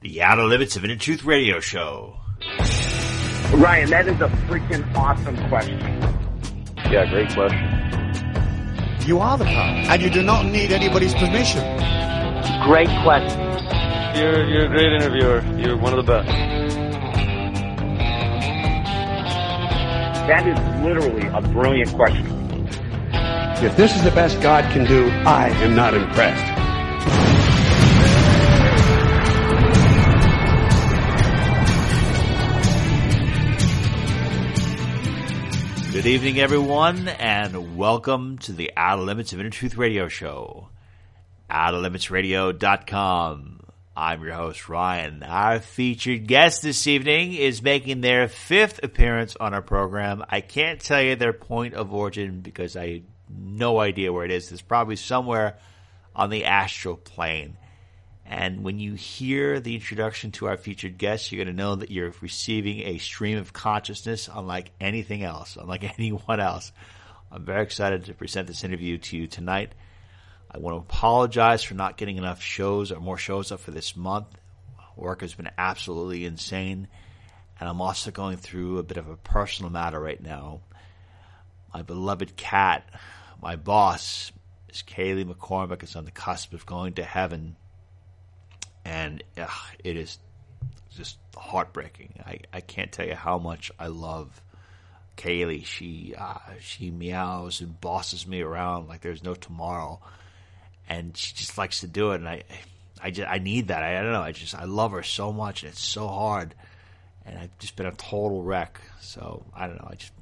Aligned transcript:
The 0.00 0.22
Outer 0.22 0.44
Limits 0.44 0.76
of 0.76 0.84
Inner 0.84 0.94
Truth 0.94 1.24
Radio 1.24 1.58
Show. 1.58 2.16
Ryan, 3.52 3.90
that 3.90 4.06
is 4.06 4.20
a 4.20 4.28
freaking 4.46 4.94
awesome 4.94 5.36
question. 5.48 5.80
Yeah, 6.88 7.04
great 7.10 7.34
question. 7.34 7.58
You 9.08 9.18
are 9.18 9.36
the 9.36 9.44
power, 9.44 9.74
and 9.90 10.00
you 10.00 10.08
do 10.08 10.22
not 10.22 10.46
need 10.46 10.70
anybody's 10.70 11.14
permission. 11.14 11.64
Great 12.62 12.88
question. 13.02 13.40
You're 14.14 14.48
you're 14.48 14.66
a 14.66 14.68
great 14.68 14.92
interviewer. 14.92 15.42
You're 15.58 15.76
one 15.76 15.98
of 15.98 16.06
the 16.06 16.12
best. 16.12 16.28
That 20.28 20.46
is 20.46 20.84
literally 20.84 21.26
a 21.26 21.40
brilliant 21.40 21.92
question. 21.94 22.24
If 23.64 23.76
this 23.76 23.96
is 23.96 24.04
the 24.04 24.12
best 24.12 24.40
God 24.40 24.62
can 24.72 24.86
do, 24.86 25.08
I 25.26 25.48
am 25.64 25.74
not 25.74 25.94
impressed. 25.94 26.47
Good 35.98 36.06
evening, 36.06 36.38
everyone, 36.38 37.08
and 37.08 37.76
welcome 37.76 38.38
to 38.38 38.52
the 38.52 38.70
Outer 38.76 39.02
Limits 39.02 39.32
of 39.32 39.40
Inner 39.40 39.50
Truth 39.50 39.76
Radio 39.76 40.06
Show. 40.06 40.68
OuterLimitsRadio.com. 41.50 43.60
I'm 43.96 44.22
your 44.22 44.34
host, 44.34 44.68
Ryan. 44.68 45.24
Our 45.24 45.58
featured 45.58 46.28
guest 46.28 46.62
this 46.62 46.86
evening 46.86 47.34
is 47.34 47.64
making 47.64 48.00
their 48.00 48.28
fifth 48.28 48.78
appearance 48.84 49.34
on 49.40 49.54
our 49.54 49.60
program. 49.60 50.24
I 50.28 50.40
can't 50.40 50.78
tell 50.78 51.02
you 51.02 51.16
their 51.16 51.32
point 51.32 51.74
of 51.74 51.92
origin 51.92 52.42
because 52.42 52.76
I 52.76 53.02
no 53.28 53.80
idea 53.80 54.12
where 54.12 54.24
it 54.24 54.30
is. 54.30 54.52
It's 54.52 54.62
probably 54.62 54.94
somewhere 54.94 55.58
on 56.14 56.30
the 56.30 56.44
astral 56.44 56.96
plane. 56.96 57.56
And 58.30 58.62
when 58.62 58.78
you 58.78 58.92
hear 58.92 59.58
the 59.58 59.74
introduction 59.74 60.32
to 60.32 60.48
our 60.48 60.58
featured 60.58 60.98
guest, 60.98 61.32
you're 61.32 61.42
going 61.42 61.56
to 61.56 61.62
know 61.62 61.76
that 61.76 61.90
you're 61.90 62.12
receiving 62.20 62.80
a 62.80 62.98
stream 62.98 63.38
of 63.38 63.54
consciousness 63.54 64.28
unlike 64.32 64.70
anything 64.78 65.22
else, 65.22 65.56
unlike 65.56 65.82
anyone 65.98 66.38
else. 66.38 66.70
I'm 67.32 67.46
very 67.46 67.62
excited 67.62 68.04
to 68.04 68.12
present 68.12 68.46
this 68.46 68.64
interview 68.64 68.98
to 68.98 69.16
you 69.16 69.28
tonight. 69.28 69.72
I 70.50 70.58
want 70.58 70.74
to 70.74 70.80
apologize 70.80 71.62
for 71.62 71.72
not 71.72 71.96
getting 71.96 72.18
enough 72.18 72.42
shows 72.42 72.92
or 72.92 73.00
more 73.00 73.16
shows 73.16 73.50
up 73.50 73.60
for 73.60 73.70
this 73.70 73.96
month. 73.96 74.26
Work 74.94 75.22
has 75.22 75.32
been 75.32 75.50
absolutely 75.56 76.26
insane, 76.26 76.88
and 77.58 77.68
I'm 77.68 77.80
also 77.80 78.10
going 78.10 78.36
through 78.36 78.76
a 78.76 78.82
bit 78.82 78.98
of 78.98 79.08
a 79.08 79.16
personal 79.16 79.70
matter 79.70 79.98
right 79.98 80.22
now. 80.22 80.60
My 81.72 81.80
beloved 81.80 82.36
cat, 82.36 82.90
my 83.40 83.56
boss, 83.56 84.32
Miss 84.66 84.82
Kaylee 84.82 85.24
McCormick, 85.24 85.82
is 85.82 85.96
on 85.96 86.04
the 86.04 86.10
cusp 86.10 86.52
of 86.52 86.66
going 86.66 86.94
to 86.94 87.04
heaven 87.04 87.56
and 88.84 89.22
ugh, 89.36 89.50
it 89.82 89.96
is 89.96 90.18
just 90.96 91.18
heartbreaking. 91.36 92.14
I, 92.26 92.40
I 92.52 92.60
can't 92.60 92.90
tell 92.90 93.06
you 93.06 93.14
how 93.14 93.38
much 93.38 93.70
I 93.78 93.86
love 93.86 94.42
Kaylee. 95.16 95.64
She 95.64 96.14
uh, 96.16 96.38
she 96.60 96.90
meows 96.90 97.60
and 97.60 97.80
bosses 97.80 98.26
me 98.26 98.42
around 98.42 98.88
like 98.88 99.00
there's 99.00 99.22
no 99.22 99.34
tomorrow, 99.34 100.00
and 100.88 101.16
she 101.16 101.34
just 101.34 101.58
likes 101.58 101.80
to 101.80 101.86
do 101.86 102.12
it. 102.12 102.16
And 102.16 102.28
I 102.28 102.42
I 103.02 103.10
just 103.10 103.28
I 103.28 103.38
need 103.38 103.68
that. 103.68 103.82
I, 103.82 103.98
I 103.98 104.02
don't 104.02 104.12
know. 104.12 104.22
I 104.22 104.32
just 104.32 104.54
I 104.54 104.64
love 104.64 104.92
her 104.92 105.02
so 105.02 105.32
much, 105.32 105.62
and 105.62 105.72
it's 105.72 105.84
so 105.84 106.08
hard. 106.08 106.54
And 107.26 107.38
I've 107.38 107.56
just 107.58 107.76
been 107.76 107.86
a 107.86 107.92
total 107.92 108.42
wreck. 108.42 108.80
So 109.00 109.44
I 109.54 109.66
don't 109.66 109.76
know. 109.76 109.88
I 109.90 109.94
just 109.94 110.12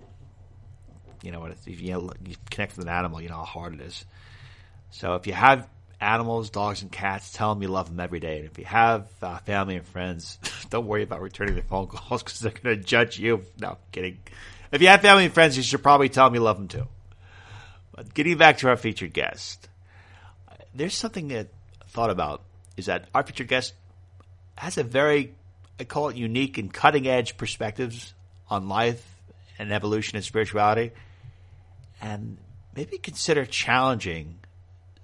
you 1.22 1.32
know 1.32 1.44
if 1.46 1.80
you, 1.80 2.10
you 2.24 2.36
connect 2.50 2.76
with 2.76 2.86
an 2.86 2.92
animal, 2.92 3.20
you 3.20 3.28
know 3.28 3.36
how 3.36 3.44
hard 3.44 3.74
it 3.74 3.80
is. 3.80 4.04
So 4.90 5.14
if 5.14 5.26
you 5.26 5.32
have 5.32 5.68
animals, 6.00 6.50
dogs, 6.50 6.82
and 6.82 6.92
cats, 6.92 7.32
tell 7.32 7.54
them 7.54 7.62
you 7.62 7.68
love 7.68 7.88
them 7.88 8.00
every 8.00 8.20
day. 8.20 8.38
And 8.38 8.46
if 8.46 8.58
you 8.58 8.64
have 8.64 9.08
uh, 9.22 9.38
family 9.38 9.76
and 9.76 9.86
friends, 9.86 10.38
don't 10.70 10.86
worry 10.86 11.02
about 11.02 11.22
returning 11.22 11.54
their 11.54 11.62
phone 11.62 11.86
calls 11.86 12.22
because 12.24 12.40
they're 12.40 12.52
going 12.52 12.76
to 12.76 12.82
judge 12.82 13.18
you. 13.18 13.42
No, 13.58 13.78
kidding. 13.92 14.18
If 14.72 14.82
you 14.82 14.88
have 14.88 15.00
family 15.00 15.24
and 15.24 15.34
friends, 15.34 15.56
you 15.56 15.62
should 15.62 15.82
probably 15.82 16.08
tell 16.08 16.26
them 16.26 16.34
you 16.34 16.40
love 16.40 16.58
them 16.58 16.68
too. 16.68 16.86
But 17.94 18.12
getting 18.12 18.36
back 18.36 18.58
to 18.58 18.68
our 18.68 18.76
featured 18.76 19.12
guest, 19.12 19.68
there's 20.74 20.94
something 20.94 21.28
that 21.28 21.48
I 21.80 21.84
thought 21.86 22.10
about 22.10 22.42
is 22.76 22.86
that 22.86 23.08
our 23.14 23.22
featured 23.22 23.48
guest 23.48 23.72
has 24.56 24.76
a 24.76 24.82
very, 24.82 25.34
I 25.80 25.84
call 25.84 26.10
it 26.10 26.16
unique 26.16 26.58
and 26.58 26.72
cutting 26.72 27.06
edge 27.06 27.36
perspectives 27.38 28.12
on 28.50 28.68
life 28.68 29.02
and 29.58 29.72
evolution 29.72 30.16
and 30.16 30.24
spirituality. 30.24 30.92
And 32.02 32.36
maybe 32.74 32.98
consider 32.98 33.46
challenging 33.46 34.38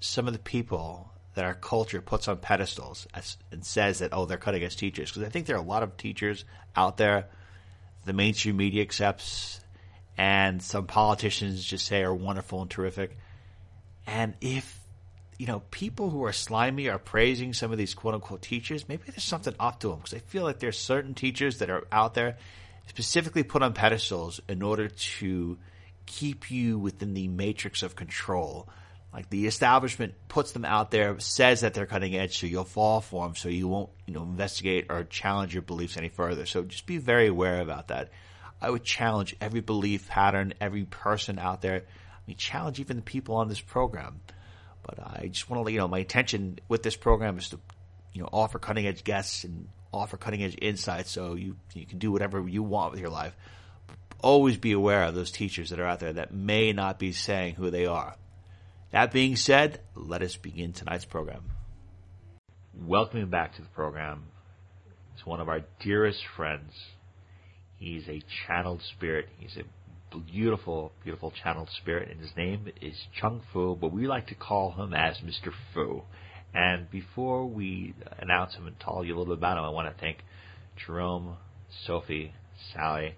some 0.03 0.27
of 0.27 0.33
the 0.33 0.39
people 0.39 1.13
that 1.35 1.45
our 1.45 1.55
culture 1.55 2.03
puts 2.03 2.29
on 2.29 2.37
pedestals 2.37 3.07
as, 3.15 3.37
and 3.51 3.65
says 3.65 4.01
that 4.01 4.11
oh 4.13 4.27
they're 4.27 4.37
cutting 4.37 4.63
edge 4.63 4.77
teachers. 4.77 5.11
Because 5.11 5.23
I 5.27 5.31
think 5.31 5.47
there 5.47 5.57
are 5.57 5.61
a 5.61 5.67
lot 5.67 5.83
of 5.83 5.97
teachers 5.97 6.45
out 6.77 6.97
there 6.97 7.29
the 8.05 8.13
mainstream 8.13 8.57
media 8.57 8.83
accepts 8.83 9.61
and 10.19 10.61
some 10.61 10.87
politicians 10.87 11.65
just 11.65 11.87
say 11.87 12.03
are 12.03 12.15
wonderful 12.15 12.61
and 12.61 12.71
terrific. 12.71 13.17
And 14.07 14.35
if 14.41 14.79
you 15.39 15.47
know 15.47 15.63
people 15.71 16.11
who 16.11 16.25
are 16.25 16.33
slimy 16.33 16.89
are 16.89 16.99
praising 16.99 17.53
some 17.53 17.71
of 17.71 17.79
these 17.79 17.95
quote 17.95 18.15
unquote 18.15 18.43
teachers 18.43 18.89
maybe 18.89 19.05
there's 19.07 19.23
something 19.23 19.55
up 19.59 19.81
to 19.81 19.89
them 19.89 19.99
because 19.99 20.15
I 20.15 20.19
feel 20.19 20.43
like 20.43 20.59
there's 20.59 20.79
certain 20.79 21.15
teachers 21.15 21.59
that 21.59 21.71
are 21.71 21.87
out 21.91 22.15
there 22.15 22.37
specifically 22.89 23.43
put 23.43 23.63
on 23.63 23.73
pedestals 23.73 24.41
in 24.49 24.63
order 24.63 24.89
to 24.89 25.59
keep 26.07 26.51
you 26.51 26.79
within 26.79 27.15
the 27.15 27.29
matrix 27.29 27.83
of 27.83 27.97
control 27.97 28.69
like 29.13 29.29
the 29.29 29.47
establishment 29.47 30.15
puts 30.29 30.53
them 30.53 30.65
out 30.65 30.91
there, 30.91 31.19
says 31.21 31.61
that 31.61 31.75
they're 31.75 31.87
cutting 31.87 32.17
edge, 32.17 32.39
so 32.39 32.47
you'll 32.47 32.65
fall 32.65 33.01
for 33.03 33.27
them, 33.27 33.37
so 33.37 33.49
you 33.51 33.69
won't, 33.69 33.91
you 34.07 34.15
know, 34.15 34.23
investigate 34.23 34.87
or 34.89 35.05
challenge 35.05 35.53
your 35.53 35.63
beliefs 35.63 35.99
any 35.99 36.09
further. 36.09 36.47
So 36.47 36.63
just 36.63 36.87
be 36.87 36.97
very 36.97 37.27
aware 37.27 37.61
about 37.61 37.89
that. 37.89 38.11
I 38.61 38.71
would 38.71 38.85
challenge 38.85 39.37
every 39.41 39.61
belief 39.61 40.09
pattern, 40.09 40.55
every 40.61 40.85
person 40.85 41.39
out 41.39 41.61
there. 41.61 41.77
I 41.77 42.21
mean, 42.27 42.37
challenge 42.37 42.81
even 42.81 42.97
the 42.97 43.03
people 43.03 43.35
on 43.35 43.49
this 43.49 43.61
program. 43.61 44.21
But 44.83 44.99
I 45.01 45.29
just 45.29 45.51
want 45.51 45.67
to 45.67 45.73
you 45.73 45.79
know 45.79 45.89
my 45.89 46.01
intention 46.01 46.59
with 46.69 46.83
this 46.83 46.97
program 46.97 47.39
is 47.39 47.51
to, 47.51 47.61
you 48.13 48.23
know, 48.23 48.29
offer 48.33 48.59
cutting 48.59 48.87
edge 48.87 49.05
guests 49.05 49.45
and 49.45 49.69
offer 49.93 50.17
cutting 50.17 50.43
edge 50.43 50.57
insights, 50.61 51.11
so 51.11 51.35
you 51.35 51.57
you 51.75 51.87
can 51.87 51.99
do 51.99 52.11
whatever 52.11 52.49
you 52.49 52.63
want 52.63 52.93
with 52.93 53.01
your 53.01 53.11
life. 53.11 53.37
Always 54.23 54.57
be 54.57 54.73
aware 54.73 55.05
of 55.05 55.15
those 55.15 55.31
teachers 55.31 55.71
that 55.71 55.81
are 55.81 55.87
out 55.87 56.01
there 56.01 56.15
that 56.15 56.33
may 56.33 56.73
not 56.73 56.99
be 56.99 57.13
saying 57.13 57.57
who 57.57 57.71
they 57.71 57.87
are. 57.87 58.17
That 58.93 59.11
being 59.11 59.37
said, 59.37 59.81
let 59.97 60.21
us 60.21 60.37
begin 60.37 60.75
tonight's 60.75 61.07
program. 61.07 61.45
Welcoming 62.79 63.31
back 63.31 63.55
to 63.57 63.63
the 63.63 63.69
program 63.69 64.25
is 65.17 65.25
one 65.25 65.41
of 65.41 65.49
our 65.49 65.63
dearest 65.83 66.21
friends. 66.37 66.73
He's 67.79 68.07
a 68.07 68.23
channeled 68.47 68.83
spirit. 68.83 69.29
He's 69.39 69.57
a 69.57 70.19
beautiful, 70.19 70.93
beautiful 71.03 71.33
channeled 71.43 71.71
spirit, 71.81 72.11
and 72.11 72.21
his 72.21 72.37
name 72.37 72.69
is 72.83 72.95
Chung 73.19 73.41
Fu, 73.51 73.77
but 73.77 73.93
we 73.93 74.07
like 74.07 74.27
to 74.27 74.35
call 74.35 74.73
him 74.73 74.93
as 74.93 75.17
Mr. 75.19 75.53
Fu. 75.73 76.03
And 76.53 76.91
before 76.91 77.47
we 77.47 77.95
announce 78.19 78.55
him 78.55 78.67
and 78.67 78.79
tell 78.79 79.03
you 79.03 79.17
a 79.17 79.19
little 79.19 79.35
bit 79.35 79.39
about 79.39 79.57
him, 79.57 79.65
I 79.65 79.71
want 79.71 79.89
to 79.89 79.99
thank 79.99 80.19
Jerome, 80.87 81.37
Sophie, 81.87 82.35
Sally 82.75 83.15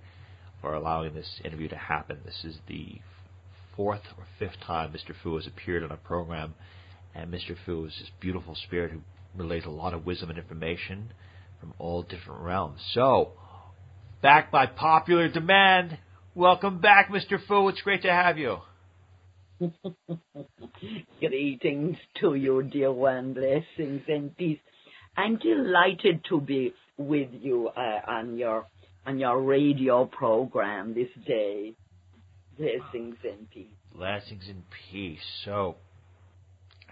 for 0.60 0.72
allowing 0.74 1.14
this 1.14 1.40
interview 1.44 1.68
to 1.68 1.76
happen. 1.76 2.18
This 2.24 2.44
is 2.44 2.58
the 2.68 3.00
fourth 3.76 4.02
or 4.16 4.24
fifth 4.38 4.60
time 4.66 4.92
Mr. 4.92 5.14
Fu 5.22 5.36
has 5.36 5.46
appeared 5.46 5.82
on 5.82 5.90
a 5.90 5.96
program, 5.96 6.54
and 7.14 7.32
Mr. 7.32 7.56
Fu 7.64 7.84
is 7.84 7.94
this 7.98 8.10
beautiful 8.20 8.54
spirit 8.54 8.92
who 8.92 9.00
relays 9.36 9.64
a 9.64 9.70
lot 9.70 9.94
of 9.94 10.06
wisdom 10.06 10.30
and 10.30 10.38
information 10.38 11.12
from 11.60 11.74
all 11.78 12.02
different 12.02 12.40
realms. 12.40 12.80
So, 12.92 13.32
back 14.22 14.50
by 14.50 14.66
popular 14.66 15.28
demand, 15.28 15.98
welcome 16.34 16.80
back, 16.80 17.10
Mr. 17.10 17.38
Fu. 17.46 17.68
It's 17.68 17.82
great 17.82 18.02
to 18.02 18.12
have 18.12 18.38
you. 18.38 18.58
Greetings 21.20 21.96
to 22.20 22.34
you, 22.34 22.62
dear 22.62 22.92
one. 22.92 23.34
Blessings 23.34 24.02
and 24.08 24.36
peace. 24.36 24.58
I'm 25.16 25.36
delighted 25.36 26.24
to 26.28 26.40
be 26.40 26.74
with 26.96 27.28
you 27.32 27.68
uh, 27.68 28.00
on 28.06 28.36
your 28.36 28.66
on 29.06 29.18
your 29.18 29.40
radio 29.40 30.06
program 30.06 30.94
this 30.94 31.08
day. 31.26 31.74
Blessings 32.58 33.16
and 33.24 33.50
peace. 33.50 33.66
Blessings 33.94 34.44
and 34.48 34.62
peace. 34.90 35.20
So, 35.44 35.76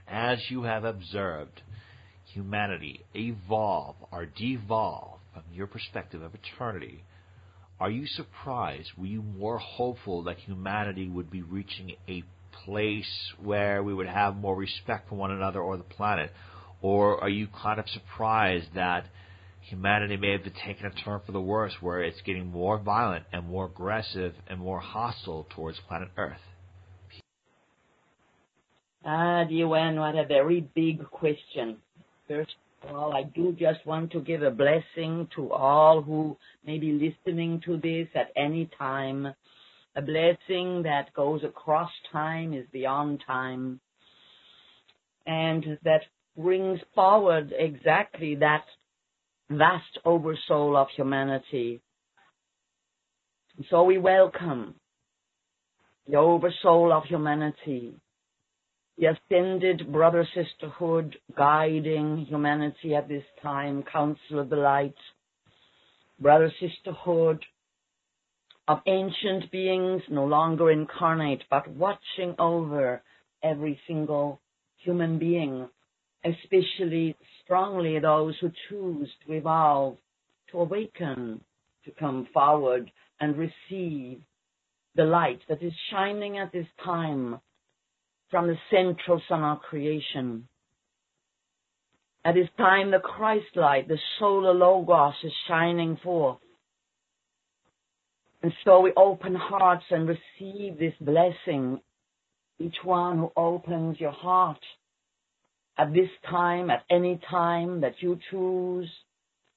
as 0.08 0.38
you 0.50 0.62
have 0.64 0.84
observed, 0.84 1.62
humanity 2.24 3.04
evolve 3.14 3.96
or 4.10 4.26
devolve 4.26 5.20
from 5.32 5.42
your 5.52 5.66
perspective 5.66 6.22
of 6.22 6.32
eternity, 6.34 7.04
are 7.80 7.90
you 7.90 8.06
surprised? 8.06 8.90
Were 8.96 9.06
you 9.06 9.22
more 9.22 9.58
hopeful 9.58 10.24
that 10.24 10.38
humanity 10.38 11.08
would 11.08 11.30
be 11.30 11.42
reaching 11.42 11.92
a 12.08 12.22
place 12.64 13.32
where 13.42 13.82
we 13.82 13.94
would 13.94 14.06
have 14.06 14.36
more 14.36 14.54
respect 14.54 15.08
for 15.08 15.16
one 15.16 15.30
another 15.30 15.60
or 15.60 15.76
the 15.76 15.82
planet? 15.82 16.32
Or 16.80 17.22
are 17.22 17.28
you 17.28 17.48
kind 17.62 17.78
of 17.78 17.88
surprised 17.88 18.74
that 18.74 19.06
humanity 19.62 20.16
may 20.16 20.32
have 20.32 20.42
taken 20.66 20.86
a 20.86 20.90
turn 20.90 21.20
for 21.24 21.32
the 21.32 21.40
worse, 21.40 21.74
where 21.80 22.02
it's 22.02 22.20
getting 22.22 22.46
more 22.46 22.78
violent 22.78 23.24
and 23.32 23.46
more 23.46 23.66
aggressive 23.66 24.34
and 24.48 24.60
more 24.60 24.80
hostile 24.80 25.46
towards 25.54 25.78
planet 25.88 26.08
Earth? 26.16 26.40
Ah, 29.04 29.44
Diwan, 29.50 29.98
what 29.98 30.16
a 30.16 30.26
very 30.26 30.60
big 30.74 31.08
question. 31.10 31.78
First, 32.28 32.54
Well, 32.84 33.12
I 33.12 33.22
do 33.22 33.52
just 33.52 33.84
want 33.86 34.10
to 34.12 34.20
give 34.20 34.42
a 34.42 34.50
blessing 34.50 35.28
to 35.36 35.52
all 35.52 36.02
who 36.02 36.36
may 36.66 36.78
be 36.78 36.92
listening 36.92 37.60
to 37.64 37.76
this 37.76 38.08
at 38.14 38.32
any 38.36 38.68
time. 38.76 39.34
A 39.94 40.02
blessing 40.02 40.82
that 40.82 41.12
goes 41.14 41.44
across 41.44 41.90
time, 42.10 42.54
is 42.54 42.66
beyond 42.72 43.22
time, 43.26 43.78
and 45.26 45.78
that 45.84 46.02
brings 46.36 46.80
forward 46.94 47.52
exactly 47.56 48.34
that 48.36 48.64
vast 49.58 49.98
oversoul 50.04 50.76
of 50.76 50.88
humanity. 50.96 51.80
So 53.70 53.84
we 53.84 53.98
welcome 53.98 54.74
the 56.08 56.16
oversoul 56.16 56.92
of 56.92 57.04
humanity, 57.04 57.94
the 58.98 59.06
ascended 59.06 59.92
brother 59.92 60.26
sisterhood 60.34 61.16
guiding 61.36 62.26
humanity 62.28 62.94
at 62.94 63.08
this 63.08 63.24
time, 63.42 63.84
Council 63.84 64.40
of 64.40 64.48
the 64.48 64.56
Light, 64.56 64.96
brother 66.18 66.52
sisterhood 66.60 67.44
of 68.68 68.78
ancient 68.86 69.50
beings 69.50 70.02
no 70.08 70.24
longer 70.24 70.70
incarnate, 70.70 71.42
but 71.50 71.68
watching 71.68 72.34
over 72.38 73.02
every 73.42 73.78
single 73.86 74.40
human 74.78 75.18
being, 75.18 75.68
especially 76.24 77.16
strongly 77.44 77.98
those 77.98 78.34
who 78.40 78.50
choose 78.68 79.10
to 79.26 79.32
evolve, 79.32 79.96
to 80.50 80.58
awaken, 80.60 81.40
to 81.84 81.90
come 81.98 82.28
forward 82.32 82.90
and 83.20 83.36
receive 83.36 84.20
the 84.94 85.04
light 85.04 85.40
that 85.48 85.62
is 85.62 85.72
shining 85.90 86.38
at 86.38 86.52
this 86.52 86.66
time 86.84 87.40
from 88.30 88.46
the 88.46 88.56
central 88.70 89.20
sun 89.28 89.42
of 89.42 89.60
creation. 89.60 90.48
At 92.24 92.34
this 92.34 92.48
time, 92.56 92.92
the 92.92 93.00
Christ 93.00 93.56
light, 93.56 93.88
the 93.88 93.98
solar 94.18 94.54
logos 94.54 95.14
is 95.24 95.32
shining 95.48 95.98
forth. 96.02 96.38
And 98.42 98.52
so 98.64 98.80
we 98.80 98.92
open 98.96 99.34
hearts 99.34 99.84
and 99.90 100.08
receive 100.08 100.78
this 100.78 100.94
blessing. 101.00 101.80
Each 102.58 102.76
one 102.84 103.18
who 103.18 103.32
opens 103.36 103.98
your 103.98 104.12
heart 104.12 104.58
at 105.78 105.92
this 105.92 106.10
time, 106.28 106.70
at 106.70 106.84
any 106.90 107.20
time 107.30 107.80
that 107.80 107.94
you 108.00 108.18
choose 108.30 108.88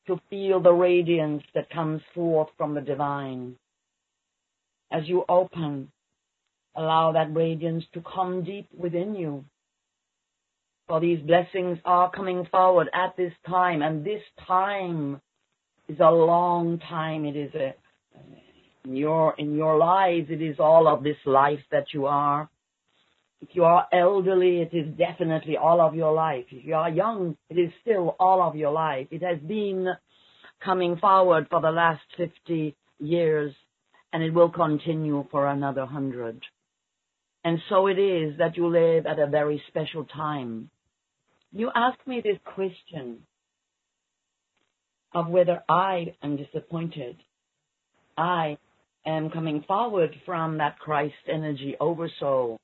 to 0.07 0.19
feel 0.29 0.61
the 0.61 0.71
radiance 0.71 1.43
that 1.53 1.69
comes 1.69 2.01
forth 2.13 2.49
from 2.57 2.73
the 2.73 2.81
divine. 2.81 3.55
As 4.91 5.07
you 5.07 5.25
open, 5.27 5.91
allow 6.75 7.11
that 7.13 7.33
radiance 7.33 7.83
to 7.93 8.01
come 8.01 8.43
deep 8.43 8.67
within 8.77 9.15
you. 9.15 9.45
For 10.87 10.99
these 10.99 11.19
blessings 11.19 11.79
are 11.83 12.11
coming 12.11 12.45
forward 12.51 12.89
at 12.93 13.17
this 13.17 13.33
time, 13.47 13.81
and 13.81 14.05
this 14.05 14.21
time 14.47 15.19
is 15.89 15.97
a 15.99 16.11
long 16.11 16.79
time. 16.79 17.25
It 17.25 17.35
is 17.35 17.53
a, 17.55 17.73
in 18.85 18.95
your, 18.95 19.33
in 19.39 19.55
your 19.55 19.77
lives, 19.77 20.27
it 20.29 20.41
is 20.41 20.57
all 20.59 20.87
of 20.87 21.03
this 21.03 21.17
life 21.25 21.61
that 21.71 21.87
you 21.91 22.05
are. 22.05 22.47
If 23.47 23.55
you 23.55 23.63
are 23.63 23.87
elderly, 23.93 24.61
it 24.61 24.73
is 24.73 24.97
definitely 24.97 25.55
all 25.55 25.79
of 25.79 25.93
your 25.93 26.11
life. 26.13 26.45
If 26.49 26.65
you 26.65 26.73
are 26.73 26.89
young, 26.89 27.37
it 27.47 27.59
is 27.59 27.71
still 27.83 28.15
all 28.19 28.41
of 28.41 28.55
your 28.55 28.71
life. 28.71 29.07
It 29.11 29.21
has 29.21 29.37
been 29.37 29.87
coming 30.63 30.97
forward 30.97 31.45
for 31.51 31.61
the 31.61 31.69
last 31.69 32.01
50 32.17 32.75
years, 32.97 33.53
and 34.11 34.23
it 34.23 34.33
will 34.33 34.49
continue 34.49 35.27
for 35.29 35.45
another 35.45 35.85
hundred. 35.85 36.41
And 37.43 37.59
so 37.69 37.85
it 37.85 37.99
is 37.99 38.39
that 38.39 38.57
you 38.57 38.67
live 38.67 39.05
at 39.05 39.19
a 39.19 39.27
very 39.27 39.61
special 39.67 40.05
time. 40.05 40.71
You 41.51 41.69
ask 41.75 41.99
me 42.07 42.21
this 42.21 42.39
question 42.43 43.19
of 45.13 45.27
whether 45.27 45.63
I 45.69 46.15
am 46.23 46.37
disappointed. 46.37 47.17
I 48.17 48.57
am 49.05 49.29
coming 49.29 49.63
forward 49.67 50.15
from 50.25 50.57
that 50.57 50.79
Christ 50.79 51.13
energy 51.31 51.75
oversoul 51.79 52.59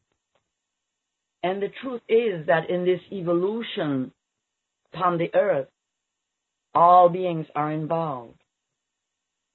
and 1.43 1.61
the 1.61 1.69
truth 1.81 2.01
is 2.07 2.45
that 2.47 2.69
in 2.69 2.85
this 2.85 3.01
evolution 3.11 4.11
upon 4.93 5.17
the 5.17 5.33
earth, 5.33 5.67
all 6.73 7.09
beings 7.09 7.47
are 7.55 7.71
involved, 7.71 8.39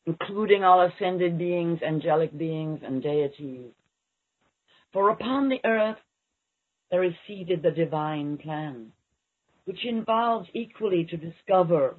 including 0.05 0.65
all 0.65 0.83
ascended 0.87 1.38
beings, 1.38 1.81
angelic 1.87 2.37
beings, 2.37 2.81
and 2.85 3.03
deities. 3.03 3.73
For 4.93 5.11
upon 5.11 5.49
the 5.49 5.61
earth 5.65 5.99
there 6.91 7.05
is 7.05 7.12
seated 7.27 7.62
the 7.62 7.71
divine 7.71 8.38
plan, 8.38 8.93
which 9.65 9.85
involves 9.85 10.49
equally 10.55 11.06
to 11.11 11.17
discover 11.17 11.97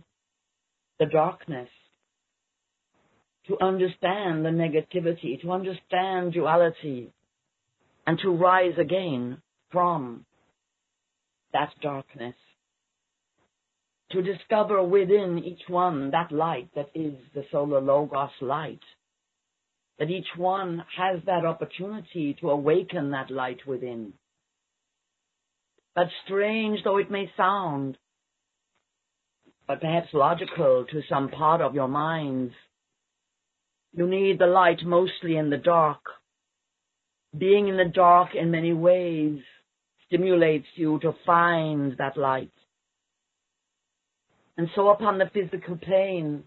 the 0.99 1.05
darkness, 1.05 1.69
to 3.47 3.57
understand 3.61 4.43
the 4.43 4.49
negativity, 4.49 5.41
to 5.41 5.51
understand 5.51 6.33
duality, 6.33 7.13
and 8.05 8.19
to 8.19 8.29
rise 8.31 8.77
again 8.79 9.41
from 9.71 10.25
that 11.53 11.69
darkness. 11.81 12.35
To 14.11 14.21
discover 14.21 14.81
within 14.83 15.41
each 15.45 15.67
one 15.67 16.11
that 16.11 16.31
light 16.31 16.69
that 16.75 16.89
is 16.95 17.13
the 17.33 17.43
solar 17.51 17.81
logos 17.81 18.29
light. 18.41 18.79
That 19.99 20.09
each 20.09 20.27
one 20.37 20.83
has 20.97 21.19
that 21.25 21.45
opportunity 21.45 22.37
to 22.39 22.51
awaken 22.51 23.11
that 23.11 23.29
light 23.29 23.59
within. 23.67 24.13
But 25.93 26.07
strange 26.25 26.79
though 26.83 26.97
it 26.97 27.11
may 27.11 27.29
sound, 27.35 27.97
but 29.67 29.81
perhaps 29.81 30.09
logical 30.13 30.85
to 30.89 31.01
some 31.09 31.29
part 31.29 31.59
of 31.59 31.75
your 31.75 31.89
minds, 31.89 32.53
you 33.93 34.07
need 34.07 34.39
the 34.39 34.45
light 34.45 34.85
mostly 34.85 35.35
in 35.35 35.49
the 35.49 35.57
dark. 35.57 36.01
Being 37.37 37.67
in 37.67 37.75
the 37.75 37.91
dark 37.93 38.29
in 38.35 38.51
many 38.51 38.71
ways 38.71 39.39
stimulates 40.07 40.67
you 40.75 40.99
to 40.99 41.13
find 41.25 41.95
that 41.97 42.17
light. 42.17 42.51
And 44.57 44.69
so 44.75 44.89
upon 44.89 45.19
the 45.19 45.29
physical 45.33 45.77
plane, 45.77 46.43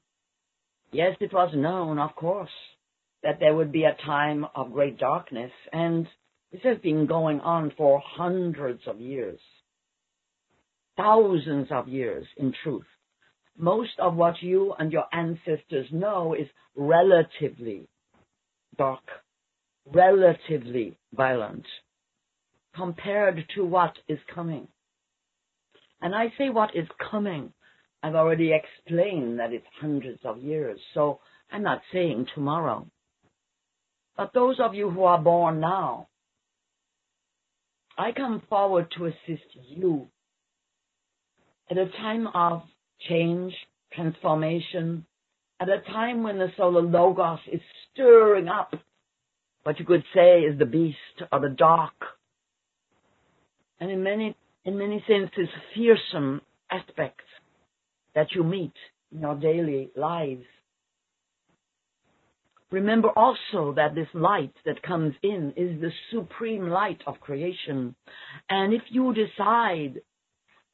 yes, 0.90 1.16
it 1.20 1.32
was 1.32 1.52
known, 1.54 1.98
of 1.98 2.14
course, 2.16 2.50
that 3.22 3.38
there 3.38 3.54
would 3.54 3.70
be 3.70 3.84
a 3.84 3.96
time 4.04 4.46
of 4.54 4.72
great 4.72 4.98
darkness, 4.98 5.52
and 5.72 6.06
this 6.50 6.62
has 6.64 6.78
been 6.78 7.06
going 7.06 7.40
on 7.40 7.72
for 7.76 8.02
hundreds 8.04 8.82
of 8.86 9.00
years. 9.00 9.38
Thousands 10.96 11.68
of 11.70 11.88
years, 11.88 12.26
in 12.36 12.52
truth. 12.64 12.86
Most 13.56 13.92
of 13.98 14.16
what 14.16 14.42
you 14.42 14.74
and 14.78 14.90
your 14.90 15.04
ancestors 15.12 15.86
know 15.92 16.34
is 16.34 16.48
relatively 16.74 17.88
dark, 18.76 19.04
relatively 19.86 20.98
violent 21.12 21.66
compared 22.80 23.44
to 23.54 23.62
what 23.62 23.92
is 24.08 24.18
coming. 24.34 24.66
And 26.00 26.14
I 26.14 26.32
say 26.38 26.48
what 26.48 26.74
is 26.74 26.88
coming. 27.10 27.52
I've 28.02 28.14
already 28.14 28.52
explained 28.54 29.38
that 29.38 29.52
it's 29.52 29.66
hundreds 29.78 30.20
of 30.24 30.38
years, 30.38 30.80
so 30.94 31.20
I'm 31.52 31.62
not 31.62 31.82
saying 31.92 32.28
tomorrow. 32.34 32.86
But 34.16 34.32
those 34.32 34.56
of 34.60 34.74
you 34.74 34.88
who 34.88 35.04
are 35.04 35.20
born 35.20 35.60
now, 35.60 36.08
I 37.98 38.12
come 38.12 38.42
forward 38.48 38.86
to 38.96 39.06
assist 39.06 39.50
you 39.68 40.08
at 41.70 41.76
a 41.76 41.90
time 41.98 42.28
of 42.28 42.62
change, 43.10 43.52
transformation, 43.92 45.04
at 45.60 45.68
a 45.68 45.82
time 45.92 46.22
when 46.22 46.38
the 46.38 46.48
solar 46.56 46.80
logos 46.80 47.40
is 47.52 47.60
stirring 47.92 48.48
up 48.48 48.74
what 49.64 49.78
you 49.78 49.84
could 49.84 50.04
say 50.14 50.40
is 50.40 50.58
the 50.58 50.64
beast 50.64 50.96
or 51.30 51.40
the 51.40 51.50
dark 51.50 51.92
and 53.80 53.90
in 53.90 54.02
many 54.02 54.36
in 54.64 54.78
many 54.78 55.02
senses 55.08 55.48
fearsome 55.74 56.42
aspects 56.70 57.24
that 58.14 58.32
you 58.34 58.44
meet 58.44 58.74
in 59.12 59.20
your 59.20 59.34
daily 59.34 59.90
lives. 59.96 60.44
Remember 62.70 63.08
also 63.16 63.72
that 63.74 63.94
this 63.94 64.06
light 64.14 64.52
that 64.64 64.82
comes 64.82 65.14
in 65.22 65.52
is 65.56 65.80
the 65.80 65.90
supreme 66.12 66.68
light 66.68 67.00
of 67.06 67.18
creation. 67.20 67.96
And 68.48 68.72
if 68.72 68.82
you 68.90 69.12
decide 69.12 70.00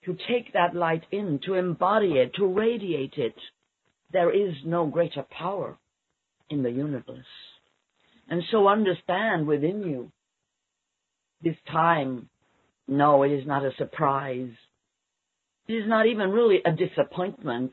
to 0.05 0.17
take 0.29 0.53
that 0.53 0.75
light 0.75 1.05
in, 1.11 1.41
to 1.47 1.55
embody 1.55 2.19
it, 2.19 2.35
to 2.35 2.47
radiate 2.47 3.15
it, 3.17 3.35
there 4.13 4.31
is 4.31 4.55
no 4.65 4.87
greater 4.87 5.25
power 5.31 5.79
in 6.51 6.63
the 6.63 6.71
universe. 6.71 7.25
And 8.29 8.43
so 8.51 8.69
understand 8.69 9.47
within 9.47 9.83
you 9.83 10.13
this 11.43 11.57
time 11.71 12.29
no, 12.89 13.23
it 13.25 13.33
is 13.33 13.47
not 13.47 13.65
a 13.65 13.73
surprise. 13.79 14.51
It 15.69 15.75
is 15.75 15.89
not 15.89 16.07
even 16.07 16.31
really 16.31 16.61
a 16.65 16.73
disappointment. 16.73 17.73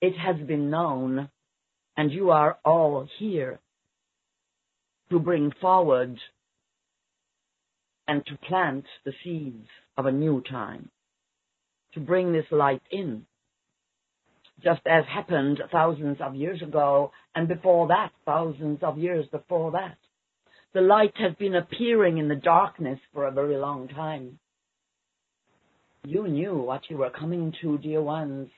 It 0.00 0.14
has 0.18 0.36
been 0.46 0.70
known, 0.70 1.30
and 1.96 2.12
you 2.12 2.30
are 2.30 2.58
all 2.64 3.08
here 3.18 3.60
to 5.10 5.18
bring 5.20 5.52
forward 5.60 6.18
and 8.08 8.24
to 8.26 8.38
plant 8.48 8.84
the 9.04 9.12
seeds 9.24 9.68
of 9.96 10.06
a 10.06 10.12
new 10.12 10.42
time. 10.42 10.90
to 11.94 12.00
bring 12.00 12.32
this 12.32 12.46
light 12.50 12.82
in. 12.90 13.26
Just 14.62 14.82
as 14.86 15.04
happened 15.06 15.62
thousands 15.72 16.18
of 16.20 16.34
years 16.36 16.62
ago, 16.62 17.12
and 17.34 17.48
before 17.48 17.88
that, 17.88 18.10
thousands 18.26 18.80
of 18.82 18.98
years 18.98 19.26
before 19.32 19.72
that. 19.72 19.96
The 20.74 20.80
light 20.80 21.12
has 21.16 21.34
been 21.34 21.54
appearing 21.54 22.16
in 22.16 22.28
the 22.28 22.36
darkness 22.36 22.98
for 23.12 23.26
a 23.26 23.30
very 23.30 23.56
long 23.56 23.88
time. 23.88 24.38
You 26.04 26.26
knew 26.26 26.56
what 26.56 26.82
you 26.88 26.96
were 26.96 27.10
coming 27.10 27.52
to, 27.60 27.78
dear 27.78 28.00
ones, 28.00 28.48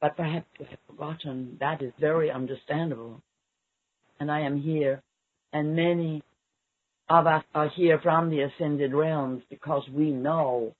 but 0.00 0.16
perhaps 0.16 0.46
you 0.58 0.66
have 0.66 0.78
forgotten. 0.86 1.56
That 1.60 1.82
is 1.82 1.92
very 1.98 2.30
understandable. 2.30 3.22
And 4.20 4.30
I 4.30 4.40
am 4.40 4.60
here, 4.60 5.02
and 5.52 5.74
many 5.74 6.22
of 7.08 7.26
us 7.26 7.42
are 7.54 7.70
here 7.74 7.98
from 8.02 8.28
the 8.28 8.42
ascended 8.42 8.92
realms 8.92 9.42
because 9.48 9.82
we 9.92 10.10
know 10.10 10.74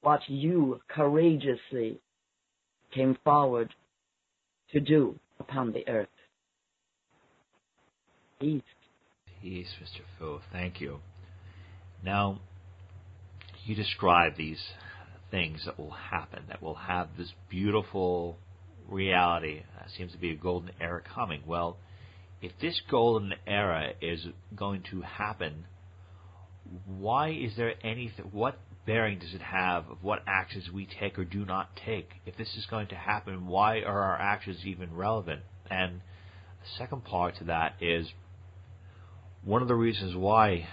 what 0.00 0.20
you 0.26 0.80
courageously 0.88 2.00
came 2.94 3.18
forward 3.24 3.74
to 4.72 4.80
do 4.80 5.18
upon 5.38 5.72
the 5.72 5.86
earth. 5.86 6.08
Peace. 8.40 8.62
Peace, 9.46 9.76
Mr. 9.80 10.00
Fu. 10.18 10.40
Thank 10.50 10.80
you. 10.80 10.98
Now, 12.04 12.40
you 13.64 13.76
describe 13.76 14.36
these 14.36 14.60
things 15.30 15.62
that 15.66 15.78
will 15.78 15.92
happen, 15.92 16.42
that 16.48 16.60
will 16.60 16.74
have 16.74 17.10
this 17.16 17.32
beautiful 17.48 18.38
reality. 18.88 19.62
That 19.78 19.88
seems 19.96 20.10
to 20.10 20.18
be 20.18 20.32
a 20.32 20.34
golden 20.34 20.72
era 20.80 21.00
coming. 21.00 21.42
Well, 21.46 21.76
if 22.42 22.50
this 22.60 22.82
golden 22.90 23.34
era 23.46 23.92
is 24.02 24.26
going 24.56 24.82
to 24.90 25.02
happen, 25.02 25.66
why 26.84 27.30
is 27.30 27.52
there 27.56 27.74
anything? 27.84 28.30
What 28.32 28.58
bearing 28.84 29.20
does 29.20 29.32
it 29.32 29.42
have 29.42 29.88
of 29.88 30.02
what 30.02 30.24
actions 30.26 30.72
we 30.74 30.88
take 30.98 31.20
or 31.20 31.24
do 31.24 31.44
not 31.44 31.68
take? 31.86 32.08
If 32.26 32.36
this 32.36 32.56
is 32.56 32.66
going 32.68 32.88
to 32.88 32.96
happen, 32.96 33.46
why 33.46 33.82
are 33.82 34.02
our 34.02 34.20
actions 34.20 34.62
even 34.64 34.92
relevant? 34.92 35.42
And 35.70 36.00
the 36.62 36.78
second 36.78 37.04
part 37.04 37.36
to 37.36 37.44
that 37.44 37.76
is 37.80 38.08
one 39.46 39.62
of 39.62 39.68
the 39.68 39.74
reasons 39.74 40.14
why 40.16 40.66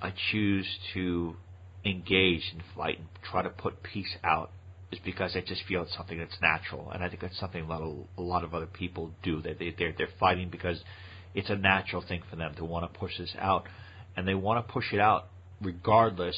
I 0.00 0.12
choose 0.32 0.66
to 0.94 1.36
engage 1.84 2.42
in 2.54 2.62
fight 2.74 2.98
and 2.98 3.08
try 3.30 3.42
to 3.42 3.50
put 3.50 3.82
peace 3.82 4.16
out 4.24 4.50
is 4.90 4.98
because 5.04 5.36
I 5.36 5.42
just 5.42 5.62
feel 5.68 5.82
it's 5.82 5.94
something 5.94 6.18
that's 6.18 6.40
natural, 6.40 6.90
and 6.90 7.04
I 7.04 7.08
think 7.08 7.20
that's 7.20 7.38
something 7.38 7.62
a 7.62 7.68
lot 7.68 7.82
of 7.82 7.94
a 8.16 8.22
lot 8.22 8.42
of 8.42 8.54
other 8.54 8.66
people 8.66 9.10
do. 9.22 9.42
They 9.42 9.52
they 9.52 9.74
they're, 9.78 9.94
they're 9.96 10.08
fighting 10.18 10.48
because 10.48 10.80
it's 11.34 11.50
a 11.50 11.56
natural 11.56 12.02
thing 12.02 12.22
for 12.30 12.36
them 12.36 12.54
to 12.56 12.64
want 12.64 12.90
to 12.90 12.98
push 12.98 13.18
this 13.18 13.34
out, 13.38 13.64
and 14.16 14.26
they 14.26 14.34
want 14.34 14.66
to 14.66 14.72
push 14.72 14.94
it 14.94 14.98
out 14.98 15.26
regardless 15.60 16.36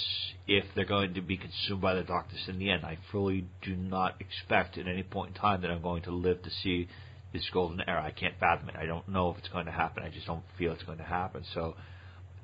if 0.48 0.64
they're 0.74 0.84
going 0.84 1.14
to 1.14 1.20
be 1.20 1.36
consumed 1.36 1.80
by 1.80 1.94
the 1.94 2.02
darkness 2.02 2.40
in 2.48 2.58
the 2.58 2.70
end. 2.70 2.84
I 2.84 2.98
fully 3.12 3.44
do 3.62 3.76
not 3.76 4.16
expect 4.18 4.78
at 4.78 4.88
any 4.88 5.04
point 5.04 5.36
in 5.36 5.40
time 5.40 5.60
that 5.60 5.70
I'm 5.70 5.82
going 5.82 6.02
to 6.04 6.10
live 6.10 6.42
to 6.42 6.50
see 6.64 6.88
this 7.32 7.48
golden 7.52 7.80
era. 7.86 8.02
I 8.02 8.10
can't 8.10 8.34
fathom 8.38 8.68
it. 8.68 8.76
I 8.76 8.86
don't 8.86 9.08
know 9.08 9.30
if 9.30 9.38
it's 9.38 9.48
going 9.48 9.66
to 9.66 9.72
happen. 9.72 10.02
I 10.02 10.10
just 10.10 10.26
don't 10.26 10.42
feel 10.58 10.72
it's 10.72 10.82
going 10.82 10.98
to 10.98 11.04
happen. 11.04 11.44
So, 11.54 11.74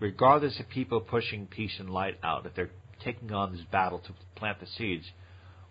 regardless 0.01 0.59
of 0.61 0.69
people 0.69 1.01
pushing 1.01 1.47
peace 1.47 1.73
and 1.79 1.91
light 1.91 2.19
out, 2.23 2.47
if 2.47 2.55
they're 2.55 2.71
taking 3.05 3.33
on 3.33 3.53
this 3.53 3.65
battle 3.71 3.99
to 4.01 4.13
plant 4.37 4.61
the 4.61 4.67
seeds, 4.79 5.05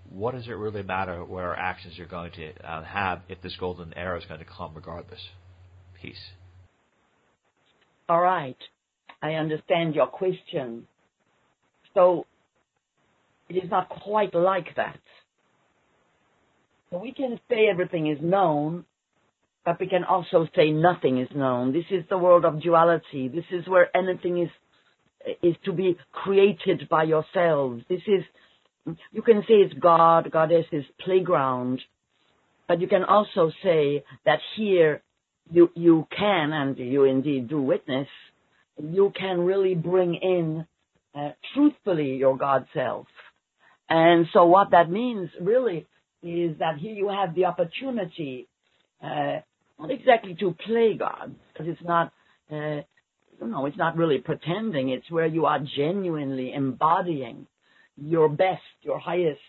what 0.09 0.33
does 0.35 0.47
it 0.47 0.51
really 0.51 0.83
matter 0.83 1.23
what 1.23 1.43
our 1.43 1.55
actions 1.55 1.97
are 1.99 2.05
going 2.05 2.31
to 2.33 2.51
uh, 2.63 2.83
have 2.83 3.21
if 3.27 3.41
this 3.41 3.55
golden 3.59 3.93
era 3.95 4.19
is 4.19 4.25
going 4.25 4.39
to 4.39 4.45
come 4.45 4.73
regardless? 4.75 5.21
Peace. 6.01 6.31
All 8.07 8.21
right. 8.21 8.57
I 9.21 9.33
understand 9.33 9.95
your 9.95 10.07
question. 10.07 10.87
So 11.93 12.25
it 13.49 13.55
is 13.55 13.69
not 13.71 13.89
quite 13.89 14.35
like 14.35 14.75
that. 14.75 14.99
We 16.91 17.11
can 17.11 17.39
say 17.49 17.67
everything 17.69 18.07
is 18.07 18.19
known, 18.21 18.85
but 19.65 19.79
we 19.79 19.87
can 19.87 20.03
also 20.03 20.47
say 20.55 20.71
nothing 20.71 21.19
is 21.19 21.29
known. 21.35 21.73
This 21.73 21.85
is 21.89 22.03
the 22.09 22.17
world 22.17 22.45
of 22.45 22.61
duality. 22.61 23.27
This 23.27 23.45
is 23.51 23.67
where 23.67 23.95
anything 23.95 24.41
is 24.41 24.49
is 25.41 25.55
to 25.65 25.73
be 25.73 25.97
created 26.11 26.87
by 26.87 27.03
yourselves. 27.03 27.83
This 27.89 28.01
is 28.07 28.23
you 29.11 29.23
can 29.23 29.41
say 29.47 29.55
it's 29.55 29.73
God, 29.73 30.31
Goddess's 30.31 30.85
playground, 31.03 31.81
but 32.67 32.79
you 32.79 32.87
can 32.87 33.03
also 33.03 33.51
say 33.63 34.03
that 34.25 34.39
here 34.55 35.01
you 35.49 35.71
you 35.75 36.07
can 36.15 36.53
and 36.53 36.77
you 36.77 37.03
indeed 37.03 37.49
do 37.49 37.61
witness 37.61 38.07
you 38.81 39.11
can 39.17 39.41
really 39.41 39.75
bring 39.75 40.15
in 40.15 40.65
uh, 41.13 41.31
truthfully 41.53 42.15
your 42.15 42.37
God 42.37 42.67
self. 42.73 43.07
And 43.89 44.25
so 44.33 44.45
what 44.45 44.71
that 44.71 44.89
means 44.89 45.29
really 45.39 45.87
is 46.21 46.57
that 46.59 46.77
here 46.79 46.93
you 46.93 47.09
have 47.09 47.35
the 47.35 47.45
opportunity, 47.45 48.47
uh, 49.03 49.39
not 49.79 49.91
exactly 49.91 50.35
to 50.39 50.55
play 50.65 50.95
God, 50.97 51.35
because 51.51 51.67
it's 51.67 51.83
not, 51.83 52.13
uh, 52.51 52.81
you 53.39 53.47
know, 53.47 53.65
it's 53.65 53.77
not 53.77 53.97
really 53.97 54.19
pretending. 54.19 54.89
It's 54.89 55.09
where 55.11 55.25
you 55.25 55.45
are 55.45 55.59
genuinely 55.75 56.53
embodying 56.53 57.47
your 57.97 58.29
best, 58.29 58.61
your 58.81 58.99
highest 58.99 59.39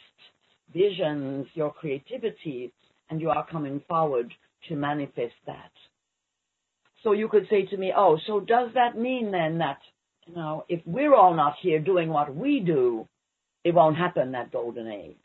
visions, 0.73 1.47
your 1.55 1.73
creativity, 1.73 2.73
and 3.09 3.21
you 3.21 3.31
are 3.31 3.47
coming 3.47 3.81
forward 3.89 4.33
to 4.69 4.75
manifest 4.75 5.35
that. 5.47 5.71
So 7.05 7.13
you 7.13 7.29
could 7.29 7.47
say 7.49 7.67
to 7.67 7.77
me, 7.77 7.93
oh, 7.97 8.19
so 8.27 8.41
does 8.41 8.71
that 8.75 8.99
mean 8.99 9.31
then 9.31 9.59
that, 9.59 9.79
you 10.27 10.35
know, 10.35 10.65
if 10.69 10.81
we're 10.85 11.15
all 11.15 11.35
not 11.35 11.55
here 11.63 11.79
doing 11.79 12.09
what 12.09 12.35
we 12.35 12.61
do, 12.61 13.07
it 13.63 13.75
won't 13.75 13.97
happen, 13.97 14.33
that 14.33 14.51
golden 14.51 14.89
age? 14.89 15.17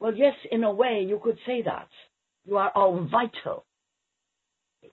Well, 0.00 0.14
yes, 0.14 0.34
in 0.50 0.64
a 0.64 0.72
way, 0.72 1.04
you 1.08 1.20
could 1.22 1.38
say 1.46 1.62
that. 1.62 1.88
You 2.44 2.56
are 2.56 2.70
all 2.74 3.08
vital. 3.10 3.64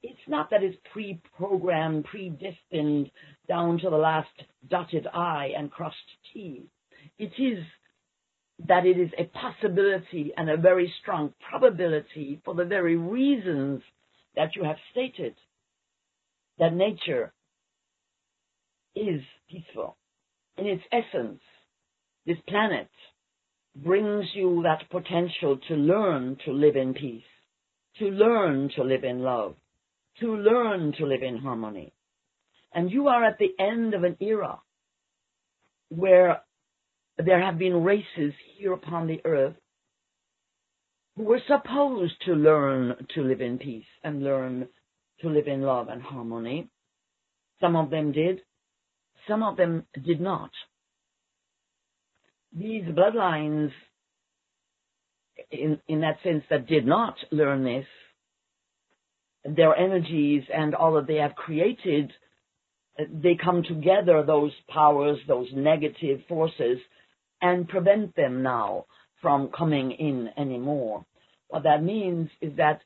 It's 0.03 0.27
not 0.27 0.49
that 0.51 0.63
it's 0.63 0.77
pre-programmed, 0.91 2.05
predestined 2.05 3.09
down 3.47 3.79
to 3.79 3.89
the 3.89 3.97
last 3.97 4.29
dotted 4.69 5.07
I 5.07 5.51
and 5.57 5.71
crossed 5.71 5.95
T. 6.33 6.69
It 7.17 7.31
is 7.39 7.63
that 8.67 8.85
it 8.85 8.99
is 8.99 9.11
a 9.17 9.25
possibility 9.25 10.33
and 10.35 10.49
a 10.49 10.57
very 10.57 10.93
strong 11.01 11.33
probability 11.49 12.41
for 12.43 12.53
the 12.53 12.65
very 12.65 12.97
reasons 12.97 13.81
that 14.35 14.55
you 14.55 14.63
have 14.63 14.77
stated 14.91 15.35
that 16.59 16.73
nature 16.73 17.33
is 18.95 19.21
peaceful. 19.49 19.95
In 20.57 20.65
its 20.65 20.83
essence, 20.91 21.39
this 22.25 22.37
planet 22.47 22.89
brings 23.75 24.25
you 24.33 24.63
that 24.63 24.89
potential 24.89 25.59
to 25.67 25.75
learn 25.75 26.37
to 26.45 26.51
live 26.51 26.75
in 26.75 26.93
peace, 26.95 27.23
to 27.99 28.05
learn 28.05 28.69
to 28.75 28.83
live 28.83 29.03
in 29.03 29.19
love, 29.19 29.55
to 30.19 30.35
learn 30.35 30.93
to 30.97 31.05
live 31.05 31.23
in 31.23 31.37
harmony. 31.37 31.93
And 32.73 32.91
you 32.91 33.07
are 33.07 33.23
at 33.23 33.39
the 33.39 33.53
end 33.59 33.93
of 33.93 34.03
an 34.03 34.17
era 34.19 34.59
where 35.89 36.41
there 37.17 37.41
have 37.41 37.57
been 37.57 37.83
races 37.83 38.33
here 38.57 38.73
upon 38.73 39.07
the 39.07 39.21
earth 39.25 39.55
who 41.15 41.23
were 41.23 41.41
supposed 41.47 42.13
to 42.25 42.33
learn 42.33 42.95
to 43.15 43.21
live 43.21 43.41
in 43.41 43.57
peace 43.57 43.85
and 44.03 44.23
learn 44.23 44.67
to 45.21 45.29
live 45.29 45.47
in 45.47 45.61
love 45.61 45.87
and 45.87 46.01
harmony. 46.01 46.69
Some 47.59 47.75
of 47.75 47.89
them 47.89 48.11
did, 48.11 48.41
some 49.27 49.41
of 49.41 49.57
them 49.57 49.85
did 50.05 50.21
not. 50.21 50.51
These 52.55 52.83
bloodlines, 52.83 53.71
in, 55.51 55.79
in 55.87 56.01
that 56.01 56.17
sense, 56.23 56.43
that 56.49 56.67
did 56.67 56.85
not 56.85 57.15
learn 57.31 57.63
this, 57.63 57.85
their 59.45 59.75
energies 59.75 60.43
and 60.53 60.75
all 60.75 60.95
that 60.95 61.07
they 61.07 61.15
have 61.15 61.35
created, 61.35 62.11
they 62.97 63.35
come 63.41 63.63
together, 63.63 64.23
those 64.25 64.51
powers, 64.69 65.17
those 65.27 65.47
negative 65.53 66.21
forces, 66.27 66.79
and 67.41 67.67
prevent 67.67 68.15
them 68.15 68.43
now 68.43 68.85
from 69.21 69.49
coming 69.55 69.91
in 69.91 70.29
anymore. 70.37 71.05
What 71.47 71.63
that 71.63 71.83
means 71.83 72.29
is 72.41 72.57
that 72.57 72.81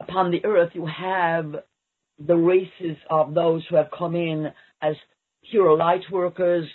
upon 0.00 0.30
the 0.30 0.44
earth 0.44 0.70
you 0.74 0.86
have 0.86 1.56
the 2.18 2.36
races 2.36 2.96
of 3.10 3.34
those 3.34 3.62
who 3.68 3.76
have 3.76 3.90
come 3.96 4.14
in 4.14 4.52
as 4.80 4.94
pure 5.50 5.76
light 5.76 6.02
workers. 6.10 6.68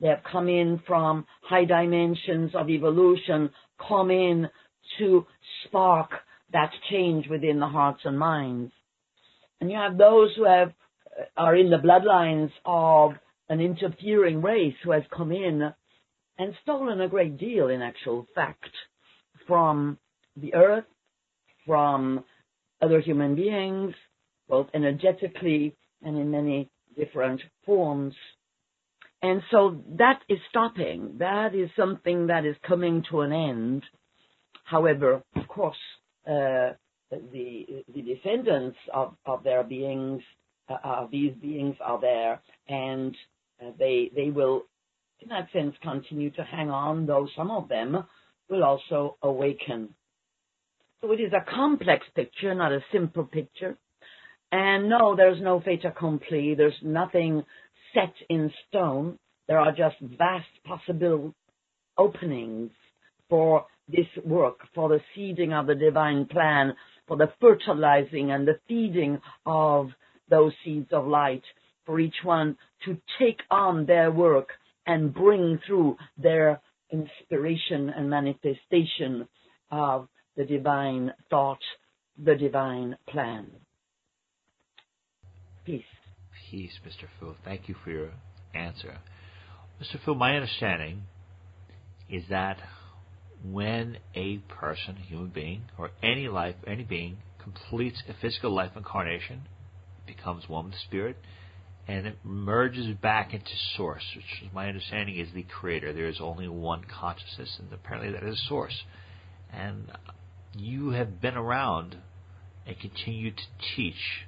They 0.00 0.08
have 0.08 0.22
come 0.30 0.48
in 0.48 0.80
from 0.86 1.26
high 1.42 1.64
dimensions 1.64 2.52
of 2.54 2.70
evolution, 2.70 3.50
come 3.86 4.10
in 4.10 4.48
to 4.98 5.26
spark 5.64 6.10
that 6.52 6.70
change 6.90 7.28
within 7.28 7.60
the 7.60 7.66
hearts 7.66 8.00
and 8.04 8.18
minds. 8.18 8.72
And 9.60 9.70
you 9.70 9.76
have 9.76 9.98
those 9.98 10.30
who 10.36 10.44
have 10.44 10.68
uh, 10.68 11.24
are 11.36 11.56
in 11.56 11.70
the 11.70 11.76
bloodlines 11.76 12.50
of 12.64 13.12
an 13.48 13.60
interfering 13.60 14.42
race 14.42 14.74
who 14.82 14.92
has 14.92 15.02
come 15.14 15.32
in 15.32 15.72
and 16.38 16.54
stolen 16.62 17.00
a 17.00 17.08
great 17.08 17.38
deal 17.38 17.68
in 17.68 17.82
actual 17.82 18.26
fact 18.34 18.70
from 19.46 19.98
the 20.36 20.54
earth, 20.54 20.84
from 21.66 22.24
other 22.80 23.00
human 23.00 23.34
beings, 23.34 23.94
both 24.48 24.68
energetically 24.74 25.74
and 26.02 26.16
in 26.16 26.30
many 26.30 26.70
different 26.96 27.40
forms. 27.66 28.14
And 29.22 29.42
so 29.50 29.82
that 29.98 30.20
is 30.28 30.38
stopping. 30.48 31.16
That 31.18 31.54
is 31.54 31.70
something 31.76 32.28
that 32.28 32.44
is 32.44 32.56
coming 32.66 33.04
to 33.10 33.20
an 33.22 33.32
end. 33.32 33.82
However, 34.64 35.22
of 35.34 35.48
course, 35.48 35.76
uh, 36.26 36.74
the 37.10 37.84
the 37.94 38.02
descendants 38.02 38.76
of, 38.92 39.14
of 39.26 39.42
their 39.42 39.64
beings, 39.64 40.22
uh, 40.68 40.76
of 40.84 41.10
these 41.10 41.32
beings 41.40 41.76
are 41.84 42.00
there, 42.00 42.40
and 42.68 43.16
uh, 43.60 43.70
they 43.78 44.10
they 44.14 44.30
will, 44.30 44.62
in 45.20 45.28
that 45.30 45.48
sense, 45.52 45.74
continue 45.82 46.30
to 46.30 46.44
hang 46.44 46.70
on. 46.70 47.06
Though 47.06 47.28
some 47.36 47.50
of 47.50 47.68
them 47.68 48.04
will 48.48 48.62
also 48.62 49.16
awaken. 49.22 49.94
So 51.00 51.12
it 51.12 51.20
is 51.20 51.32
a 51.32 51.50
complex 51.50 52.06
picture, 52.14 52.54
not 52.54 52.72
a 52.72 52.84
simple 52.92 53.24
picture. 53.24 53.76
And 54.50 54.88
no, 54.88 55.14
there's 55.14 55.40
no 55.40 55.60
fait 55.60 55.84
accompli. 55.84 56.54
There's 56.54 56.72
nothing 56.82 57.44
set 57.98 58.14
in 58.28 58.50
stone. 58.68 59.18
There 59.46 59.58
are 59.58 59.72
just 59.72 59.96
vast 60.18 60.46
possible 60.64 61.34
openings 61.96 62.70
for 63.28 63.66
this 63.88 64.06
work, 64.24 64.60
for 64.74 64.88
the 64.88 65.00
seeding 65.14 65.52
of 65.52 65.66
the 65.66 65.74
divine 65.74 66.26
plan, 66.26 66.74
for 67.06 67.16
the 67.16 67.32
fertilizing 67.40 68.30
and 68.30 68.46
the 68.46 68.58
feeding 68.68 69.18
of 69.46 69.88
those 70.28 70.52
seeds 70.64 70.88
of 70.92 71.06
light, 71.06 71.42
for 71.86 71.98
each 71.98 72.16
one 72.22 72.56
to 72.84 72.96
take 73.18 73.40
on 73.50 73.86
their 73.86 74.10
work 74.10 74.48
and 74.86 75.14
bring 75.14 75.58
through 75.66 75.96
their 76.22 76.60
inspiration 76.92 77.90
and 77.90 78.10
manifestation 78.10 79.26
of 79.70 80.08
the 80.36 80.44
divine 80.44 81.12
thought, 81.30 81.58
the 82.22 82.34
divine 82.34 82.96
plan. 83.08 83.46
Peace. 85.64 85.82
Peace, 86.50 86.78
Mr. 86.86 87.06
Phil. 87.18 87.36
Thank 87.44 87.68
you 87.68 87.74
for 87.84 87.90
your 87.90 88.10
answer. 88.54 88.98
Mr. 89.82 89.98
Phil, 90.04 90.14
my 90.14 90.34
understanding 90.34 91.02
is 92.08 92.24
that 92.30 92.58
when 93.44 93.98
a 94.14 94.38
person, 94.38 94.96
a 94.98 95.06
human 95.06 95.28
being, 95.28 95.62
or 95.76 95.90
any 96.02 96.28
life, 96.28 96.56
any 96.66 96.84
being, 96.84 97.18
completes 97.42 98.02
a 98.08 98.14
physical 98.20 98.54
life 98.54 98.72
incarnation, 98.76 99.42
becomes 100.06 100.48
one 100.48 100.66
with 100.66 100.74
spirit, 100.86 101.16
and 101.86 102.06
it 102.06 102.16
merges 102.24 102.94
back 102.96 103.32
into 103.32 103.50
source, 103.76 104.02
which 104.16 104.24
is 104.42 104.52
my 104.52 104.68
understanding 104.68 105.16
is 105.18 105.28
the 105.34 105.44
creator. 105.44 105.92
There 105.92 106.08
is 106.08 106.20
only 106.20 106.48
one 106.48 106.84
consciousness, 106.84 107.56
and 107.58 107.72
apparently 107.72 108.12
that 108.12 108.24
is 108.24 108.42
source. 108.48 108.84
And 109.52 109.90
you 110.54 110.90
have 110.90 111.20
been 111.20 111.36
around 111.36 111.96
and 112.66 112.78
continue 112.78 113.30
to 113.30 113.42
teach 113.76 114.26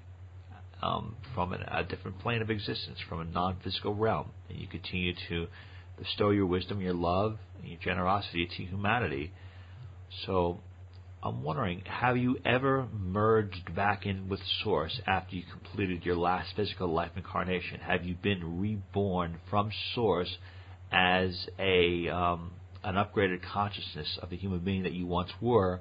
um, 0.82 1.16
from 1.34 1.52
an, 1.52 1.62
a 1.62 1.84
different 1.84 2.18
plane 2.20 2.42
of 2.42 2.50
existence, 2.50 2.98
from 3.08 3.20
a 3.20 3.24
non-physical 3.24 3.94
realm, 3.94 4.30
and 4.48 4.58
you 4.58 4.66
continue 4.66 5.14
to 5.28 5.46
bestow 5.98 6.30
your 6.30 6.46
wisdom, 6.46 6.80
your 6.80 6.94
love, 6.94 7.38
and 7.58 7.68
your 7.68 7.78
generosity 7.80 8.48
to 8.56 8.64
humanity. 8.64 9.32
So 10.26 10.60
I'm 11.22 11.42
wondering, 11.42 11.82
have 11.84 12.16
you 12.16 12.38
ever 12.46 12.88
merged 12.92 13.74
back 13.74 14.06
in 14.06 14.28
with 14.28 14.40
Source 14.64 14.98
after 15.06 15.36
you 15.36 15.42
completed 15.52 16.04
your 16.04 16.16
last 16.16 16.56
physical 16.56 16.92
life 16.92 17.10
incarnation? 17.14 17.80
Have 17.80 18.04
you 18.04 18.14
been 18.14 18.58
reborn 18.58 19.38
from 19.50 19.70
Source 19.94 20.34
as 20.90 21.46
a 21.58 22.08
um, 22.08 22.52
an 22.82 22.94
upgraded 22.94 23.42
consciousness 23.42 24.18
of 24.22 24.30
the 24.30 24.36
human 24.36 24.60
being 24.60 24.84
that 24.84 24.92
you 24.92 25.06
once 25.06 25.30
were, 25.42 25.80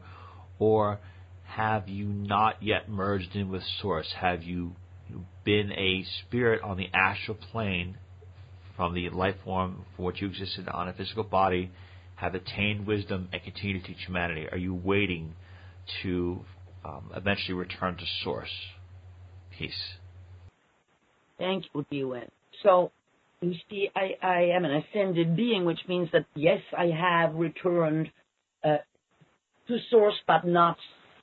or 0.60 1.00
have 1.46 1.88
you 1.88 2.06
not 2.06 2.62
yet 2.62 2.90
merged 2.90 3.34
in 3.34 3.50
with 3.50 3.64
Source? 3.82 4.14
Have 4.20 4.44
you 4.44 4.76
been 5.44 5.72
a 5.72 6.06
spirit 6.22 6.62
on 6.62 6.78
the 6.78 6.90
astral 6.94 7.38
plane 7.52 7.98
from 8.76 8.94
the 8.94 9.10
life 9.10 9.36
form 9.44 9.86
for 9.96 10.04
which 10.04 10.22
you 10.22 10.28
existed 10.28 10.68
on 10.68 10.88
a 10.88 10.94
physical 10.94 11.24
body? 11.24 11.72
have 12.20 12.36
attained 12.36 12.86
wisdom 12.86 13.30
and 13.32 13.42
continue 13.44 13.80
to 13.80 13.88
teach 13.88 13.98
humanity? 14.06 14.46
Are 14.52 14.58
you 14.58 14.74
waiting 14.74 15.34
to 16.04 16.42
um, 16.84 17.12
eventually 17.16 17.54
return 17.54 17.96
to 17.96 18.04
source? 18.24 18.50
Peace. 19.58 19.72
Thank 21.38 21.66
you, 21.74 21.86
Dewan. 21.90 22.30
So, 22.64 22.92
you 23.42 23.54
see, 23.70 23.90
I, 23.96 24.18
I 24.22 24.42
am 24.54 24.66
an 24.66 24.84
ascended 24.84 25.38
being, 25.38 25.64
which 25.64 25.80
means 25.88 26.10
that 26.12 26.26
yes, 26.36 26.60
I 26.78 26.88
have 26.88 27.36
returned 27.36 28.12
uh, 28.66 28.78
to 29.70 29.78
source, 29.90 30.16
but 30.28 30.46
not 30.46 30.78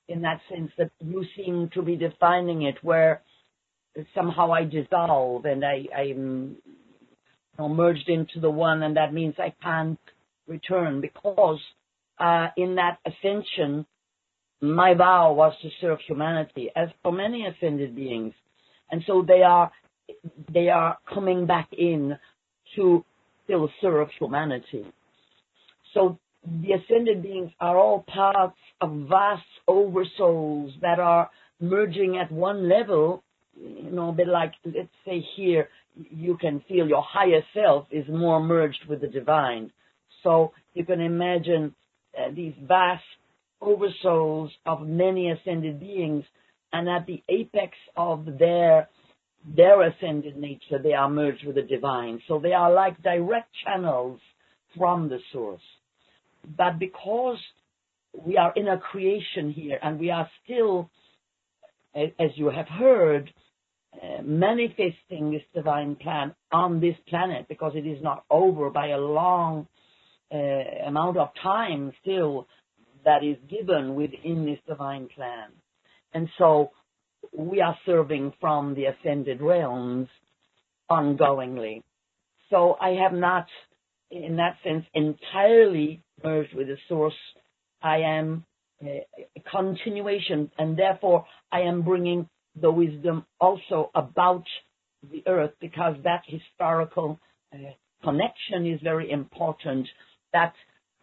in 0.08 0.22
that 0.22 0.40
sense 0.48 0.70
that 0.78 0.90
you 1.04 1.26
seem 1.36 1.68
to 1.74 1.82
be 1.82 1.96
defining 1.96 2.62
it, 2.62 2.76
where 2.80 3.20
somehow 4.14 4.52
I 4.52 4.64
dissolve 4.64 5.44
and 5.44 5.64
I, 5.64 5.86
I'm 5.96 6.56
you 6.66 7.58
know, 7.58 7.68
merged 7.68 8.08
into 8.08 8.40
the 8.40 8.50
one, 8.50 8.82
and 8.82 8.96
that 8.96 9.12
means 9.12 9.34
I 9.38 9.54
can't 9.62 9.98
return 10.46 11.00
because 11.00 11.58
uh, 12.18 12.48
in 12.56 12.76
that 12.76 12.98
ascension, 13.06 13.86
my 14.60 14.94
vow 14.94 15.32
was 15.32 15.54
to 15.62 15.68
serve 15.80 15.98
humanity, 16.06 16.70
as 16.74 16.88
for 17.02 17.12
many 17.12 17.46
ascended 17.46 17.94
beings, 17.94 18.34
and 18.90 19.02
so 19.06 19.24
they 19.26 19.42
are 19.42 19.70
they 20.52 20.68
are 20.68 20.98
coming 21.12 21.46
back 21.46 21.68
in 21.72 22.16
to 22.76 23.04
still 23.44 23.68
serve 23.80 24.08
humanity. 24.18 24.84
So 25.94 26.18
the 26.44 26.72
ascended 26.72 27.22
beings 27.22 27.50
are 27.60 27.76
all 27.76 28.04
parts 28.06 28.56
of 28.80 28.92
vast 29.08 29.42
oversouls 29.68 30.80
that 30.80 31.00
are 31.00 31.30
merging 31.60 32.18
at 32.18 32.30
one 32.30 32.68
level, 32.68 33.22
you 33.58 33.90
know, 33.90 34.10
a 34.10 34.12
bit 34.12 34.28
like, 34.28 34.52
let's 34.64 34.88
say 35.04 35.24
here, 35.36 35.68
you 35.94 36.36
can 36.36 36.62
feel 36.68 36.86
your 36.86 37.02
higher 37.02 37.42
self 37.54 37.86
is 37.90 38.06
more 38.08 38.40
merged 38.40 38.84
with 38.88 39.00
the 39.00 39.06
divine. 39.06 39.70
So 40.22 40.52
you 40.74 40.84
can 40.84 41.00
imagine 41.00 41.74
uh, 42.16 42.32
these 42.34 42.54
vast 42.66 43.04
oversouls 43.62 44.50
of 44.66 44.86
many 44.86 45.30
ascended 45.30 45.80
beings, 45.80 46.24
and 46.72 46.88
at 46.88 47.06
the 47.06 47.22
apex 47.28 47.72
of 47.96 48.26
their 48.38 48.88
their 49.56 49.80
ascended 49.82 50.36
nature, 50.36 50.78
they 50.82 50.92
are 50.92 51.08
merged 51.08 51.46
with 51.46 51.54
the 51.54 51.62
divine. 51.62 52.20
So 52.26 52.40
they 52.40 52.52
are 52.52 52.72
like 52.72 53.00
direct 53.02 53.48
channels 53.64 54.18
from 54.76 55.08
the 55.08 55.18
source. 55.32 55.62
But 56.56 56.80
because 56.80 57.38
we 58.12 58.36
are 58.36 58.52
in 58.56 58.66
a 58.66 58.78
creation 58.78 59.52
here, 59.52 59.78
and 59.80 60.00
we 60.00 60.10
are 60.10 60.28
still, 60.42 60.90
as 61.94 62.30
you 62.34 62.50
have 62.50 62.66
heard, 62.66 63.32
uh, 64.02 64.22
manifesting 64.22 65.30
this 65.30 65.42
divine 65.54 65.96
plan 65.96 66.34
on 66.52 66.80
this 66.80 66.96
planet, 67.08 67.46
because 67.48 67.72
it 67.74 67.86
is 67.86 68.02
not 68.02 68.24
over 68.30 68.70
by 68.70 68.88
a 68.88 68.98
long 68.98 69.66
uh, 70.32 70.36
amount 70.86 71.16
of 71.16 71.28
time 71.42 71.92
still 72.02 72.46
that 73.04 73.22
is 73.22 73.36
given 73.48 73.94
within 73.94 74.44
this 74.44 74.58
divine 74.66 75.08
plan. 75.14 75.50
And 76.12 76.28
so 76.38 76.70
we 77.32 77.60
are 77.60 77.76
serving 77.86 78.32
from 78.40 78.74
the 78.74 78.86
ascended 78.86 79.40
realms 79.40 80.08
ongoingly. 80.90 81.82
So 82.50 82.76
I 82.80 82.90
have 83.02 83.12
not, 83.12 83.46
in 84.10 84.36
that 84.36 84.56
sense, 84.64 84.84
entirely 84.94 86.02
merged 86.22 86.54
with 86.54 86.68
the 86.68 86.78
source. 86.88 87.14
I 87.82 87.98
am 87.98 88.44
a 88.82 89.06
continuation, 89.50 90.50
and 90.58 90.76
therefore 90.76 91.24
I 91.50 91.60
am 91.62 91.82
bringing 91.82 92.28
the 92.60 92.70
wisdom 92.70 93.24
also 93.40 93.90
about 93.94 94.44
the 95.10 95.22
earth 95.26 95.52
because 95.60 95.96
that 96.04 96.22
historical 96.26 97.20
uh, 97.52 97.58
connection 98.02 98.66
is 98.66 98.80
very 98.82 99.10
important 99.10 99.86
that 100.32 100.54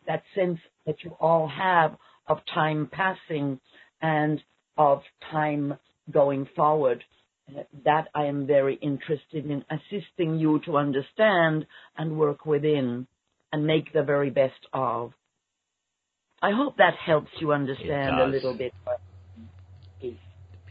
that 0.08 0.24
sense 0.36 0.60
that 0.86 0.96
you 1.04 1.16
all 1.20 1.48
have 1.48 1.96
of 2.28 2.40
time 2.54 2.90
passing 2.92 3.60
and 4.02 4.42
of 4.78 5.02
time 5.32 5.78
going 6.12 6.48
forward. 6.56 7.04
That 7.86 8.08
I 8.16 8.26
am 8.26 8.48
very 8.48 8.76
interested 8.76 9.46
in 9.46 9.66
assisting 9.70 10.40
you 10.40 10.62
to 10.66 10.78
understand 10.78 11.66
and 11.98 12.18
work 12.18 12.46
within 12.46 13.06
and 13.52 13.68
make 13.68 13.92
the 13.92 14.04
very 14.04 14.30
best 14.30 14.66
of. 14.72 15.12
I 16.42 16.52
hope 16.52 16.78
that 16.78 16.96
helps 17.06 17.32
you 17.40 17.52
understand 17.52 18.20
a 18.20 18.28
little 18.28 18.54
bit. 18.54 18.74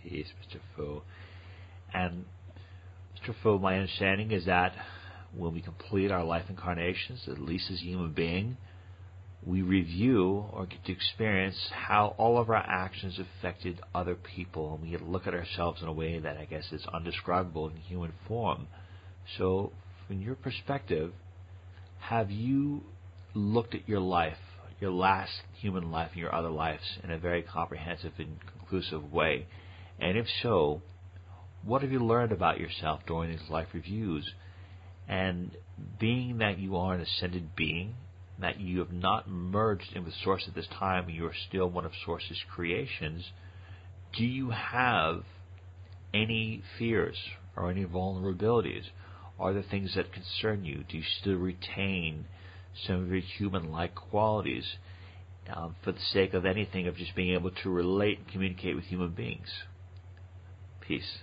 Peace, 0.02 0.26
Mr. 0.42 0.58
Fu. 0.76 1.02
And 1.94 2.24
Mr. 3.16 3.34
Fu, 3.42 3.58
my 3.58 3.74
understanding 3.74 4.30
is 4.32 4.46
that 4.46 4.74
when 5.36 5.54
we 5.54 5.60
complete 5.60 6.10
our 6.10 6.24
life 6.24 6.44
incarnations, 6.48 7.22
at 7.28 7.38
least 7.38 7.70
as 7.70 7.78
a 7.78 7.84
human 7.84 8.12
being, 8.12 8.56
we 9.44 9.62
review 9.62 10.44
or 10.52 10.66
get 10.66 10.84
to 10.84 10.92
experience 10.92 11.56
how 11.72 12.14
all 12.16 12.38
of 12.38 12.48
our 12.48 12.56
actions 12.56 13.18
affected 13.18 13.80
other 13.94 14.14
people, 14.14 14.74
and 14.74 14.82
we 14.82 14.90
get 14.90 15.00
to 15.00 15.04
look 15.04 15.26
at 15.26 15.34
ourselves 15.34 15.82
in 15.82 15.88
a 15.88 15.92
way 15.92 16.18
that 16.18 16.36
I 16.36 16.44
guess 16.44 16.70
is 16.70 16.86
undescribable 16.92 17.68
in 17.68 17.76
human 17.76 18.12
form. 18.28 18.68
So, 19.38 19.72
from 20.06 20.20
your 20.20 20.36
perspective, 20.36 21.12
have 21.98 22.30
you 22.30 22.82
looked 23.34 23.74
at 23.74 23.88
your 23.88 24.00
life, 24.00 24.38
your 24.80 24.92
last 24.92 25.32
human 25.60 25.90
life, 25.90 26.10
and 26.12 26.20
your 26.20 26.34
other 26.34 26.50
lives 26.50 26.82
in 27.02 27.10
a 27.10 27.18
very 27.18 27.42
comprehensive 27.42 28.12
and 28.18 28.36
conclusive 28.58 29.12
way? 29.12 29.46
And 30.02 30.18
if 30.18 30.26
so, 30.42 30.82
what 31.62 31.82
have 31.82 31.92
you 31.92 32.00
learned 32.04 32.32
about 32.32 32.58
yourself 32.58 33.02
during 33.06 33.30
these 33.30 33.48
life 33.48 33.68
reviews? 33.72 34.28
And 35.08 35.52
being 36.00 36.38
that 36.38 36.58
you 36.58 36.76
are 36.76 36.94
an 36.94 37.00
ascended 37.00 37.54
being, 37.54 37.94
that 38.40 38.58
you 38.58 38.80
have 38.80 38.92
not 38.92 39.30
merged 39.30 39.92
in 39.94 40.04
with 40.04 40.14
Source 40.24 40.44
at 40.48 40.56
this 40.56 40.66
time, 40.76 41.08
you 41.08 41.24
are 41.26 41.34
still 41.48 41.70
one 41.70 41.84
of 41.84 41.92
Source's 42.04 42.42
creations, 42.52 43.30
do 44.16 44.24
you 44.24 44.50
have 44.50 45.22
any 46.12 46.62
fears 46.78 47.16
or 47.56 47.70
any 47.70 47.84
vulnerabilities? 47.84 48.86
Are 49.38 49.52
there 49.52 49.62
things 49.62 49.94
that 49.94 50.12
concern 50.12 50.64
you? 50.64 50.84
Do 50.88 50.96
you 50.96 51.04
still 51.20 51.36
retain 51.36 52.24
some 52.86 53.04
of 53.04 53.08
your 53.08 53.20
human-like 53.20 53.94
qualities 53.94 54.64
um, 55.54 55.76
for 55.84 55.92
the 55.92 56.00
sake 56.12 56.34
of 56.34 56.44
anything 56.44 56.88
of 56.88 56.96
just 56.96 57.14
being 57.14 57.34
able 57.34 57.52
to 57.62 57.70
relate 57.70 58.18
and 58.18 58.28
communicate 58.28 58.74
with 58.74 58.86
human 58.86 59.10
beings? 59.10 59.48
Peace. 60.92 61.18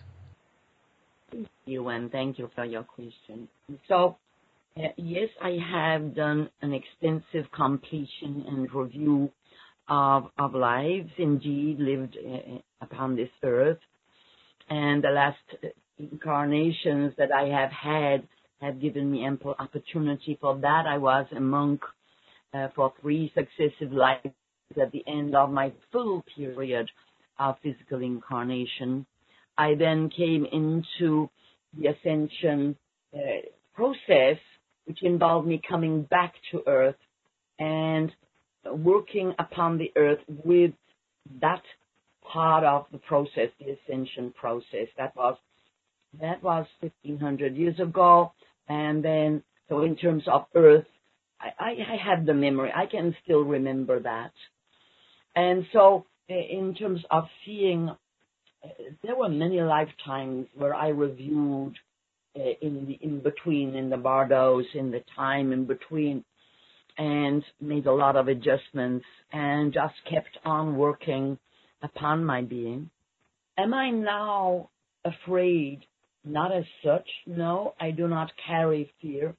Thank 1.32 1.48
you, 1.66 2.10
thank 2.12 2.40
you 2.40 2.50
for 2.56 2.66
your 2.66 2.82
question. 2.82 3.48
So, 3.88 4.18
uh, 4.76 4.88
yes, 4.98 5.30
I 5.44 5.60
have 5.72 6.16
done 6.16 6.50
an 6.64 6.74
extensive 6.74 7.52
completion 7.52 8.46
and 8.48 8.74
review 8.74 9.30
of, 9.88 10.32
of 10.40 10.56
lives 10.56 11.12
indeed 11.20 11.78
lived 11.80 12.18
uh, 12.18 12.58
upon 12.82 13.16
this 13.16 13.30
earth. 13.44 13.78
And 14.72 15.04
the 15.04 15.10
last 15.10 15.38
incarnations 16.00 17.14
that 17.20 17.32
I 17.32 17.50
have 17.50 17.72
had 17.72 18.28
have 18.62 18.82
given 18.82 19.12
me 19.12 19.24
ample 19.24 19.54
opportunity 19.60 20.36
for 20.42 20.58
that. 20.58 20.88
I 20.88 20.98
was 20.98 21.28
a 21.38 21.40
monk 21.40 21.82
uh, 22.56 22.70
for 22.76 22.92
three 23.02 23.32
successive 23.36 23.94
lives 23.94 24.34
at 24.82 24.92
the 24.92 25.04
end 25.06 25.36
of 25.36 25.52
my 25.52 25.72
full 25.92 26.26
period 26.36 26.90
of 27.38 27.58
physical 27.62 28.02
incarnation. 28.02 29.06
I 29.60 29.76
then 29.76 30.10
came 30.10 30.46
into 30.46 31.30
the 31.78 31.88
ascension 31.88 32.78
uh, 33.14 33.20
process, 33.76 34.38
which 34.86 35.04
involved 35.04 35.48
me 35.48 35.62
coming 35.68 36.04
back 36.04 36.34
to 36.52 36.64
Earth 36.66 36.96
and 37.60 38.10
working 38.66 39.34
upon 39.38 39.78
the 39.78 39.92
Earth 39.98 40.20
with 40.28 40.72
that 41.42 41.62
part 42.24 42.64
of 42.64 42.86
the 42.94 43.00
process, 43.00 43.50
the 43.60 43.76
ascension 43.76 44.34
process. 44.40 44.88
That 44.98 45.14
was 45.16 45.38
that 46.22 46.42
was 46.42 46.66
1500 46.80 47.56
years 47.56 47.80
ago. 47.80 48.32
And 48.70 49.04
then, 49.04 49.44
so 49.68 49.82
in 49.82 49.98
terms 49.98 50.24
of 50.32 50.46
Earth, 50.56 50.86
I, 51.40 51.50
I, 51.60 51.70
I 51.72 52.16
have 52.16 52.26
the 52.26 52.34
memory. 52.34 52.72
I 52.74 52.86
can 52.86 53.16
still 53.24 53.44
remember 53.44 54.00
that. 54.00 54.32
And 55.36 55.66
so, 55.74 56.06
in 56.28 56.76
terms 56.78 57.02
of 57.12 57.26
seeing, 57.46 57.90
there 59.04 59.16
were 59.16 59.30
many 59.30 59.62
lifetimes 59.62 60.48
where 60.56 60.76
I 60.76 60.90
reviewed 60.90 61.74
uh, 62.36 62.42
in 62.62 62.86
the 62.88 63.00
in 63.02 63.22
between, 63.22 63.76
in 63.76 63.90
the 63.90 63.98
bardos, 63.98 64.66
in 64.74 64.92
the 64.92 65.04
time 65.16 65.52
in 65.52 65.66
between, 65.66 66.24
and 66.98 67.44
made 67.62 67.86
a 67.86 67.94
lot 67.94 68.16
of 68.16 68.28
adjustments 68.28 69.06
and 69.32 69.74
just 69.74 69.96
kept 70.10 70.38
on 70.46 70.78
working 70.78 71.38
upon 71.82 72.26
my 72.26 72.42
being. 72.42 72.90
Am 73.58 73.74
I 73.74 73.90
now 73.90 74.70
afraid 75.06 75.86
not 76.24 76.56
as 76.56 76.66
such, 76.84 77.08
no, 77.26 77.74
I 77.80 77.92
do 77.92 78.08
not 78.08 78.32
carry 78.46 78.92
fear 79.02 79.36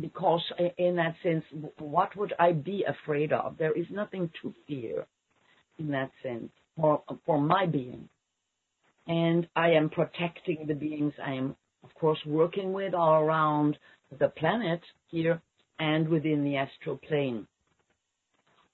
because 0.00 0.42
in 0.78 0.96
that 0.96 1.14
sense, 1.22 1.44
what 1.78 2.16
would 2.16 2.34
I 2.38 2.52
be 2.52 2.84
afraid 2.84 3.32
of? 3.32 3.56
There 3.58 3.72
is 3.72 3.86
nothing 3.90 4.30
to 4.42 4.54
fear 4.66 5.06
in 5.78 5.90
that 5.92 6.10
sense 6.22 6.50
for, 6.76 7.02
for 7.24 7.40
my 7.40 7.66
being. 7.66 8.08
And 9.06 9.48
I 9.56 9.70
am 9.70 9.90
protecting 9.90 10.66
the 10.66 10.74
beings 10.74 11.12
I 11.24 11.32
am, 11.32 11.56
of 11.82 11.94
course, 11.94 12.18
working 12.26 12.72
with 12.72 12.94
all 12.94 13.22
around 13.22 13.78
the 14.18 14.28
planet 14.28 14.80
here 15.08 15.40
and 15.78 16.08
within 16.08 16.44
the 16.44 16.56
astral 16.56 16.96
plane. 16.96 17.46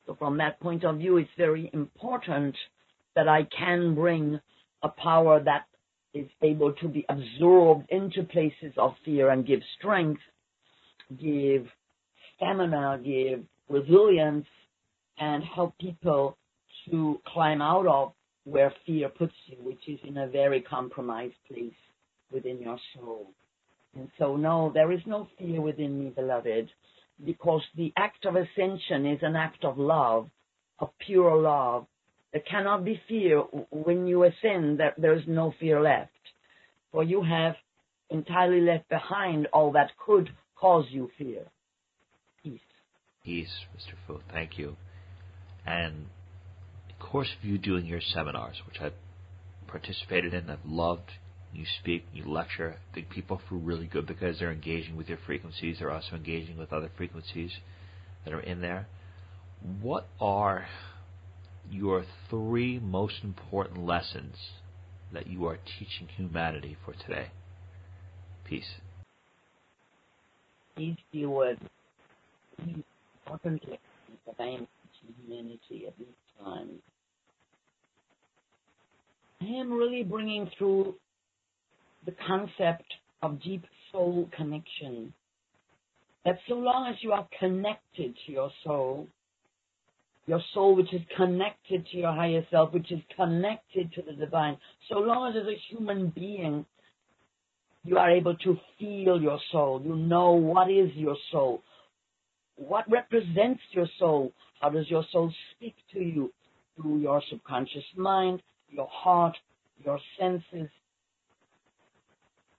So 0.06 0.14
from 0.14 0.38
that 0.38 0.60
point 0.60 0.84
of 0.84 0.98
view, 0.98 1.16
it's 1.16 1.30
very 1.36 1.70
important 1.72 2.54
that 3.14 3.28
I 3.28 3.44
can 3.44 3.94
bring 3.94 4.40
a 4.82 4.88
power 4.88 5.42
that 5.42 5.66
is 6.14 6.28
able 6.42 6.72
to 6.74 6.88
be 6.88 7.04
absorbed 7.08 7.90
into 7.90 8.22
places 8.22 8.72
of 8.76 8.94
fear 9.04 9.30
and 9.30 9.46
give 9.46 9.60
strength, 9.78 10.20
give 11.20 11.66
stamina, 12.36 13.00
give 13.04 13.44
resilience, 13.68 14.46
and 15.18 15.42
help 15.42 15.76
people 15.78 16.36
to 16.88 17.20
climb 17.26 17.60
out 17.60 17.86
of 17.86 18.12
where 18.46 18.72
fear 18.86 19.08
puts 19.08 19.34
you, 19.46 19.56
which 19.60 19.88
is 19.88 19.98
in 20.04 20.16
a 20.18 20.28
very 20.28 20.60
compromised 20.60 21.34
place 21.50 21.74
within 22.32 22.60
your 22.60 22.78
soul. 22.94 23.26
And 23.94 24.08
so, 24.18 24.36
no, 24.36 24.70
there 24.72 24.92
is 24.92 25.00
no 25.04 25.26
fear 25.36 25.60
within 25.60 25.98
me, 25.98 26.10
beloved, 26.10 26.70
because 27.24 27.62
the 27.76 27.92
act 27.96 28.24
of 28.24 28.36
ascension 28.36 29.04
is 29.04 29.18
an 29.22 29.34
act 29.34 29.64
of 29.64 29.78
love, 29.78 30.28
of 30.78 30.90
pure 31.04 31.36
love, 31.36 31.86
there 32.32 32.42
cannot 32.42 32.84
be 32.84 33.00
fear 33.08 33.40
when 33.70 34.06
you 34.06 34.24
ascend, 34.24 34.78
that 34.80 34.94
there 34.98 35.14
is 35.14 35.24
no 35.26 35.54
fear 35.58 35.80
left. 35.80 36.10
For 36.92 37.02
you 37.02 37.22
have 37.22 37.54
entirely 38.10 38.60
left 38.60 38.88
behind 38.88 39.46
all 39.52 39.72
that 39.72 39.90
could 40.04 40.28
cause 40.54 40.84
you 40.90 41.10
fear. 41.18 41.46
Peace. 42.42 42.60
Peace, 43.24 43.52
Mr. 43.76 43.94
Fu. 44.06 44.20
Thank 44.30 44.58
you. 44.58 44.76
And 45.64 46.06
course 47.10 47.28
of 47.38 47.48
you 47.48 47.58
doing 47.58 47.86
your 47.86 48.00
seminars, 48.00 48.56
which 48.66 48.80
I've 48.80 48.94
participated 49.66 50.34
in, 50.34 50.50
I've 50.50 50.64
loved. 50.64 51.10
You 51.52 51.64
speak, 51.80 52.06
you 52.12 52.24
lecture. 52.28 52.76
I 52.90 52.94
think 52.94 53.10
people 53.10 53.40
feel 53.48 53.58
really 53.58 53.86
good 53.86 54.06
because 54.06 54.38
they're 54.38 54.52
engaging 54.52 54.96
with 54.96 55.08
your 55.08 55.18
frequencies. 55.24 55.76
They're 55.78 55.90
also 55.90 56.16
engaging 56.16 56.58
with 56.58 56.72
other 56.72 56.90
frequencies 56.96 57.52
that 58.24 58.34
are 58.34 58.40
in 58.40 58.60
there. 58.60 58.88
What 59.80 60.08
are 60.20 60.66
your 61.70 62.04
three 62.30 62.78
most 62.78 63.14
important 63.22 63.84
lessons 63.84 64.36
that 65.12 65.26
you 65.26 65.46
are 65.46 65.58
teaching 65.78 66.08
humanity 66.16 66.76
for 66.84 66.94
today. 67.06 67.28
Peace. 68.44 68.74
These 70.76 70.96
few 71.10 71.30
words, 71.30 71.60
important 72.58 73.62
lessons 73.62 74.18
that 74.26 74.34
I 74.38 74.46
am 74.46 74.66
teaching 74.92 75.14
humanity 75.26 75.86
at 75.86 75.98
this 75.98 76.06
time. 76.42 76.68
I 79.40 79.44
am 79.46 79.72
really 79.72 80.02
bringing 80.02 80.50
through 80.56 80.94
the 82.04 82.14
concept 82.26 82.84
of 83.22 83.42
deep 83.42 83.64
soul 83.92 84.28
connection. 84.36 85.12
That 86.24 86.38
so 86.48 86.54
long 86.54 86.88
as 86.88 86.96
you 87.02 87.12
are 87.12 87.26
connected 87.38 88.14
to 88.26 88.32
your 88.32 88.50
soul, 88.64 89.06
your 90.26 90.40
soul 90.54 90.74
which 90.74 90.92
is 90.92 91.02
connected 91.16 91.86
to 91.86 91.96
your 91.96 92.12
higher 92.12 92.44
self, 92.50 92.72
which 92.72 92.90
is 92.90 93.00
connected 93.14 93.92
to 93.92 94.02
the 94.02 94.12
divine. 94.12 94.56
So 94.88 94.98
long 94.98 95.30
as 95.30 95.40
as 95.40 95.48
a 95.48 95.56
human 95.70 96.10
being, 96.10 96.64
you 97.84 97.98
are 97.98 98.10
able 98.10 98.36
to 98.38 98.58
feel 98.78 99.20
your 99.20 99.38
soul. 99.52 99.80
You 99.84 99.94
know 99.94 100.32
what 100.32 100.68
is 100.68 100.90
your 100.94 101.16
soul. 101.30 101.62
What 102.56 102.90
represents 102.90 103.62
your 103.70 103.86
soul? 103.98 104.32
How 104.60 104.70
does 104.70 104.90
your 104.90 105.04
soul 105.12 105.32
speak 105.54 105.76
to 105.92 106.00
you? 106.00 106.32
Through 106.76 106.98
your 106.98 107.22
subconscious 107.30 107.84
mind, 107.96 108.42
your 108.76 108.88
heart, 108.90 109.36
your 109.84 109.98
senses. 110.18 110.68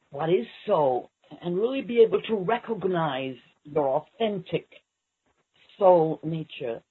What 0.09 0.29
is 0.29 0.45
soul? 0.65 1.09
And 1.41 1.57
really 1.57 1.81
be 1.81 2.01
able 2.01 2.21
to 2.23 2.35
recognize 2.35 3.35
your 3.63 4.05
authentic 4.19 4.67
soul 5.77 6.19
nature 6.23 6.81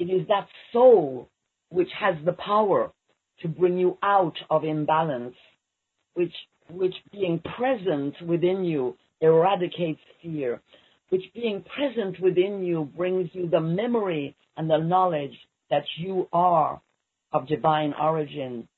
it 0.00 0.08
is 0.08 0.26
that 0.28 0.48
soul 0.72 1.28
which 1.68 1.90
has 2.00 2.16
the 2.24 2.32
power 2.32 2.90
to 3.42 3.48
bring 3.48 3.76
you 3.76 3.98
out 4.02 4.36
of 4.48 4.64
imbalance, 4.64 5.34
which, 6.14 6.32
which 6.70 6.94
being 7.12 7.38
present 7.56 8.14
within 8.26 8.64
you 8.64 8.96
eradicates 9.20 10.00
fear, 10.22 10.62
which 11.10 11.22
being 11.34 11.62
present 11.76 12.18
within 12.18 12.64
you 12.64 12.90
brings 12.96 13.28
you 13.34 13.46
the 13.48 13.60
memory 13.60 14.34
and 14.56 14.70
the 14.70 14.78
knowledge 14.78 15.36
that 15.68 15.84
you 15.98 16.26
are 16.32 16.80
of 17.32 17.46
divine 17.46 17.94
origin, 18.00 18.68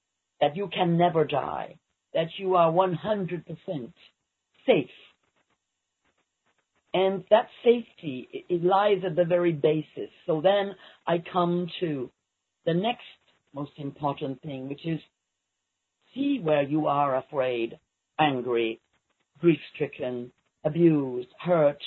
that 0.41 0.57
you 0.57 0.69
can 0.73 0.99
never 0.99 1.25
die, 1.25 1.77
that 2.15 2.29
you 2.39 2.57
are 2.57 2.71
100% 2.71 3.93
safe 4.67 4.89
and 6.95 7.25
that 7.31 7.49
safety, 7.65 8.45
it, 8.49 8.63
lies 8.63 8.99
at 9.07 9.17
the 9.17 9.25
very 9.25 9.53
basis. 9.53 10.11
So 10.27 10.41
then 10.43 10.75
I 11.07 11.23
come 11.33 11.69
to 11.81 12.11
the 12.67 12.75
next 12.75 13.01
most 13.55 13.73
important 13.79 14.43
thing, 14.43 14.69
which 14.69 14.87
is 14.87 15.01
see 16.15 16.39
where 16.43 16.63
you 16.63 16.87
are 16.87 17.17
afraid, 17.17 17.79
angry, 18.19 18.81
grief 19.41 19.59
stricken, 19.75 20.33
abused, 20.65 21.29
hurt. 21.41 21.83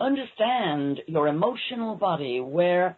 Understand 0.00 1.00
your 1.06 1.28
emotional 1.28 1.94
body 1.96 2.40
where 2.40 2.96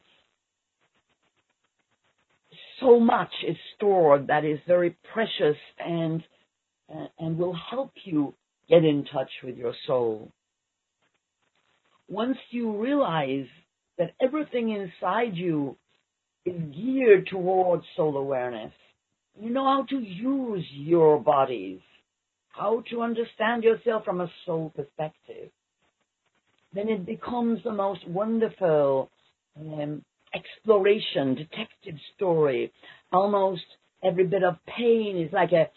so 2.80 3.00
much 3.00 3.32
is 3.46 3.56
stored 3.76 4.28
that 4.28 4.44
is 4.44 4.58
very 4.66 4.96
precious 5.12 5.56
and 5.78 6.22
and 7.18 7.38
will 7.38 7.56
help 7.70 7.92
you 8.04 8.34
get 8.68 8.84
in 8.84 9.04
touch 9.12 9.30
with 9.42 9.56
your 9.56 9.74
soul. 9.86 10.30
Once 12.08 12.36
you 12.50 12.80
realize 12.80 13.46
that 13.98 14.14
everything 14.20 14.70
inside 14.70 15.34
you 15.34 15.76
is 16.44 16.54
geared 16.74 17.26
towards 17.26 17.82
soul 17.96 18.16
awareness, 18.16 18.72
you 19.40 19.50
know 19.50 19.64
how 19.64 19.84
to 19.90 19.98
use 19.98 20.64
your 20.70 21.20
bodies, 21.20 21.80
how 22.50 22.82
to 22.90 23.02
understand 23.02 23.64
yourself 23.64 24.04
from 24.04 24.20
a 24.20 24.30
soul 24.44 24.72
perspective, 24.74 25.50
then 26.72 26.88
it 26.88 27.04
becomes 27.04 27.60
the 27.64 27.72
most 27.72 28.06
wonderful 28.06 29.10
um, 29.58 30.04
exploration, 30.36 31.34
detective 31.34 31.96
story. 32.14 32.72
Almost 33.12 33.64
every 34.04 34.26
bit 34.26 34.42
of 34.42 34.56
pain 34.66 35.16
is 35.16 35.32
like 35.32 35.52
a, 35.52 35.70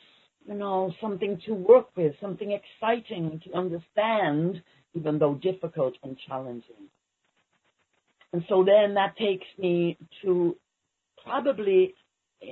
you 0.47 0.55
know, 0.55 0.93
something 1.01 1.39
to 1.45 1.53
work 1.53 1.87
with, 1.95 2.13
something 2.21 2.51
exciting 2.51 3.41
to 3.45 3.57
understand, 3.57 4.61
even 4.93 5.19
though 5.19 5.35
difficult 5.35 5.95
and 6.03 6.17
challenging. 6.27 6.89
And 8.33 8.43
so 8.47 8.63
then 8.63 8.95
that 8.95 9.17
takes 9.17 9.47
me 9.57 9.97
to 10.23 10.55
probably, 11.23 11.95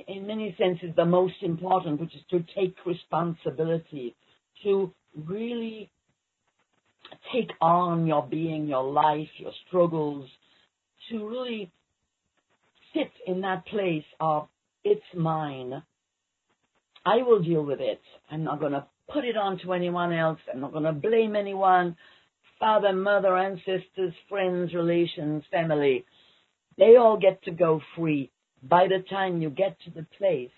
in 0.07 0.27
many 0.27 0.55
senses, 0.57 0.89
the 0.95 1.05
most 1.05 1.35
important, 1.41 1.99
which 1.99 2.15
is 2.15 2.21
to 2.31 2.43
take 2.55 2.75
responsibility, 2.85 4.15
to 4.63 4.91
really 5.15 5.89
take 7.33 7.51
on 7.61 8.07
your 8.07 8.25
being, 8.25 8.67
your 8.67 8.83
life, 8.83 9.29
your 9.37 9.51
struggles, 9.67 10.29
to 11.09 11.27
really 11.27 11.71
sit 12.93 13.11
in 13.25 13.41
that 13.41 13.65
place 13.65 14.05
of 14.19 14.47
it's 14.83 15.01
mine. 15.15 15.83
I 17.05 17.17
will 17.17 17.41
deal 17.41 17.63
with 17.63 17.79
it. 17.79 18.01
I'm 18.29 18.43
not 18.43 18.59
going 18.59 18.73
to 18.73 18.85
put 19.11 19.25
it 19.25 19.37
on 19.37 19.59
to 19.59 19.73
anyone 19.73 20.13
else. 20.13 20.39
I'm 20.53 20.61
not 20.61 20.71
going 20.71 20.83
to 20.83 20.93
blame 20.93 21.35
anyone. 21.35 21.95
Father, 22.59 22.93
mother, 22.93 23.37
ancestors, 23.37 24.13
friends, 24.29 24.73
relations, 24.73 25.43
family. 25.51 26.05
They 26.77 26.95
all 26.97 27.17
get 27.17 27.43
to 27.43 27.51
go 27.51 27.81
free 27.95 28.31
by 28.63 28.87
the 28.87 29.03
time 29.09 29.41
you 29.41 29.49
get 29.49 29.77
to 29.85 29.91
the 29.91 30.05
place 30.17 30.51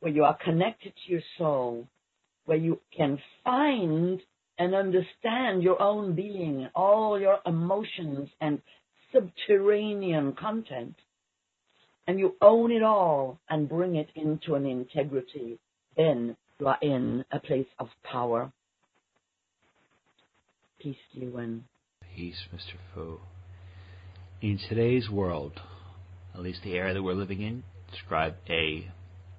where 0.00 0.12
you 0.12 0.24
are 0.24 0.36
connected 0.42 0.92
to 0.94 1.12
your 1.12 1.22
soul, 1.38 1.86
where 2.44 2.58
you 2.58 2.80
can 2.96 3.18
find 3.44 4.20
and 4.58 4.74
understand 4.74 5.62
your 5.62 5.80
own 5.80 6.14
being, 6.14 6.68
all 6.74 7.18
your 7.18 7.38
emotions 7.46 8.28
and 8.40 8.60
subterranean 9.12 10.34
content, 10.34 10.94
and 12.10 12.18
you 12.18 12.34
own 12.42 12.72
it 12.72 12.82
all 12.82 13.38
and 13.48 13.68
bring 13.68 13.94
it 13.94 14.08
into 14.16 14.56
an 14.56 14.66
integrity, 14.66 15.60
then 15.96 16.36
you 16.58 16.66
are 16.66 16.78
in 16.82 17.24
a 17.30 17.38
place 17.38 17.68
of 17.78 17.86
power. 18.02 18.50
Peace 20.80 20.96
to 21.14 21.20
you 21.20 21.36
and 21.36 21.62
peace, 22.16 22.48
Mr. 22.52 22.74
Fu. 22.92 23.20
In 24.42 24.58
today's 24.68 25.08
world, 25.08 25.60
at 26.34 26.40
least 26.40 26.64
the 26.64 26.72
era 26.72 26.92
that 26.92 27.00
we're 27.00 27.14
living 27.14 27.42
in, 27.42 27.62
describe 27.92 28.34
a 28.48 28.90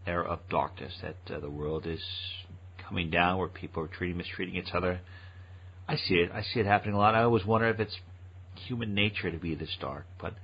era 0.08 0.24
of 0.24 0.40
darkness 0.50 0.94
that 1.02 1.18
uh, 1.36 1.42
the 1.42 1.50
world 1.50 1.86
is 1.86 2.00
coming 2.88 3.10
down, 3.10 3.38
where 3.38 3.50
people 3.50 3.84
are 3.84 3.88
treating, 3.88 4.16
mistreating 4.16 4.56
each 4.56 4.74
other. 4.74 5.02
I 5.90 5.98
see 5.98 6.14
it. 6.14 6.32
I 6.32 6.42
see 6.42 6.62
it 6.62 6.66
happening 6.66 6.96
a 6.96 6.98
lot. 6.98 7.16
I 7.16 7.24
always 7.24 7.46
wonder 7.46 7.68
if 7.68 7.82
it's 7.82 7.98
human 8.66 8.96
nature 8.96 9.30
to 9.30 9.38
be 9.38 9.56
this 9.56 9.76
dark. 9.82 10.06
But 10.22 10.36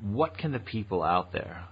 what 0.00 0.36
can 0.36 0.52
the 0.52 0.58
people 0.58 1.02
out 1.02 1.32
there 1.32 1.64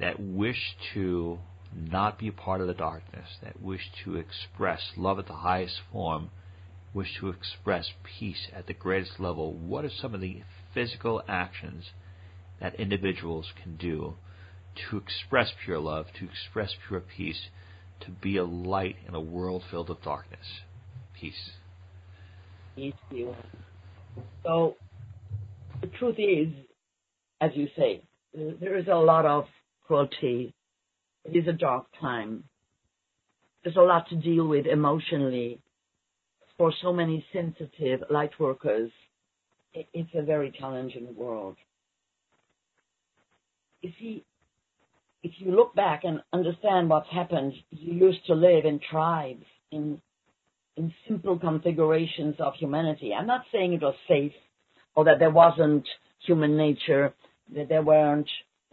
that 0.00 0.20
wish 0.20 0.76
to 0.92 1.38
not 1.74 2.18
be 2.18 2.30
part 2.30 2.60
of 2.60 2.66
the 2.66 2.74
darkness, 2.74 3.28
that 3.42 3.60
wish 3.60 3.90
to 4.04 4.16
express 4.16 4.80
love 4.96 5.18
at 5.18 5.26
the 5.26 5.32
highest 5.32 5.80
form, 5.90 6.30
wish 6.92 7.18
to 7.18 7.28
express 7.28 7.90
peace 8.18 8.48
at 8.54 8.66
the 8.66 8.74
greatest 8.74 9.18
level, 9.18 9.52
what 9.52 9.84
are 9.84 9.90
some 9.90 10.14
of 10.14 10.20
the 10.20 10.42
physical 10.72 11.22
actions 11.28 11.84
that 12.60 12.74
individuals 12.76 13.46
can 13.62 13.76
do 13.76 14.14
to 14.90 14.96
express 14.96 15.52
pure 15.64 15.78
love, 15.78 16.06
to 16.18 16.24
express 16.24 16.70
pure 16.88 17.00
peace, 17.00 17.48
to 18.00 18.10
be 18.10 18.36
a 18.36 18.44
light 18.44 18.96
in 19.06 19.14
a 19.14 19.20
world 19.20 19.62
filled 19.70 19.88
with 19.88 20.02
darkness? 20.02 20.46
Peace. 21.18 21.50
Peace 22.76 22.94
you. 23.10 23.34
So 24.44 24.76
the 25.80 25.86
truth 25.88 26.16
is, 26.18 26.48
as 27.44 27.50
you 27.54 27.68
say, 27.76 28.02
there 28.34 28.76
is 28.76 28.86
a 28.88 28.94
lot 28.94 29.26
of 29.26 29.44
cruelty. 29.86 30.54
It 31.24 31.36
is 31.36 31.46
a 31.46 31.52
dark 31.52 31.86
time. 32.00 32.44
There's 33.62 33.76
a 33.76 33.80
lot 33.80 34.08
to 34.08 34.16
deal 34.16 34.46
with 34.46 34.66
emotionally 34.66 35.60
for 36.56 36.72
so 36.82 36.92
many 36.92 37.24
sensitive 37.32 38.00
light 38.10 38.32
workers. 38.38 38.90
It's 39.72 40.10
a 40.14 40.22
very 40.22 40.52
challenging 40.58 41.14
world. 41.16 41.56
You 43.82 43.90
see, 43.98 44.24
if 45.22 45.32
you 45.38 45.54
look 45.54 45.74
back 45.74 46.04
and 46.04 46.20
understand 46.32 46.88
what's 46.88 47.10
happened, 47.10 47.52
you 47.70 47.94
used 47.94 48.24
to 48.26 48.34
live 48.34 48.64
in 48.64 48.80
tribes, 48.90 49.44
in 49.70 50.00
in 50.76 50.92
simple 51.06 51.38
configurations 51.38 52.34
of 52.40 52.52
humanity. 52.54 53.12
I'm 53.16 53.28
not 53.28 53.44
saying 53.52 53.74
it 53.74 53.82
was 53.82 53.94
safe 54.08 54.32
or 54.96 55.04
that 55.04 55.20
there 55.20 55.30
wasn't 55.30 55.86
human 56.26 56.56
nature, 56.56 57.14
there 57.52 57.82
weren't 57.82 58.28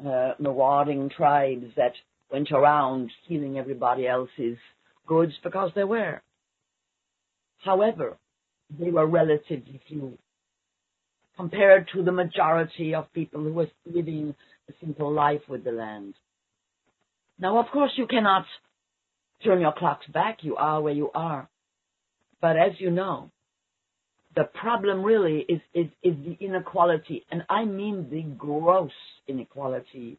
uh, 0.06 0.34
marauding 0.40 1.10
tribes 1.10 1.68
that 1.76 1.94
went 2.32 2.52
around 2.52 3.12
stealing 3.26 3.58
everybody 3.58 4.08
else's 4.08 4.58
goods 5.06 5.34
because 5.44 5.72
there 5.76 5.88
were. 5.88 6.22
However, 7.64 8.18
they 8.80 8.90
were 8.90 9.06
relatively 9.06 9.82
few 9.88 10.18
compared 11.36 11.90
to 11.94 12.04
the 12.04 12.12
majority 12.12 12.94
of 12.96 13.12
people 13.14 13.42
who 13.42 13.54
were 13.54 13.68
living 13.86 14.36
a 14.70 14.74
simple 14.80 15.12
life 15.12 15.42
with 15.48 15.64
the 15.64 15.72
land. 15.72 16.14
Now, 17.40 17.60
of 17.60 17.68
course, 17.72 17.92
you 17.96 18.08
cannot 18.08 18.46
turn 19.44 19.62
your 19.62 19.74
clocks 19.74 20.06
back. 20.08 20.40
You 20.42 20.56
are 20.58 20.82
where 20.82 20.94
you 20.94 21.10
are. 21.14 21.50
But 22.42 22.58
as 22.58 22.74
you 22.80 22.92
know, 22.92 23.32
the 24.36 24.44
problem 24.44 25.04
really 25.04 25.46
is, 25.48 25.60
is, 25.74 25.88
is 26.04 26.16
the 26.26 26.38
inequality, 26.40 27.26
and 27.32 27.44
I 27.50 27.66
mean 27.66 28.08
the 28.10 28.22
gross 28.22 28.92
inequality 29.28 30.18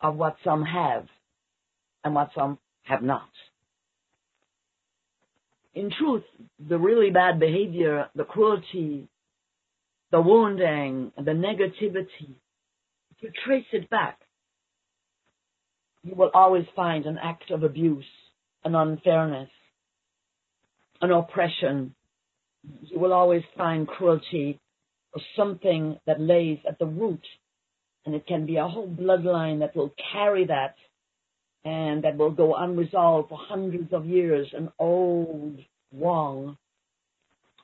of 0.00 0.16
what 0.16 0.36
some 0.42 0.64
have 0.64 1.06
and 2.04 2.14
what 2.14 2.30
some 2.34 2.58
have 2.84 3.02
not. 3.02 3.28
In 5.74 5.90
truth, 5.98 6.24
the 6.58 6.78
really 6.78 7.10
bad 7.10 7.38
behavior, 7.38 8.08
the 8.14 8.24
cruelty, 8.24 9.08
the 10.10 10.20
wounding, 10.20 11.12
the 11.16 11.32
negativity, 11.32 12.34
if 13.10 13.22
you 13.22 13.30
trace 13.44 13.64
it 13.72 13.88
back, 13.88 14.18
you 16.02 16.14
will 16.14 16.30
always 16.34 16.66
find 16.74 17.06
an 17.06 17.18
act 17.22 17.50
of 17.50 17.62
abuse, 17.62 18.04
an 18.64 18.74
unfairness, 18.74 19.48
an 21.00 21.10
oppression, 21.10 21.94
you 22.82 22.98
will 22.98 23.12
always 23.12 23.42
find 23.56 23.86
cruelty 23.86 24.60
or 25.14 25.20
something 25.36 25.98
that 26.06 26.20
lays 26.20 26.58
at 26.68 26.78
the 26.78 26.86
root. 26.86 27.24
And 28.04 28.14
it 28.14 28.26
can 28.26 28.46
be 28.46 28.56
a 28.56 28.66
whole 28.66 28.88
bloodline 28.88 29.60
that 29.60 29.76
will 29.76 29.94
carry 30.12 30.46
that 30.46 30.74
and 31.64 32.02
that 32.04 32.16
will 32.16 32.30
go 32.30 32.54
unresolved 32.54 33.28
for 33.28 33.38
hundreds 33.38 33.92
of 33.92 34.06
years, 34.06 34.48
an 34.52 34.70
old 34.78 35.58
wrong, 35.92 36.56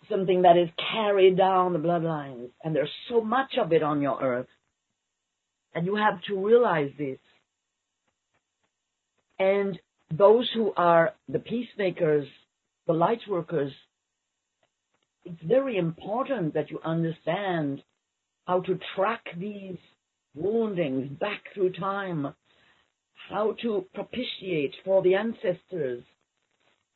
something 0.09 0.43
that 0.43 0.57
is 0.57 0.69
carried 0.93 1.37
down 1.37 1.73
the 1.73 1.79
bloodlines. 1.79 2.51
And 2.63 2.75
there's 2.75 2.91
so 3.09 3.21
much 3.21 3.59
of 3.61 3.73
it 3.73 3.83
on 3.83 4.01
your 4.01 4.21
earth. 4.23 4.47
And 5.75 5.87
you 5.87 5.97
have 5.97 6.23
to 6.29 6.47
realize 6.47 6.91
this. 6.97 7.19
And 9.39 9.79
those 10.11 10.49
who 10.55 10.73
are 10.77 11.15
the 11.29 11.39
peacemakers, 11.39 12.27
the 12.87 12.93
light 12.93 13.21
workers, 13.29 13.73
it's 15.29 15.43
very 15.43 15.77
important 15.77 16.55
that 16.55 16.71
you 16.71 16.81
understand 16.85 17.83
how 18.47 18.61
to 18.61 18.79
track 18.97 19.25
these 19.39 19.77
woundings 20.35 21.11
back 21.19 21.43
through 21.55 21.73
time, 21.73 22.35
how 23.29 23.55
to 23.63 23.85
propitiate 23.95 24.75
for 24.85 25.03
the 25.03 25.15
ancestors, 25.15 26.03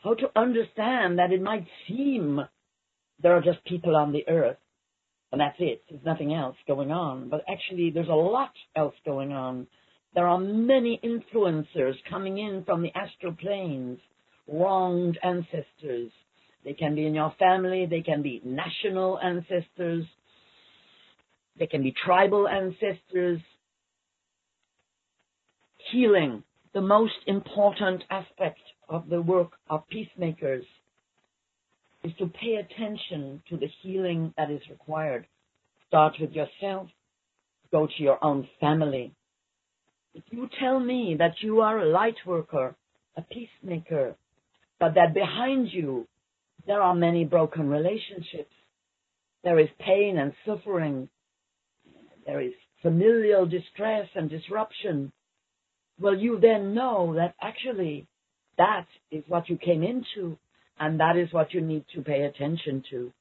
how 0.02 0.14
to 0.14 0.30
understand 0.34 1.18
that 1.18 1.30
it 1.30 1.42
might 1.42 1.66
seem 1.86 2.40
there 3.22 3.36
are 3.36 3.42
just 3.42 3.64
people 3.64 3.94
on 3.94 4.12
the 4.12 4.26
earth 4.28 4.56
and 5.30 5.40
that's 5.40 5.56
it. 5.58 5.82
There's 5.88 6.04
nothing 6.04 6.34
else 6.34 6.56
going 6.66 6.90
on. 6.90 7.28
But 7.30 7.42
actually, 7.50 7.90
there's 7.90 8.08
a 8.08 8.12
lot 8.12 8.52
else 8.76 8.94
going 9.04 9.32
on. 9.32 9.66
There 10.14 10.26
are 10.26 10.38
many 10.38 11.00
influencers 11.02 11.94
coming 12.08 12.36
in 12.38 12.64
from 12.64 12.82
the 12.82 12.92
astral 12.94 13.32
planes, 13.32 13.98
wronged 14.46 15.18
ancestors, 15.22 16.12
they 16.64 16.74
can 16.74 16.94
be 16.94 17.06
in 17.06 17.14
your 17.14 17.34
family. 17.38 17.86
They 17.86 18.02
can 18.02 18.22
be 18.22 18.40
national 18.44 19.18
ancestors. 19.18 20.04
They 21.58 21.66
can 21.66 21.82
be 21.82 21.94
tribal 22.04 22.48
ancestors. 22.48 23.40
Healing, 25.90 26.42
the 26.72 26.80
most 26.80 27.14
important 27.26 28.04
aspect 28.10 28.60
of 28.88 29.08
the 29.08 29.20
work 29.20 29.52
of 29.68 29.88
peacemakers, 29.88 30.64
is 32.04 32.12
to 32.18 32.26
pay 32.26 32.56
attention 32.56 33.42
to 33.48 33.56
the 33.56 33.68
healing 33.82 34.32
that 34.36 34.50
is 34.50 34.60
required. 34.70 35.26
Start 35.88 36.14
with 36.20 36.32
yourself. 36.32 36.88
Go 37.70 37.86
to 37.86 38.02
your 38.02 38.22
own 38.24 38.48
family. 38.60 39.12
If 40.14 40.24
you 40.30 40.48
tell 40.60 40.78
me 40.78 41.16
that 41.18 41.34
you 41.40 41.60
are 41.60 41.78
a 41.78 41.88
light 41.88 42.16
worker, 42.26 42.74
a 43.16 43.22
peacemaker, 43.22 44.14
but 44.78 44.94
that 44.94 45.14
behind 45.14 45.68
you 45.70 46.06
there 46.66 46.80
are 46.80 46.94
many 46.94 47.24
broken 47.24 47.68
relationships, 47.68 48.54
there 49.44 49.58
is 49.58 49.68
pain 49.80 50.18
and 50.18 50.32
suffering, 50.46 51.08
there 52.26 52.40
is 52.40 52.52
familial 52.82 53.46
distress 53.46 54.08
and 54.14 54.30
disruption, 54.30 55.12
well, 56.00 56.16
you 56.16 56.38
then 56.40 56.74
know 56.74 57.14
that 57.16 57.34
actually 57.40 58.06
that 58.58 58.86
is 59.10 59.24
what 59.28 59.48
you 59.48 59.56
came 59.56 59.82
into 59.82 60.36
and 60.78 61.00
that 61.00 61.16
is 61.16 61.32
what 61.32 61.54
you 61.54 61.60
need 61.60 61.84
to 61.94 62.02
pay 62.02 62.22
attention 62.22 62.82
to. 62.90 63.12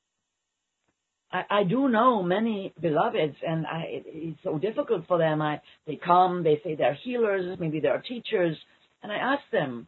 I, 1.31 1.43
I 1.49 1.63
do 1.63 1.87
know 1.89 2.23
many 2.23 2.73
beloveds, 2.79 3.37
and 3.47 3.65
I, 3.65 3.83
it, 3.87 4.03
it's 4.07 4.39
so 4.43 4.57
difficult 4.57 5.07
for 5.07 5.17
them. 5.17 5.41
I, 5.41 5.61
they 5.87 5.95
come, 5.95 6.43
they 6.43 6.59
say 6.63 6.75
they're 6.75 6.97
healers, 7.03 7.57
maybe 7.59 7.79
they're 7.79 8.01
teachers, 8.01 8.57
and 9.03 9.11
I 9.11 9.15
ask 9.15 9.43
them, 9.51 9.87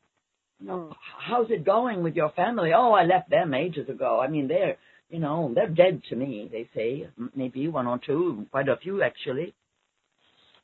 you 0.63 0.69
know, 0.69 0.93
how's 1.19 1.51
it 1.51 1.65
going 1.65 2.03
with 2.03 2.15
your 2.15 2.29
family? 2.31 2.71
Oh, 2.73 2.93
I 2.93 3.03
left 3.03 3.29
them 3.29 3.53
ages 3.53 3.89
ago. 3.89 4.21
I 4.21 4.29
mean, 4.29 4.47
they're, 4.47 4.77
you 5.09 5.19
know, 5.19 5.51
they're 5.53 5.67
dead 5.67 6.01
to 6.09 6.15
me. 6.15 6.49
They 6.49 6.69
say 6.73 7.09
maybe 7.35 7.67
one 7.67 7.85
or 7.85 7.99
two, 7.99 8.45
quite 8.49 8.69
a 8.69 8.77
few 8.77 9.03
actually. 9.03 9.53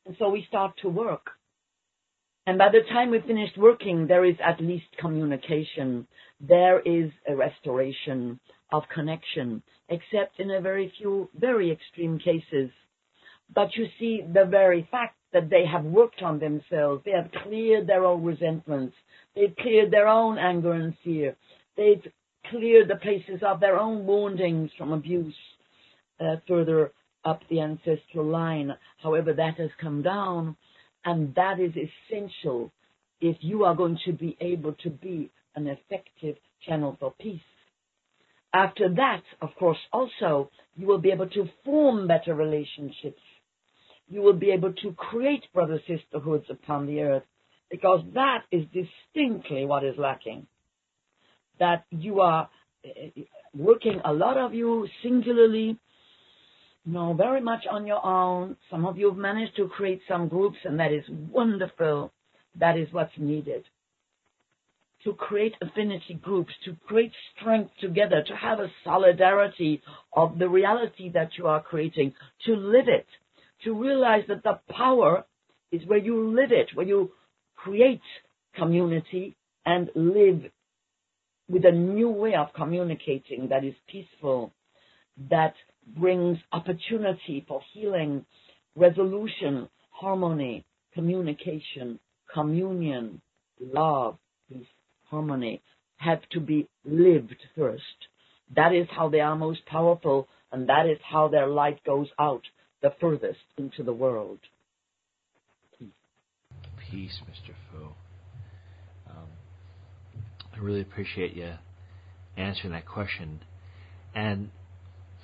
And 0.06 0.16
so 0.18 0.30
we 0.30 0.46
start 0.48 0.72
to 0.82 0.88
work. 0.88 1.26
And 2.46 2.56
by 2.56 2.70
the 2.70 2.80
time 2.90 3.10
we 3.10 3.20
finished 3.20 3.58
working, 3.58 4.06
there 4.06 4.24
is 4.24 4.36
at 4.42 4.58
least 4.60 4.86
communication. 4.98 6.06
There 6.40 6.80
is 6.80 7.10
a 7.28 7.36
restoration 7.36 8.40
of 8.72 8.84
connection, 8.94 9.62
except 9.90 10.40
in 10.40 10.50
a 10.50 10.62
very 10.62 10.90
few, 10.96 11.28
very 11.38 11.70
extreme 11.70 12.18
cases. 12.18 12.70
But 13.54 13.76
you 13.76 13.86
see, 13.98 14.22
the 14.26 14.46
very 14.46 14.88
fact 14.90 15.16
that 15.32 15.50
they 15.50 15.64
have 15.66 15.84
worked 15.84 16.22
on 16.22 16.38
themselves, 16.38 17.02
they 17.04 17.12
have 17.12 17.30
cleared 17.44 17.86
their 17.86 18.04
own 18.04 18.24
resentments, 18.24 18.94
they've 19.34 19.54
cleared 19.60 19.90
their 19.90 20.08
own 20.08 20.38
anger 20.38 20.72
and 20.72 20.94
fear, 21.04 21.36
they've 21.76 22.02
cleared 22.50 22.88
the 22.88 22.96
places 22.96 23.40
of 23.46 23.60
their 23.60 23.78
own 23.78 24.06
woundings 24.06 24.70
from 24.76 24.92
abuse 24.92 25.34
uh, 26.20 26.36
further 26.46 26.92
up 27.24 27.40
the 27.50 27.60
ancestral 27.60 28.24
line, 28.24 28.72
however 29.02 29.32
that 29.32 29.56
has 29.58 29.70
come 29.80 30.02
down. 30.02 30.56
And 31.04 31.34
that 31.34 31.58
is 31.60 31.72
essential 31.72 32.72
if 33.20 33.36
you 33.40 33.64
are 33.64 33.74
going 33.74 33.98
to 34.04 34.12
be 34.12 34.36
able 34.40 34.74
to 34.82 34.90
be 34.90 35.30
an 35.54 35.66
effective 35.66 36.36
channel 36.66 36.96
for 36.98 37.14
peace. 37.20 37.40
After 38.52 38.88
that, 38.88 39.22
of 39.40 39.50
course, 39.58 39.78
also, 39.92 40.50
you 40.76 40.86
will 40.86 40.98
be 40.98 41.10
able 41.10 41.28
to 41.28 41.48
form 41.64 42.08
better 42.08 42.34
relationships. 42.34 43.20
You 44.10 44.22
will 44.22 44.34
be 44.34 44.50
able 44.50 44.72
to 44.72 44.92
create 44.92 45.44
brother 45.54 45.80
sisterhoods 45.86 46.46
upon 46.50 46.86
the 46.86 47.00
earth 47.00 47.22
because 47.70 48.00
that 48.14 48.42
is 48.50 48.64
distinctly 48.72 49.64
what 49.64 49.84
is 49.84 49.94
lacking. 49.96 50.46
That 51.60 51.84
you 51.90 52.20
are 52.20 52.50
eh, 52.84 53.22
working, 53.54 54.00
a 54.04 54.12
lot 54.12 54.36
of 54.36 54.52
you 54.52 54.88
singularly, 55.02 55.78
you 56.84 56.92
know, 56.92 57.12
very 57.14 57.40
much 57.40 57.64
on 57.70 57.86
your 57.86 58.04
own. 58.04 58.56
Some 58.68 58.84
of 58.84 58.98
you 58.98 59.10
have 59.10 59.18
managed 59.18 59.54
to 59.56 59.68
create 59.68 60.00
some 60.08 60.26
groups, 60.26 60.56
and 60.64 60.80
that 60.80 60.92
is 60.92 61.04
wonderful. 61.08 62.12
That 62.58 62.76
is 62.76 62.88
what's 62.92 63.12
needed. 63.16 63.64
To 65.04 65.12
create 65.12 65.54
affinity 65.62 66.18
groups, 66.20 66.52
to 66.64 66.76
create 66.86 67.12
strength 67.36 67.70
together, 67.80 68.24
to 68.26 68.34
have 68.34 68.58
a 68.58 68.72
solidarity 68.82 69.82
of 70.12 70.38
the 70.38 70.48
reality 70.48 71.10
that 71.10 71.30
you 71.38 71.46
are 71.46 71.62
creating, 71.62 72.12
to 72.46 72.54
live 72.56 72.88
it, 72.88 73.06
to 73.64 73.74
realize 73.74 74.24
that 74.28 74.42
the 74.42 74.60
power 74.70 75.24
is 75.72 75.82
where 75.86 75.98
you 75.98 76.30
live 76.30 76.52
it, 76.52 76.70
where 76.74 76.86
you 76.86 77.12
create 77.56 78.00
community 78.54 79.36
and 79.64 79.90
live 79.94 80.50
with 81.48 81.64
a 81.64 81.72
new 81.72 82.08
way 82.08 82.34
of 82.34 82.48
communicating 82.54 83.48
that 83.50 83.64
is 83.64 83.74
peaceful, 83.88 84.52
that 85.30 85.54
brings 85.86 86.38
opportunity 86.52 87.44
for 87.46 87.60
healing, 87.72 88.24
resolution, 88.76 89.68
harmony, 89.90 90.64
communication, 90.94 91.98
communion, 92.32 93.20
love, 93.60 94.16
peace, 94.48 94.66
harmony 95.10 95.60
have 95.96 96.20
to 96.30 96.40
be 96.40 96.68
lived 96.84 97.36
first. 97.56 97.82
That 98.56 98.74
is 98.74 98.86
how 98.90 99.10
they 99.10 99.20
are 99.20 99.36
most 99.36 99.66
powerful, 99.66 100.28
and 100.50 100.68
that 100.68 100.86
is 100.86 100.98
how 101.02 101.28
their 101.28 101.46
light 101.46 101.82
goes 101.84 102.08
out 102.18 102.42
the 102.82 102.92
furthest 103.00 103.38
into 103.58 103.82
the 103.82 103.92
world. 103.92 104.38
Peace, 106.90 107.20
Mr. 107.30 107.54
Fu. 107.70 107.84
Um, 109.08 109.28
I 110.52 110.58
really 110.58 110.80
appreciate 110.80 111.34
you 111.34 111.52
answering 112.36 112.72
that 112.72 112.86
question. 112.86 113.40
And 114.14 114.50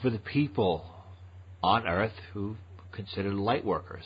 for 0.01 0.11
the 0.11 0.19
people 0.19 0.85
on 1.63 1.87
Earth 1.87 2.13
who 2.33 2.57
consider 2.93 3.33
light 3.33 3.65
workers. 3.65 4.05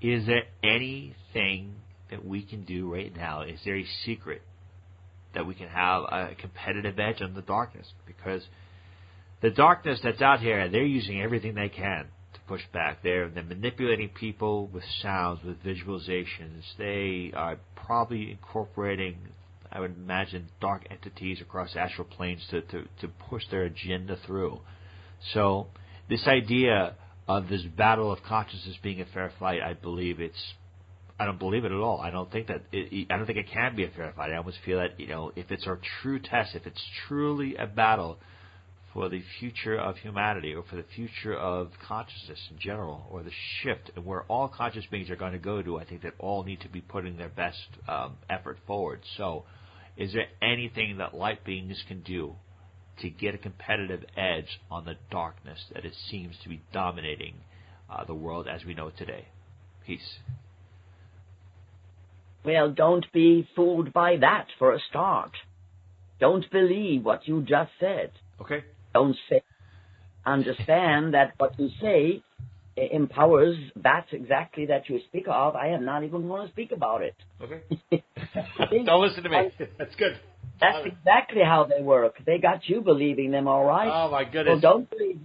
Is 0.00 0.26
there 0.26 0.44
anything 0.62 1.74
that 2.10 2.24
we 2.24 2.42
can 2.42 2.64
do 2.64 2.92
right 2.92 3.14
now? 3.14 3.42
Is 3.42 3.58
there 3.64 3.76
a 3.76 3.86
secret 4.04 4.42
that 5.34 5.46
we 5.46 5.54
can 5.54 5.68
have 5.68 6.02
a 6.02 6.30
competitive 6.38 6.98
edge 6.98 7.20
on 7.20 7.34
the 7.34 7.42
darkness? 7.42 7.86
Because 8.06 8.42
the 9.42 9.50
darkness 9.50 10.00
that's 10.02 10.22
out 10.22 10.40
here, 10.40 10.68
they're 10.68 10.84
using 10.84 11.20
everything 11.20 11.54
they 11.54 11.68
can 11.68 12.06
to 12.34 12.40
push 12.46 12.62
back. 12.72 13.02
They're, 13.02 13.28
they're 13.28 13.42
manipulating 13.42 14.10
people 14.10 14.68
with 14.68 14.84
sounds, 15.02 15.40
with 15.44 15.62
visualizations. 15.62 16.62
They 16.78 17.32
are 17.34 17.58
probably 17.76 18.30
incorporating 18.30 19.16
I 19.74 19.80
would 19.80 19.96
imagine, 19.96 20.48
dark 20.60 20.86
entities 20.88 21.40
across 21.40 21.74
astral 21.74 22.06
planes 22.06 22.46
to, 22.50 22.62
to, 22.62 22.84
to 23.00 23.08
push 23.28 23.42
their 23.50 23.64
agenda 23.64 24.16
through. 24.24 24.60
So, 25.32 25.66
this 26.08 26.24
idea 26.28 26.94
of 27.26 27.48
this 27.48 27.62
battle 27.62 28.12
of 28.12 28.22
consciousness 28.22 28.76
being 28.82 29.00
a 29.00 29.06
fair 29.06 29.32
fight, 29.38 29.60
I 29.60 29.74
believe 29.74 30.20
it's. 30.20 30.54
I 31.18 31.26
don't 31.26 31.38
believe 31.38 31.64
it 31.64 31.70
at 31.70 31.78
all. 31.78 32.00
I 32.00 32.10
don't 32.10 32.30
think 32.30 32.48
that. 32.48 32.62
It, 32.72 33.08
I 33.10 33.16
don't 33.16 33.26
think 33.26 33.38
it 33.38 33.50
can 33.52 33.74
be 33.74 33.84
a 33.84 33.88
fair 33.88 34.12
fight. 34.14 34.30
I 34.30 34.36
almost 34.36 34.58
feel 34.64 34.78
that 34.78 35.00
you 35.00 35.08
know, 35.08 35.32
if 35.34 35.50
it's 35.50 35.66
our 35.66 35.80
true 36.02 36.20
test, 36.20 36.54
if 36.54 36.66
it's 36.66 36.82
truly 37.08 37.56
a 37.56 37.66
battle 37.66 38.18
for 38.94 39.08
the 39.08 39.22
future 39.40 39.76
of 39.76 39.96
humanity 39.96 40.54
or 40.54 40.62
for 40.62 40.76
the 40.76 40.84
future 40.94 41.34
of 41.36 41.72
consciousness 41.86 42.38
in 42.50 42.58
general, 42.60 43.04
or 43.10 43.24
the 43.24 43.30
shift 43.60 43.90
and 43.96 44.06
where 44.06 44.22
all 44.28 44.46
conscious 44.48 44.84
beings 44.90 45.10
are 45.10 45.16
going 45.16 45.32
to 45.32 45.38
go 45.38 45.60
to, 45.60 45.78
I 45.78 45.84
think 45.84 46.02
that 46.02 46.14
all 46.20 46.44
need 46.44 46.60
to 46.60 46.68
be 46.68 46.80
putting 46.80 47.16
their 47.16 47.28
best 47.28 47.58
um, 47.88 48.14
effort 48.30 48.56
forward. 48.68 49.00
So 49.16 49.44
is 49.96 50.12
there 50.12 50.26
anything 50.40 50.98
that 50.98 51.12
light 51.12 51.44
beings 51.44 51.76
can 51.88 52.02
do 52.02 52.36
to 53.02 53.10
get 53.10 53.34
a 53.34 53.38
competitive 53.38 54.04
edge 54.16 54.60
on 54.70 54.84
the 54.84 54.94
darkness 55.10 55.58
that 55.74 55.84
it 55.84 55.94
seems 56.08 56.36
to 56.44 56.48
be 56.48 56.62
dominating 56.72 57.34
uh, 57.90 58.04
the 58.04 58.14
world 58.14 58.46
as 58.46 58.64
we 58.64 58.74
know 58.74 58.86
it 58.86 58.96
today? 58.96 59.26
Peace. 59.84 60.18
Well, 62.44 62.70
don't 62.70 63.10
be 63.12 63.48
fooled 63.56 63.92
by 63.92 64.18
that 64.18 64.46
for 64.58 64.72
a 64.72 64.78
start. 64.88 65.32
Don't 66.20 66.48
believe 66.52 67.04
what 67.04 67.26
you 67.26 67.42
just 67.42 67.72
said. 67.80 68.12
Okay. 68.40 68.62
Don't 68.94 69.16
say. 69.28 69.42
Understand 70.24 71.12
that 71.12 71.34
what 71.36 71.58
you 71.58 71.68
say 71.82 72.22
eh, 72.78 72.86
empowers 72.92 73.56
that 73.76 74.06
exactly 74.12 74.66
that 74.66 74.88
you 74.88 75.00
speak 75.08 75.26
of. 75.28 75.54
I 75.54 75.68
am 75.68 75.84
not 75.84 76.04
even 76.04 76.26
going 76.26 76.46
to 76.46 76.52
speak 76.52 76.72
about 76.72 77.02
it. 77.02 77.16
Okay. 77.42 77.62
Don't 78.86 79.02
listen 79.02 79.22
to 79.24 79.28
me. 79.28 79.52
That's 79.78 79.94
good. 79.96 80.18
That's 80.60 80.86
exactly 80.86 81.42
how 81.44 81.64
they 81.64 81.82
work. 81.82 82.14
They 82.24 82.38
got 82.38 82.68
you 82.68 82.80
believing 82.80 83.30
them, 83.30 83.48
all 83.48 83.64
right. 83.64 83.90
Oh 83.92 84.10
my 84.10 84.24
goodness. 84.24 84.58
So 84.58 84.60
don't 84.60 84.88
believe 84.88 85.18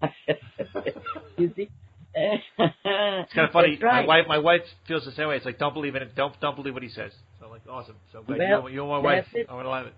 them. 0.00 0.10
you 1.36 1.52
see. 1.56 1.68
it's 2.14 3.32
kind 3.34 3.46
of 3.46 3.52
funny. 3.52 3.78
Right. 3.82 4.02
My 4.02 4.06
wife, 4.06 4.24
my 4.28 4.38
wife 4.38 4.62
feels 4.86 5.04
the 5.04 5.12
same 5.12 5.28
way. 5.28 5.36
It's 5.36 5.44
like 5.44 5.58
don't 5.58 5.74
believe 5.74 5.94
in 5.94 6.02
it. 6.02 6.14
Don't 6.14 6.38
don't 6.40 6.56
believe 6.56 6.74
what 6.74 6.82
he 6.82 6.88
says. 6.88 7.12
So 7.40 7.48
like 7.48 7.62
awesome. 7.68 7.96
So 8.12 8.24
well, 8.26 8.38
you, 8.38 8.76
you're 8.76 8.86
my 8.86 8.98
wife. 8.98 9.26
I'm 9.34 9.46
gonna 9.46 9.68
love 9.68 9.86
it. 9.86 9.94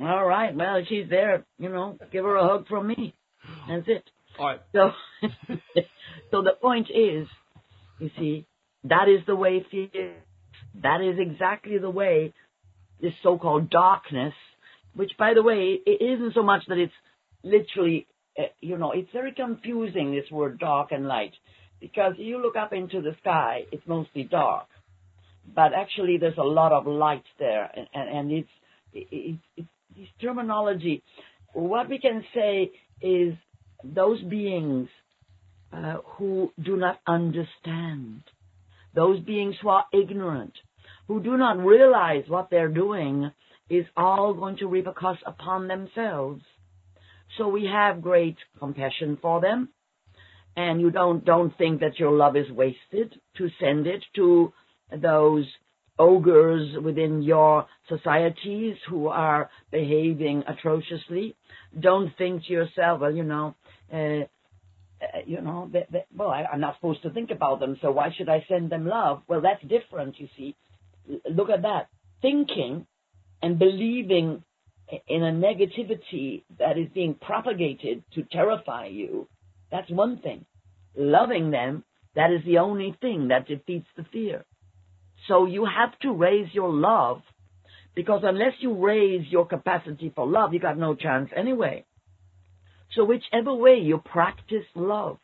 All 0.00 0.24
right. 0.24 0.54
Well, 0.54 0.82
she's 0.88 1.08
there. 1.08 1.44
You 1.58 1.68
know, 1.70 1.98
give 2.12 2.24
her 2.24 2.36
a 2.36 2.46
hug 2.46 2.68
from 2.68 2.86
me. 2.88 3.14
That's 3.68 3.88
it. 3.88 4.04
All 4.38 4.46
right. 4.46 4.60
So, 4.72 4.92
so 6.30 6.42
the 6.42 6.52
point 6.60 6.88
is, 6.90 7.26
you 7.98 8.10
see, 8.16 8.46
that 8.84 9.08
is 9.08 9.26
the 9.26 9.34
way 9.34 9.64
fear. 9.70 10.14
That 10.82 11.00
is 11.00 11.16
exactly 11.18 11.78
the 11.78 11.90
way 11.90 12.32
this 13.00 13.12
so-called 13.22 13.70
darkness, 13.70 14.34
which, 14.94 15.12
by 15.18 15.34
the 15.34 15.42
way, 15.42 15.78
it 15.84 16.02
isn't 16.02 16.34
so 16.34 16.42
much 16.42 16.62
that 16.68 16.78
it's 16.78 16.92
literally, 17.42 18.06
uh, 18.38 18.42
you 18.60 18.76
know, 18.76 18.92
it's 18.92 19.10
very 19.12 19.32
confusing 19.32 20.12
this 20.12 20.30
word 20.30 20.58
dark 20.58 20.92
and 20.92 21.06
light, 21.06 21.32
because 21.80 22.14
you 22.18 22.42
look 22.42 22.56
up 22.56 22.72
into 22.72 23.00
the 23.00 23.16
sky, 23.20 23.62
it's 23.70 23.86
mostly 23.86 24.24
dark, 24.24 24.66
but 25.54 25.72
actually 25.74 26.18
there's 26.18 26.38
a 26.38 26.42
lot 26.42 26.72
of 26.72 26.86
light 26.86 27.24
there, 27.38 27.70
and, 27.74 27.86
and, 27.94 28.18
and 28.18 28.32
it's, 28.32 28.48
it, 28.92 29.38
it, 29.56 29.66
this 29.98 30.08
terminology. 30.20 31.02
What 31.54 31.88
we 31.88 31.98
can 31.98 32.24
say 32.34 32.70
is 33.02 33.34
those 33.82 34.22
beings 34.22 34.88
uh, 35.72 35.96
who 36.16 36.52
do 36.62 36.76
not 36.76 37.00
understand, 37.06 38.22
those 38.94 39.20
beings 39.20 39.56
who 39.60 39.68
are 39.70 39.84
ignorant, 39.92 40.52
who 41.08 41.20
do 41.20 41.36
not 41.36 41.58
realize 41.58 42.24
what 42.28 42.48
they're 42.48 42.68
doing 42.68 43.30
is 43.68 43.84
all 43.96 44.34
going 44.34 44.56
to 44.58 44.68
reap 44.68 44.86
a 44.86 44.92
curse 44.92 45.18
upon 45.26 45.66
themselves. 45.66 46.42
So 47.36 47.48
we 47.48 47.66
have 47.66 48.00
great 48.00 48.36
compassion 48.58 49.18
for 49.20 49.40
them, 49.40 49.68
and 50.56 50.80
you 50.80 50.90
don't 50.90 51.24
don't 51.24 51.56
think 51.58 51.80
that 51.80 51.98
your 51.98 52.12
love 52.12 52.36
is 52.36 52.50
wasted 52.50 53.20
to 53.36 53.48
send 53.60 53.86
it 53.86 54.02
to 54.14 54.52
those 54.96 55.44
ogres 55.98 56.76
within 56.82 57.22
your 57.22 57.66
societies 57.88 58.76
who 58.88 59.08
are 59.08 59.50
behaving 59.70 60.44
atrociously. 60.46 61.36
Don't 61.78 62.16
think 62.16 62.44
to 62.46 62.52
yourself, 62.52 63.00
well, 63.00 63.14
you 63.14 63.24
know, 63.24 63.54
uh, 63.92 64.24
uh, 65.00 65.20
you 65.26 65.40
know, 65.40 65.68
they, 65.72 65.86
they, 65.90 66.04
well, 66.16 66.30
I, 66.30 66.44
I'm 66.52 66.60
not 66.60 66.76
supposed 66.76 67.02
to 67.02 67.10
think 67.10 67.30
about 67.30 67.60
them, 67.60 67.76
so 67.80 67.90
why 67.90 68.12
should 68.16 68.28
I 68.28 68.44
send 68.48 68.70
them 68.70 68.86
love? 68.86 69.22
Well, 69.28 69.40
that's 69.40 69.62
different, 69.62 70.18
you 70.18 70.28
see. 70.36 70.56
Look 71.30 71.50
at 71.50 71.62
that. 71.62 71.88
Thinking 72.20 72.86
and 73.40 73.58
believing 73.58 74.42
in 75.06 75.22
a 75.22 75.32
negativity 75.32 76.42
that 76.58 76.78
is 76.78 76.88
being 76.92 77.14
propagated 77.14 78.02
to 78.14 78.24
terrify 78.24 78.86
you, 78.86 79.28
that's 79.70 79.90
one 79.90 80.18
thing. 80.18 80.44
Loving 80.96 81.50
them, 81.50 81.84
that 82.16 82.32
is 82.32 82.44
the 82.44 82.58
only 82.58 82.96
thing 83.00 83.28
that 83.28 83.46
defeats 83.46 83.86
the 83.96 84.04
fear. 84.12 84.44
So 85.28 85.46
you 85.46 85.66
have 85.66 85.96
to 86.00 86.12
raise 86.12 86.48
your 86.52 86.72
love 86.72 87.22
because 87.94 88.22
unless 88.24 88.54
you 88.60 88.74
raise 88.74 89.26
your 89.28 89.46
capacity 89.46 90.10
for 90.14 90.26
love, 90.26 90.54
you 90.54 90.60
got 90.60 90.78
no 90.78 90.94
chance 90.94 91.30
anyway. 91.36 91.84
So 92.94 93.04
whichever 93.04 93.54
way 93.54 93.76
you 93.82 93.98
practice 93.98 94.64
love, 94.74 95.18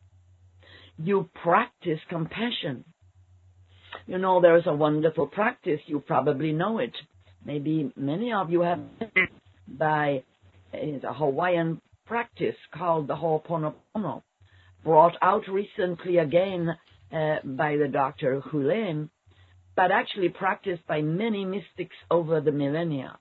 you 0.99 1.29
practice 1.43 1.99
compassion. 2.09 2.85
You 4.07 4.19
know, 4.19 4.41
there 4.41 4.57
is 4.59 4.65
a 4.67 4.75
wonderful 4.75 5.27
practice. 5.27 5.81
You 5.87 6.01
probably 6.01 6.53
know 6.53 6.79
it. 6.79 6.93
Maybe 7.45 7.93
many 7.97 8.33
of 8.33 8.51
you 8.51 8.61
have 8.61 8.81
by 9.67 10.23
a 10.73 11.01
Hawaiian 11.13 11.81
practice 12.07 12.57
called 12.73 13.07
the 13.07 13.17
Ho'oponopono, 13.17 14.23
brought 14.83 15.17
out 15.23 15.45
recently 15.49 16.19
again 16.19 16.69
uh, 17.13 17.37
by 17.45 17.77
the 17.77 17.89
Dr. 17.89 18.43
Hew 18.51 18.63
Len, 18.63 19.11
but 19.77 19.91
actually 19.91 20.29
practiced 20.29 20.87
by 20.87 21.03
many 21.03 21.45
mystics 21.45 21.97
over 22.11 22.41
the 22.41 22.53
millennia. 22.53 23.19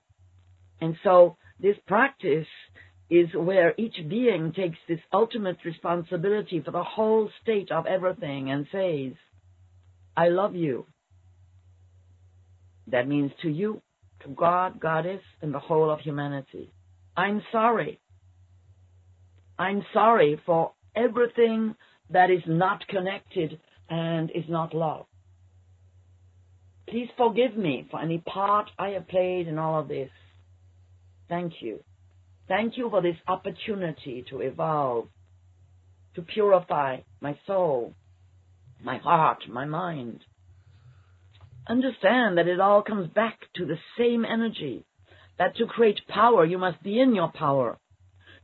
And 0.80 0.96
so 1.02 1.36
this 1.60 1.76
practice 1.86 2.46
is 3.10 3.28
where 3.34 3.74
each 3.76 3.96
being 4.08 4.52
takes 4.52 4.78
this 4.88 5.00
ultimate 5.12 5.58
responsibility 5.64 6.60
for 6.64 6.70
the 6.70 6.82
whole 6.82 7.30
state 7.42 7.70
of 7.70 7.86
everything 7.86 8.50
and 8.50 8.66
says, 8.72 9.12
I 10.16 10.28
love 10.28 10.54
you. 10.54 10.86
That 12.88 13.08
means 13.08 13.32
to 13.42 13.48
you, 13.48 13.82
to 14.22 14.28
God, 14.28 14.80
Goddess, 14.80 15.22
and 15.42 15.52
the 15.52 15.58
whole 15.58 15.90
of 15.90 16.00
humanity. 16.00 16.72
I'm 17.16 17.42
sorry. 17.52 18.00
I'm 19.58 19.84
sorry 19.92 20.40
for 20.44 20.72
everything 20.96 21.74
that 22.10 22.30
is 22.30 22.42
not 22.46 22.86
connected 22.88 23.60
and 23.88 24.30
is 24.30 24.44
not 24.48 24.74
love. 24.74 25.06
Please 26.88 27.08
forgive 27.16 27.56
me 27.56 27.86
for 27.90 28.00
any 28.00 28.18
part 28.18 28.70
I 28.78 28.90
have 28.90 29.08
played 29.08 29.48
in 29.48 29.58
all 29.58 29.80
of 29.80 29.88
this. 29.88 30.10
Thank 31.28 31.54
you. 31.60 31.80
Thank 32.46 32.76
you 32.76 32.90
for 32.90 33.00
this 33.00 33.16
opportunity 33.26 34.24
to 34.28 34.40
evolve, 34.40 35.08
to 36.14 36.22
purify 36.22 36.98
my 37.20 37.38
soul, 37.46 37.94
my 38.82 38.98
heart, 38.98 39.38
my 39.48 39.64
mind. 39.64 40.20
Understand 41.66 42.36
that 42.36 42.48
it 42.48 42.60
all 42.60 42.82
comes 42.82 43.08
back 43.08 43.38
to 43.56 43.64
the 43.64 43.78
same 43.98 44.26
energy. 44.26 44.84
That 45.38 45.56
to 45.56 45.66
create 45.66 46.06
power, 46.06 46.44
you 46.44 46.58
must 46.58 46.82
be 46.82 47.00
in 47.00 47.14
your 47.14 47.32
power. 47.32 47.78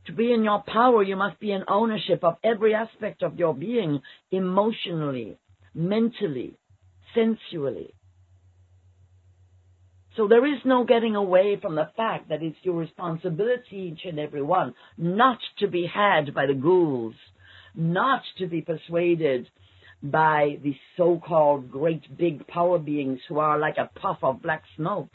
To 0.07 0.13
be 0.13 0.33
in 0.33 0.43
your 0.43 0.63
power, 0.65 1.03
you 1.03 1.15
must 1.15 1.39
be 1.39 1.51
in 1.51 1.63
ownership 1.67 2.23
of 2.23 2.37
every 2.43 2.73
aspect 2.73 3.21
of 3.21 3.37
your 3.37 3.53
being, 3.53 4.01
emotionally, 4.31 5.37
mentally, 5.75 6.55
sensually. 7.13 7.93
So 10.17 10.27
there 10.27 10.45
is 10.45 10.59
no 10.65 10.83
getting 10.83 11.15
away 11.15 11.57
from 11.61 11.75
the 11.75 11.89
fact 11.95 12.29
that 12.29 12.43
it's 12.43 12.57
your 12.63 12.75
responsibility, 12.75 13.93
each 13.93 14.05
and 14.05 14.19
every 14.19 14.41
one, 14.41 14.73
not 14.97 15.39
to 15.59 15.67
be 15.67 15.87
had 15.87 16.33
by 16.33 16.47
the 16.47 16.53
ghouls, 16.53 17.15
not 17.75 18.21
to 18.37 18.47
be 18.47 18.61
persuaded 18.61 19.47
by 20.03 20.57
the 20.63 20.75
so-called 20.97 21.71
great 21.71 22.17
big 22.17 22.45
power 22.47 22.77
beings 22.77 23.19
who 23.29 23.39
are 23.39 23.57
like 23.57 23.77
a 23.77 23.89
puff 23.99 24.17
of 24.21 24.41
black 24.41 24.63
smoke, 24.75 25.11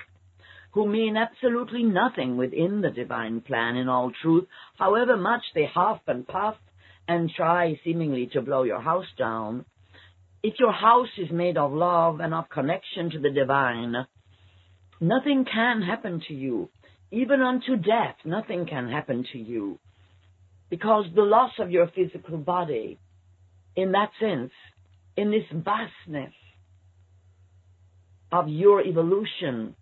who 0.73 0.89
mean 0.89 1.17
absolutely 1.17 1.83
nothing 1.83 2.37
within 2.39 2.81
the 2.81 2.91
divine 2.91 3.43
plan 3.43 3.77
in 3.77 3.89
all 3.89 4.13
truth, 4.23 4.47
however 4.79 5.17
much 5.17 5.43
they 5.55 5.67
huff 5.67 6.01
and 6.07 6.27
puff 6.27 6.57
and 7.09 7.31
try 7.37 7.79
seemingly 7.85 8.29
to 8.33 8.41
blow 8.41 8.63
your 8.63 8.81
house 8.81 9.07
down. 9.19 9.65
If 10.43 10.55
your 10.59 10.73
house 10.73 11.09
is 11.19 11.31
made 11.31 11.59
of 11.59 11.73
love 11.73 12.21
and 12.21 12.33
of 12.33 12.49
connection 12.49 13.11
to 13.11 13.19
the 13.19 13.31
divine, 13.31 14.07
Nothing 15.01 15.45
can 15.45 15.83
happen 15.83 16.23
to 16.29 16.35
you. 16.35 16.71
Even 17.11 17.41
unto 17.41 17.77
death, 17.77 18.17
nothing 18.25 18.67
can 18.67 18.89
happen 18.89 19.25
to 19.33 19.39
you. 19.39 19.79
Because 20.71 21.05
the 21.15 21.23
loss 21.23 21.53
of 21.59 21.71
your 21.71 21.89
physical 21.89 22.39
body, 22.39 22.99
in 23.77 23.93
that 23.93 24.11
sense, 24.19 24.51
in 25.17 25.31
this 25.31 25.45
vastness 25.53 26.33
of 28.33 28.49
your 28.49 28.83
evolution, 28.83 29.77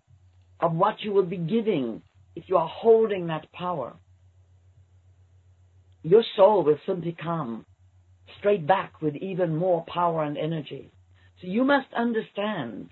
of 0.59 0.73
what 0.73 1.01
you 1.01 1.11
will 1.11 1.25
be 1.25 1.37
giving 1.37 2.01
if 2.35 2.45
you 2.47 2.57
are 2.57 2.67
holding 2.67 3.27
that 3.27 3.51
power, 3.51 3.95
your 6.03 6.23
soul 6.35 6.63
will 6.63 6.77
simply 6.85 7.15
come 7.19 7.65
straight 8.39 8.67
back 8.67 9.01
with 9.01 9.15
even 9.15 9.55
more 9.55 9.83
power 9.87 10.23
and 10.23 10.37
energy. 10.37 10.91
So 11.41 11.47
you 11.47 11.63
must 11.63 11.87
understand, 11.97 12.89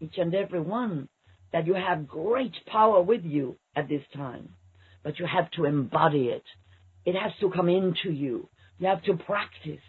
each 0.00 0.14
and 0.16 0.34
every 0.34 0.60
one, 0.60 1.08
that 1.52 1.66
you 1.66 1.74
have 1.74 2.06
great 2.08 2.54
power 2.66 3.02
with 3.02 3.24
you 3.24 3.56
at 3.74 3.88
this 3.88 4.02
time, 4.14 4.50
but 5.02 5.18
you 5.18 5.26
have 5.26 5.50
to 5.52 5.64
embody 5.64 6.26
it. 6.26 6.44
It 7.04 7.14
has 7.14 7.32
to 7.40 7.50
come 7.50 7.68
into 7.68 8.10
you. 8.10 8.48
You 8.78 8.88
have 8.88 9.02
to 9.04 9.14
practice. 9.14 9.80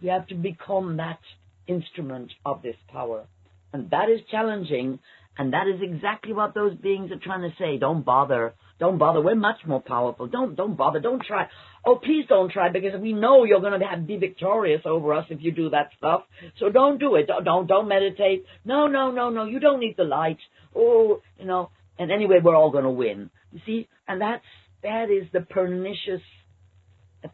You 0.00 0.10
have 0.10 0.26
to 0.28 0.34
become 0.34 0.96
that 0.98 1.20
instrument 1.66 2.32
of 2.44 2.62
this 2.62 2.76
power. 2.88 3.24
And 3.72 3.90
that 3.90 4.08
is 4.10 4.20
challenging, 4.30 4.98
and 5.38 5.52
that 5.52 5.66
is 5.66 5.80
exactly 5.80 6.32
what 6.32 6.54
those 6.54 6.74
beings 6.74 7.10
are 7.10 7.18
trying 7.18 7.42
to 7.42 7.56
say. 7.58 7.78
Don't 7.78 8.04
bother. 8.04 8.54
Don't 8.82 8.98
bother. 8.98 9.20
We're 9.20 9.36
much 9.36 9.60
more 9.66 9.80
powerful. 9.80 10.26
Don't 10.26 10.56
don't 10.56 10.76
bother. 10.76 11.00
Don't 11.00 11.22
try. 11.22 11.46
Oh, 11.86 11.96
please 11.96 12.24
don't 12.28 12.50
try 12.50 12.68
because 12.68 13.00
we 13.00 13.12
know 13.12 13.44
you're 13.44 13.60
going 13.60 13.78
to 13.78 13.86
have, 13.86 14.06
be 14.06 14.16
victorious 14.16 14.82
over 14.84 15.14
us 15.14 15.26
if 15.30 15.38
you 15.40 15.52
do 15.52 15.70
that 15.70 15.90
stuff. 15.98 16.22
So 16.58 16.68
don't 16.68 16.98
do 16.98 17.14
it. 17.14 17.28
Don't 17.28 17.44
don't, 17.44 17.66
don't 17.66 17.88
meditate. 17.88 18.44
No, 18.64 18.88
no, 18.88 19.10
no, 19.10 19.30
no. 19.30 19.44
You 19.44 19.60
don't 19.60 19.80
need 19.80 19.96
the 19.96 20.04
light 20.04 20.38
oh, 20.74 21.20
you 21.38 21.46
know, 21.46 21.70
and 21.98 22.10
anyway, 22.10 22.38
we're 22.42 22.56
all 22.56 22.70
going 22.70 22.84
to 22.84 22.90
win. 22.90 23.30
You 23.52 23.60
see, 23.66 23.88
and 24.08 24.20
that's 24.20 24.44
that 24.82 25.10
is 25.10 25.28
the 25.32 25.40
pernicious 25.40 26.22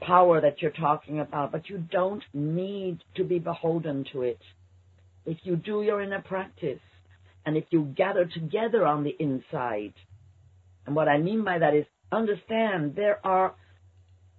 power 0.01 0.41
that 0.41 0.61
you're 0.61 0.71
talking 0.71 1.21
about. 1.21 1.53
But 1.53 1.69
you 1.69 1.79
don't 1.79 2.23
need 2.35 2.99
to 3.17 3.25
be 3.25 3.39
beholden 3.39 4.05
to 4.13 4.23
it. 4.23 4.41
If 5.25 5.39
you 5.43 5.57
do 5.57 5.83
your 5.83 6.03
inner 6.03 6.23
practice, 6.23 6.81
and 7.47 7.57
if 7.57 7.65
you 7.71 7.93
gather 7.97 8.27
together 8.27 8.87
on 8.87 9.05
the 9.05 9.15
inside, 9.19 9.95
and 10.89 10.97
what 10.97 11.07
I 11.07 11.19
mean 11.19 11.45
by 11.45 11.59
that 11.59 11.75
is 11.75 11.85
understand 12.11 12.95
there 12.97 13.21
are 13.23 13.55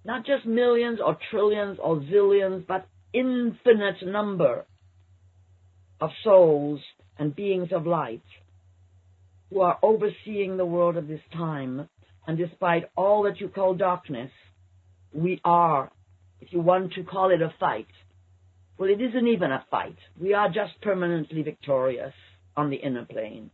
not 0.04 0.26
just 0.26 0.44
millions 0.44 0.98
or 1.00 1.16
trillions 1.30 1.78
or 1.80 2.00
zillions, 2.00 2.66
but 2.66 2.88
infinite 3.14 4.04
number 4.04 4.66
of 6.00 6.10
souls 6.24 6.80
and 7.20 7.36
beings 7.36 7.68
of 7.70 7.86
light 7.86 8.24
who 9.50 9.60
are 9.60 9.78
overseeing 9.80 10.56
the 10.56 10.66
world 10.66 10.96
of 10.96 11.06
this 11.06 11.20
time. 11.32 11.88
And 12.26 12.36
despite 12.36 12.90
all 12.96 13.22
that 13.22 13.40
you 13.40 13.48
call 13.48 13.74
darkness, 13.74 14.32
we 15.12 15.40
are, 15.44 15.92
if 16.40 16.52
you 16.52 16.58
want 16.58 16.94
to 16.94 17.04
call 17.04 17.30
it 17.30 17.42
a 17.42 17.54
fight, 17.60 17.86
well, 18.76 18.90
it 18.90 19.00
isn't 19.00 19.28
even 19.28 19.52
a 19.52 19.64
fight. 19.70 19.98
We 20.20 20.34
are 20.34 20.48
just 20.48 20.80
permanently 20.82 21.42
victorious 21.42 22.14
on 22.56 22.70
the 22.70 22.76
inner 22.76 23.04
plane. 23.04 23.52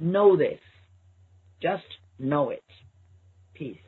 Know 0.00 0.34
this. 0.38 0.60
Just 1.60 1.84
know 2.18 2.50
it. 2.50 2.62
Peace. 3.54 3.78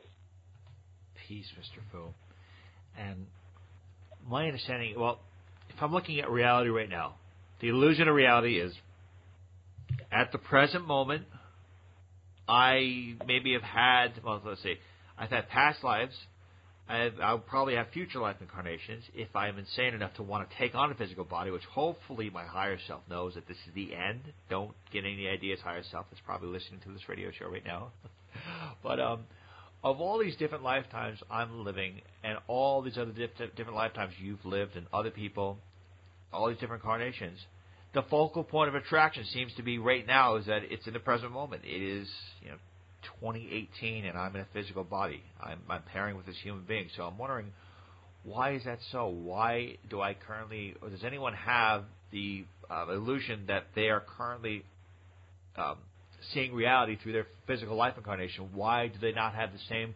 Peace, 1.27 1.47
Mr. 1.59 1.79
Fu. 1.91 1.99
And 2.97 3.25
my 4.27 4.45
understanding, 4.47 4.93
well, 4.97 5.19
if 5.69 5.81
I'm 5.81 5.91
looking 5.91 6.19
at 6.19 6.29
reality 6.29 6.69
right 6.69 6.89
now, 6.89 7.15
the 7.61 7.69
illusion 7.69 8.07
of 8.07 8.15
reality 8.15 8.59
is 8.59 8.73
at 10.11 10.31
the 10.31 10.37
present 10.37 10.85
moment, 10.85 11.25
I 12.47 13.15
maybe 13.25 13.53
have 13.53 13.61
had, 13.61 14.21
well, 14.23 14.41
let's 14.43 14.61
see, 14.61 14.75
I've 15.17 15.29
had 15.29 15.47
past 15.49 15.83
lives. 15.83 16.15
I'll 16.91 17.39
probably 17.39 17.75
have 17.75 17.87
future 17.93 18.19
life 18.19 18.37
incarnations 18.41 19.03
if 19.13 19.33
I'm 19.35 19.57
insane 19.57 19.93
enough 19.93 20.13
to 20.15 20.23
want 20.23 20.49
to 20.49 20.57
take 20.57 20.75
on 20.75 20.91
a 20.91 20.95
physical 20.95 21.23
body, 21.23 21.51
which 21.51 21.63
hopefully 21.63 22.29
my 22.29 22.43
higher 22.43 22.77
self 22.87 23.01
knows 23.09 23.35
that 23.35 23.47
this 23.47 23.57
is 23.67 23.73
the 23.73 23.95
end. 23.95 24.21
Don't 24.49 24.71
get 24.91 25.05
any 25.05 25.27
ideas, 25.27 25.59
higher 25.63 25.83
self 25.91 26.07
that's 26.11 26.21
probably 26.25 26.49
listening 26.49 26.81
to 26.81 26.91
this 26.91 27.07
radio 27.07 27.31
show 27.31 27.47
right 27.49 27.65
now. 27.65 27.91
but 28.83 28.99
um, 28.99 29.21
of 29.83 30.01
all 30.01 30.19
these 30.19 30.35
different 30.35 30.63
lifetimes 30.63 31.19
I'm 31.29 31.63
living, 31.63 32.01
and 32.23 32.37
all 32.47 32.81
these 32.81 32.97
other 32.97 33.11
diff- 33.11 33.55
different 33.55 33.75
lifetimes 33.75 34.13
you've 34.19 34.43
lived, 34.43 34.75
and 34.75 34.85
other 34.93 35.11
people, 35.11 35.57
all 36.33 36.49
these 36.49 36.57
different 36.57 36.83
incarnations, 36.83 37.39
the 37.93 38.03
focal 38.03 38.43
point 38.43 38.69
of 38.69 38.75
attraction 38.75 39.25
seems 39.25 39.53
to 39.55 39.63
be 39.63 39.77
right 39.77 40.05
now 40.05 40.35
is 40.37 40.45
that 40.45 40.61
it's 40.69 40.87
in 40.87 40.93
the 40.93 40.99
present 40.99 41.31
moment. 41.31 41.63
It 41.65 41.81
is, 41.81 42.07
you 42.41 42.49
know, 42.49 42.57
2018 43.19 44.05
and 44.05 44.17
I'm 44.17 44.35
in 44.35 44.41
a 44.41 44.47
physical 44.53 44.83
body. 44.83 45.23
I'm, 45.41 45.59
I'm 45.69 45.83
pairing 45.83 46.17
with 46.17 46.25
this 46.25 46.37
human 46.41 46.63
being. 46.67 46.87
So 46.95 47.03
I'm 47.03 47.17
wondering, 47.17 47.47
why 48.23 48.53
is 48.53 48.63
that 48.65 48.79
so? 48.91 49.07
Why 49.07 49.77
do 49.89 50.01
I 50.01 50.13
currently, 50.13 50.75
or 50.81 50.89
does 50.89 51.03
anyone 51.03 51.33
have 51.33 51.85
the 52.11 52.45
uh, 52.69 52.87
illusion 52.91 53.45
that 53.47 53.65
they 53.75 53.89
are 53.89 54.03
currently 54.17 54.63
um, 55.57 55.77
seeing 56.33 56.53
reality 56.53 56.97
through 57.01 57.13
their 57.13 57.27
physical 57.47 57.75
life 57.75 57.95
incarnation? 57.97 58.49
Why 58.53 58.87
do 58.87 58.99
they 58.99 59.11
not 59.11 59.33
have 59.33 59.51
the 59.51 59.59
same 59.69 59.95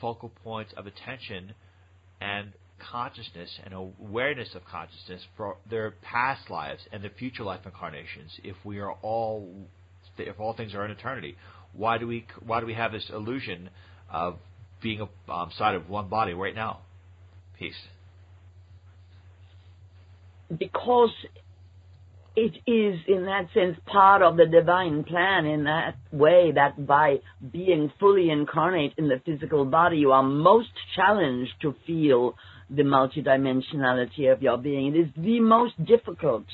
focal 0.00 0.32
points 0.42 0.72
of 0.76 0.86
attention 0.86 1.54
and 2.20 2.52
consciousness 2.90 3.48
and 3.64 3.74
awareness 3.74 4.48
of 4.54 4.64
consciousness 4.64 5.22
for 5.36 5.56
their 5.70 5.92
past 6.02 6.50
lives 6.50 6.82
and 6.92 7.02
their 7.02 7.12
future 7.16 7.44
life 7.44 7.60
incarnations 7.64 8.30
if 8.42 8.56
we 8.64 8.80
are 8.80 8.92
all 9.02 9.48
if 10.18 10.38
all 10.40 10.52
things 10.52 10.74
are 10.74 10.84
in 10.84 10.90
eternity 10.90 11.36
why 11.74 11.98
do 11.98 12.06
we 12.06 12.26
why 12.44 12.60
do 12.60 12.66
we 12.66 12.74
have 12.74 12.92
this 12.92 13.08
illusion 13.12 13.70
of 14.10 14.36
being 14.82 15.00
a 15.00 15.32
um, 15.32 15.50
side 15.56 15.74
of 15.74 15.88
one 15.88 16.08
body 16.08 16.32
right 16.32 16.54
now 16.54 16.80
peace 17.58 17.74
because 20.58 21.10
it 22.34 22.54
is 22.66 22.98
in 23.08 23.26
that 23.26 23.48
sense 23.52 23.76
part 23.86 24.22
of 24.22 24.36
the 24.36 24.46
divine 24.46 25.04
plan 25.04 25.44
in 25.44 25.64
that 25.64 25.96
way 26.10 26.50
that 26.54 26.86
by 26.86 27.16
being 27.52 27.92
fully 28.00 28.30
incarnate 28.30 28.94
in 28.96 29.08
the 29.08 29.20
physical 29.24 29.64
body 29.64 29.98
you 29.98 30.12
are 30.12 30.22
most 30.22 30.70
challenged 30.96 31.52
to 31.60 31.74
feel 31.86 32.34
the 32.74 32.82
multidimensionality 32.82 34.32
of 34.32 34.42
your 34.42 34.56
being. 34.56 34.94
It 34.94 34.98
is 34.98 35.08
the 35.16 35.40
most 35.40 35.74
difficult 35.84 36.44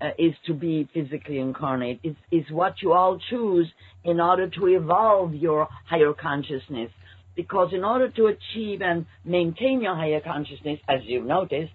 uh, 0.00 0.10
is 0.18 0.34
to 0.46 0.54
be 0.54 0.88
physically 0.94 1.38
incarnate. 1.38 2.00
Is 2.02 2.16
is 2.30 2.44
what 2.50 2.74
you 2.82 2.92
all 2.92 3.18
choose 3.30 3.66
in 4.04 4.20
order 4.20 4.48
to 4.48 4.66
evolve 4.66 5.34
your 5.34 5.68
higher 5.86 6.12
consciousness. 6.12 6.90
Because 7.34 7.72
in 7.72 7.84
order 7.84 8.08
to 8.10 8.26
achieve 8.26 8.82
and 8.82 9.06
maintain 9.24 9.80
your 9.80 9.94
higher 9.94 10.20
consciousness, 10.20 10.80
as 10.88 11.00
you've 11.04 11.24
noticed, 11.24 11.72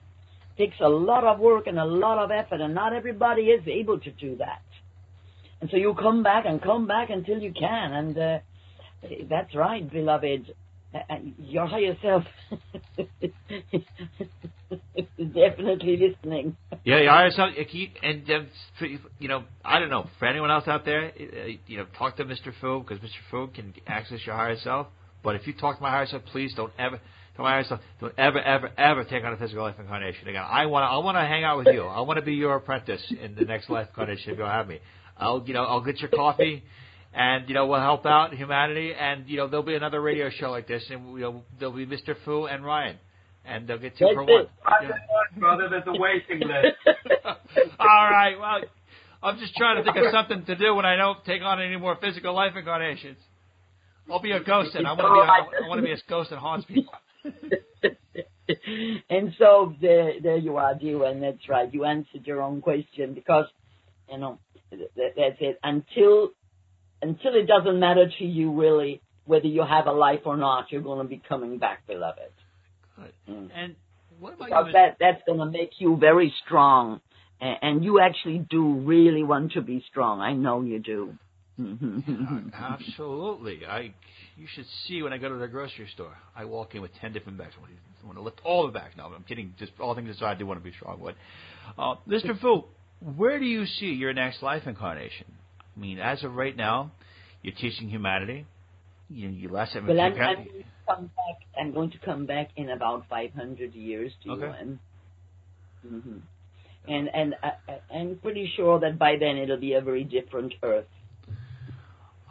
takes 0.57 0.75
a 0.81 0.89
lot 0.89 1.23
of 1.23 1.39
work 1.39 1.67
and 1.67 1.79
a 1.79 1.85
lot 1.85 2.17
of 2.17 2.31
effort, 2.31 2.59
and 2.61 2.73
not 2.75 2.93
everybody 2.93 3.43
is 3.43 3.65
able 3.67 3.99
to 3.99 4.11
do 4.11 4.35
that. 4.37 4.61
And 5.61 5.69
so 5.69 5.77
you 5.77 5.95
come 5.97 6.23
back 6.23 6.45
and 6.45 6.61
come 6.61 6.87
back 6.87 7.09
until 7.09 7.39
you 7.39 7.53
can, 7.57 7.93
and 7.93 8.17
uh, 8.17 8.39
that's 9.29 9.55
right, 9.55 9.89
beloved. 9.89 10.53
Uh, 10.93 10.99
uh, 11.09 11.15
your 11.39 11.65
higher 11.65 11.97
self 12.01 12.23
is 13.19 13.31
definitely 15.33 15.97
listening. 15.97 16.55
Yeah, 16.83 16.99
your 17.01 17.11
higher 17.11 17.31
self, 17.31 17.49
and 18.03 18.29
um, 18.31 18.47
you 19.19 19.27
know, 19.27 19.43
I 19.65 19.79
don't 19.79 19.89
know 19.89 20.07
for 20.19 20.27
anyone 20.27 20.51
else 20.51 20.67
out 20.67 20.85
there, 20.85 21.05
uh, 21.05 21.47
you 21.65 21.77
know, 21.77 21.85
talk 21.97 22.17
to 22.17 22.25
Mr. 22.25 22.53
Fu 22.61 22.81
because 22.81 22.99
Mr. 22.99 23.17
Fu 23.31 23.47
can 23.47 23.73
access 23.87 24.19
your 24.25 24.35
higher 24.35 24.57
self. 24.57 24.87
But 25.23 25.35
if 25.35 25.47
you 25.47 25.53
talk 25.53 25.77
to 25.77 25.81
my 25.81 25.89
higher 25.89 26.05
self, 26.05 26.23
please 26.25 26.53
don't 26.53 26.73
ever. 26.77 26.99
Tell 27.35 27.45
my 27.45 27.51
higher 27.53 27.63
self, 27.63 27.79
don't 27.99 28.13
ever, 28.17 28.39
ever, 28.39 28.69
ever 28.77 29.03
take 29.03 29.23
on 29.23 29.33
a 29.33 29.37
physical 29.37 29.63
life 29.63 29.75
incarnation 29.79 30.27
again. 30.27 30.43
I 30.47 30.67
want 30.67 30.83
to, 30.83 30.87
I 30.87 30.97
want 30.97 31.15
to 31.17 31.21
hang 31.21 31.43
out 31.43 31.57
with 31.57 31.73
you. 31.73 31.81
I 31.81 32.01
want 32.01 32.19
to 32.19 32.25
be 32.25 32.35
your 32.35 32.55
apprentice 32.55 33.01
in 33.19 33.33
the 33.33 33.45
next 33.45 33.71
life 33.71 33.87
incarnation 33.87 34.33
if 34.33 34.37
you'll 34.37 34.47
have 34.47 34.67
me. 34.67 34.79
I'll, 35.17 35.43
you 35.47 35.55
know, 35.55 35.63
I'll 35.63 35.81
get 35.81 35.99
your 35.99 36.11
coffee 36.11 36.63
and 37.13 37.47
you 37.47 37.53
know 37.53 37.67
we'll 37.67 37.79
help 37.79 38.05
out 38.05 38.33
humanity. 38.33 38.93
And 38.93 39.27
you 39.27 39.37
know 39.37 39.47
there'll 39.47 39.65
be 39.65 39.75
another 39.75 40.01
radio 40.01 40.29
show 40.29 40.51
like 40.51 40.67
this, 40.67 40.83
and 40.89 41.13
you 41.13 41.21
know 41.21 41.43
there'll 41.59 41.75
be 41.75 41.85
Mr. 41.85 42.15
Fu 42.25 42.45
and 42.45 42.65
Ryan, 42.65 42.97
and 43.45 43.67
they'll 43.67 43.77
get 43.77 43.97
two 43.97 44.05
That's 44.05 44.15
for 44.15 44.23
it. 44.23 44.29
one. 44.29 44.47
I 44.65 44.83
got 44.83 44.91
one, 44.91 45.39
brother. 45.39 45.67
There's 45.69 45.83
a 45.87 45.99
waiting 45.99 46.39
list. 46.47 46.77
All 47.79 48.09
right, 48.09 48.35
well, 48.39 48.61
I'm 49.21 49.39
just 49.39 49.55
trying 49.55 49.77
to 49.77 49.83
think 49.83 49.97
of 49.97 50.11
something 50.11 50.45
to 50.45 50.55
do 50.55 50.75
when 50.75 50.85
I 50.85 50.95
don't 50.95 51.23
take 51.25 51.41
on 51.41 51.61
any 51.61 51.77
more 51.77 51.97
physical 52.01 52.33
life 52.33 52.53
incarnations. 52.57 53.17
I'll 54.11 54.19
be 54.19 54.31
a 54.31 54.43
ghost, 54.43 54.75
and 54.75 54.85
I 54.85 54.93
want 54.93 54.99
to 55.01 55.13
be 55.13 55.19
a, 55.19 55.65
I 55.65 55.67
want 55.69 55.79
to 55.79 55.85
be 55.85 55.93
a 55.93 55.97
ghost 56.09 56.31
that 56.31 56.39
haunts 56.39 56.65
people. 56.65 56.93
and 59.09 59.33
so 59.37 59.73
there, 59.81 60.13
there 60.21 60.37
you 60.37 60.57
are, 60.57 60.75
dear, 60.75 61.05
and 61.05 61.23
that's 61.23 61.47
right. 61.47 61.73
You 61.73 61.85
answered 61.85 62.25
your 62.27 62.41
own 62.41 62.61
question 62.61 63.13
because, 63.13 63.45
you 64.11 64.17
know, 64.17 64.39
that, 64.71 65.13
that's 65.15 65.37
it. 65.39 65.59
Until 65.63 66.31
until 67.03 67.35
it 67.35 67.47
doesn't 67.47 67.79
matter 67.79 68.09
to 68.19 68.25
you 68.25 68.51
really 68.51 69.01
whether 69.25 69.47
you 69.47 69.63
have 69.63 69.87
a 69.87 69.91
life 69.91 70.21
or 70.25 70.37
not, 70.37 70.71
you're 70.71 70.81
going 70.81 70.99
to 70.99 71.07
be 71.07 71.21
coming 71.27 71.57
back, 71.57 71.87
beloved. 71.87 72.31
Good. 72.97 73.13
Mm. 73.29 73.49
And 73.55 73.75
what 74.19 74.35
about 74.35 74.73
that 74.73 74.97
that's 74.99 75.21
going 75.25 75.39
to 75.39 75.45
make 75.45 75.71
you 75.79 75.97
very 75.97 76.33
strong, 76.45 77.01
and, 77.39 77.57
and 77.61 77.83
you 77.83 77.99
actually 77.99 78.45
do 78.49 78.75
really 78.79 79.23
want 79.23 79.53
to 79.53 79.61
be 79.61 79.83
strong. 79.89 80.19
I 80.19 80.33
know 80.33 80.61
you 80.61 80.79
do. 80.79 81.13
Absolutely. 82.53 83.65
I. 83.65 83.93
You 84.35 84.47
should 84.55 84.65
see 84.87 85.03
when 85.03 85.13
I 85.13 85.19
go 85.19 85.29
to 85.29 85.35
the 85.35 85.47
grocery 85.47 85.87
store. 85.93 86.15
I 86.35 86.45
walk 86.45 86.73
in 86.73 86.81
with 86.81 86.89
ten 86.99 87.13
different 87.13 87.37
bags. 87.37 87.53
I 87.55 88.05
want 88.05 88.17
to 88.17 88.23
lift 88.23 88.41
all 88.43 88.65
the 88.65 88.73
bags. 88.73 88.95
No, 88.97 89.05
I'm 89.05 89.23
kidding. 89.23 89.53
Just 89.59 89.73
all 89.79 89.93
things 89.93 90.09
aside, 90.09 90.31
I 90.31 90.39
do 90.39 90.47
want 90.47 90.59
to 90.59 90.63
be 90.63 90.75
strong. 90.75 90.99
But, 91.03 91.15
uh, 91.77 91.95
Mr. 92.09 92.39
Fu, 92.39 92.63
where 93.15 93.37
do 93.37 93.45
you 93.45 93.67
see 93.67 93.93
your 93.93 94.11
next 94.11 94.41
life 94.41 94.63
incarnation? 94.65 95.27
I 95.75 95.79
mean, 95.79 95.99
as 95.99 96.23
of 96.23 96.35
right 96.35 96.55
now, 96.55 96.91
you're 97.41 97.55
teaching 97.55 97.89
humanity. 97.89 98.45
You, 99.09 99.29
you 99.29 99.49
last 99.49 99.73
time. 99.73 99.87
Well, 99.87 99.99
I'm, 99.99 100.13
I'm, 100.13 100.35
going 100.35 100.47
to 100.47 100.63
come 100.87 101.05
back. 101.07 101.37
I'm 101.59 101.73
going 101.73 101.91
to 101.91 101.97
come 101.99 102.25
back 102.25 102.49
in 102.55 102.69
about 102.69 103.05
500 103.09 103.73
years 103.73 104.11
to 104.23 104.31
Okay. 104.31 104.45
UN. 104.45 104.79
hmm 105.87 106.17
And 106.87 107.09
and 107.13 107.35
I, 107.43 107.51
I- 107.67 107.95
I'm 107.97 108.17
pretty 108.21 108.51
sure 108.55 108.79
that 108.79 108.97
by 108.97 109.17
then 109.19 109.37
it'll 109.37 109.59
be 109.59 109.73
a 109.73 109.81
very 109.81 110.03
different 110.03 110.53
Earth. 110.63 110.85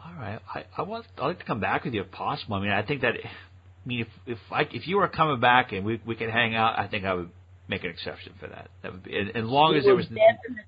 All 0.05 0.13
right. 0.13 0.39
I, 0.53 0.65
I 0.77 0.81
want. 0.83 1.05
I'd 1.17 1.25
like 1.25 1.39
to 1.39 1.45
come 1.45 1.59
back 1.59 1.85
with 1.85 1.93
you 1.93 2.01
if 2.01 2.11
possible. 2.11 2.55
I 2.55 2.61
mean, 2.61 2.71
I 2.71 2.83
think 2.83 3.01
that. 3.01 3.13
I 3.15 3.87
mean, 3.87 4.01
if 4.01 4.07
if 4.25 4.39
I 4.51 4.61
if 4.71 4.87
you 4.87 4.97
were 4.97 5.07
coming 5.07 5.39
back 5.39 5.71
and 5.71 5.85
we 5.85 6.01
we 6.05 6.15
could 6.15 6.29
hang 6.29 6.55
out, 6.55 6.77
I 6.77 6.87
think 6.87 7.05
I 7.05 7.13
would 7.13 7.29
make 7.67 7.83
an 7.83 7.89
exception 7.89 8.33
for 8.39 8.47
that. 8.47 8.69
That 8.81 8.91
would 8.93 9.03
be 9.03 9.15
as 9.17 9.27
as 9.35 9.43
long 9.45 9.71
we 9.73 9.79
as 9.79 9.85
there 9.85 9.95
was. 9.95 10.05
definitely, 10.05 10.63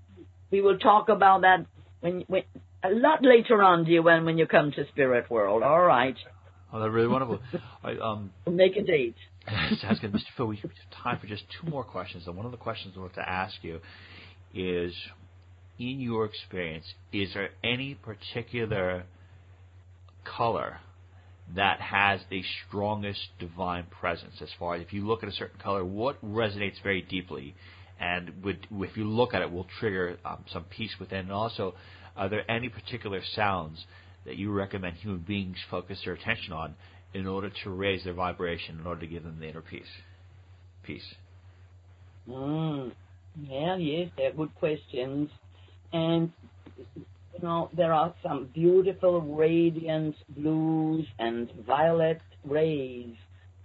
we 0.51 0.61
will 0.61 0.77
talk 0.79 1.09
about 1.09 1.41
that 1.41 1.65
when 2.01 2.23
when 2.27 2.43
a 2.91 2.95
lot 2.95 3.23
later 3.23 3.61
on, 3.63 3.83
dear, 3.85 4.01
when 4.01 4.25
when 4.25 4.37
you 4.37 4.45
come 4.47 4.71
to 4.73 4.87
Spirit 4.89 5.29
World. 5.29 5.63
All 5.63 5.81
right, 5.83 6.15
Oh, 6.73 6.79
that's 6.79 6.91
really 6.91 7.07
wonderful. 7.07 7.39
I, 7.83 7.91
um, 7.97 8.31
we'll 8.45 8.55
make 8.65 8.75
a 8.75 8.83
date. 8.83 9.15
sounds 9.79 9.99
good, 9.99 10.11
Mr. 10.11 10.23
Phil. 10.35 10.47
We 10.47 10.57
have 10.57 10.71
time 11.03 11.19
for 11.19 11.27
just 11.27 11.43
two 11.61 11.69
more 11.69 11.83
questions. 11.83 12.23
And 12.27 12.35
one 12.35 12.45
of 12.45 12.51
the 12.51 12.57
questions 12.57 12.93
I 12.97 12.99
want 12.99 13.13
to 13.15 13.29
ask 13.29 13.55
you 13.61 13.79
is, 14.53 14.93
in 15.79 15.99
your 15.99 16.25
experience, 16.25 16.85
is 17.13 17.33
there 17.33 17.49
any 17.63 17.95
particular 17.95 19.03
color 20.23 20.77
that 21.55 21.79
has 21.79 22.19
the 22.29 22.43
strongest 22.67 23.21
divine 23.39 23.85
presence? 24.01 24.33
As 24.41 24.49
far 24.59 24.75
as 24.75 24.81
if 24.81 24.91
you 24.91 25.05
look 25.07 25.23
at 25.23 25.29
a 25.29 25.33
certain 25.33 25.59
color, 25.59 25.85
what 25.85 26.23
resonates 26.25 26.81
very 26.83 27.01
deeply, 27.03 27.55
and 27.99 28.43
would, 28.43 28.67
if 28.71 28.97
you 28.97 29.05
look 29.05 29.33
at 29.33 29.41
it, 29.41 29.51
will 29.51 29.67
trigger 29.79 30.17
um, 30.25 30.43
some 30.51 30.65
peace 30.65 30.91
within. 30.99 31.19
And 31.19 31.31
also, 31.31 31.75
are 32.15 32.29
there 32.29 32.49
any 32.49 32.69
particular 32.69 33.21
sounds 33.35 33.85
that 34.25 34.37
you 34.37 34.51
recommend 34.51 34.97
human 34.97 35.19
beings 35.19 35.57
focus 35.69 35.99
their 36.03 36.13
attention 36.13 36.53
on 36.53 36.75
in 37.13 37.27
order 37.27 37.49
to 37.63 37.69
raise 37.69 38.03
their 38.03 38.13
vibration, 38.13 38.79
in 38.79 38.85
order 38.85 39.01
to 39.01 39.07
give 39.07 39.23
them 39.23 39.37
the 39.39 39.47
inner 39.47 39.61
peace? 39.61 39.83
Peace. 40.83 41.15
Mm. 42.27 42.91
Yeah, 43.49 43.75
yes, 43.77 44.09
they're 44.17 44.33
good 44.33 44.53
questions. 44.55 45.29
And, 45.93 46.31
you 46.87 47.41
know, 47.41 47.69
there 47.75 47.93
are 47.93 48.13
some 48.23 48.49
beautiful 48.53 49.21
radiant 49.21 50.15
blues 50.29 51.05
and 51.19 51.51
violet 51.65 52.21
rays 52.43 53.15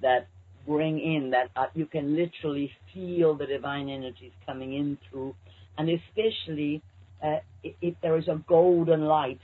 that 0.03 0.28
bring 0.66 0.98
in 0.98 1.30
that 1.30 1.50
uh, 1.56 1.66
you 1.74 1.86
can 1.86 2.16
literally 2.16 2.70
feel 2.92 3.34
the 3.36 3.46
divine 3.46 3.88
energies 3.88 4.32
coming 4.46 4.74
in 4.74 4.98
through. 5.08 5.34
And 5.78 5.88
especially 5.88 6.82
uh, 7.22 7.38
if, 7.62 7.94
there 8.02 8.16
is 8.18 8.28
a 8.28 8.42
golden 8.48 9.02
light 9.02 9.40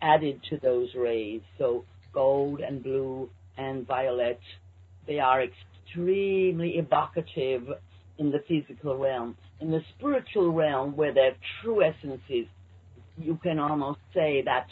added 0.00 0.40
to 0.50 0.58
those 0.58 0.88
rays. 0.94 1.40
So 1.58 1.84
gold 2.12 2.60
and 2.60 2.82
blue 2.82 3.28
and 3.56 3.86
violet, 3.86 4.40
they 5.06 5.18
are 5.18 5.42
extremely 5.42 6.76
evocative 6.76 7.68
in 8.18 8.30
the 8.30 8.42
physical 8.48 8.96
realm. 8.96 9.36
In 9.60 9.70
the 9.70 9.80
spiritual 9.96 10.52
realm, 10.52 10.96
where 10.96 11.14
their 11.14 11.36
true 11.62 11.82
essence 11.82 12.20
is, 12.28 12.46
you 13.16 13.38
can 13.42 13.58
almost 13.58 14.00
say 14.12 14.42
that 14.44 14.66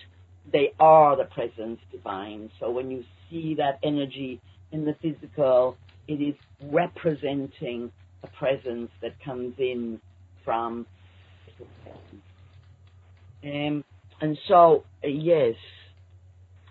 they 0.53 0.73
are 0.81 1.17
the 1.17 1.25
presence 1.25 1.79
divine. 1.91 2.51
So 2.59 2.71
when 2.71 2.91
you 2.91 3.05
see 3.31 3.55
that 3.59 3.79
energy 3.83 4.41
in 4.73 4.85
the 4.85 4.95
physical, 5.01 5.77
it 6.09 6.15
is 6.15 6.35
representing 6.71 7.93
a 8.23 8.27
presence 8.29 8.91
that 9.01 9.13
comes 9.25 9.55
in 9.59 10.01
from 10.45 10.87
um, 13.45 13.85
and 14.21 14.39
so 14.49 14.85
uh, 15.05 15.09
yes. 15.09 15.55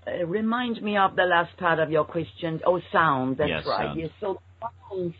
Uh, 0.07 0.25
remind 0.25 0.81
me 0.81 0.97
of 0.97 1.15
the 1.15 1.23
last 1.23 1.55
part 1.57 1.79
of 1.79 1.91
your 1.91 2.05
question. 2.05 2.59
Oh 2.65 2.79
sound 2.91 3.37
that's 3.37 3.49
yes, 3.49 3.63
right. 3.67 3.85
sound. 3.87 3.99
yes 3.99 4.09
so 4.19 4.41
sounds 4.89 5.13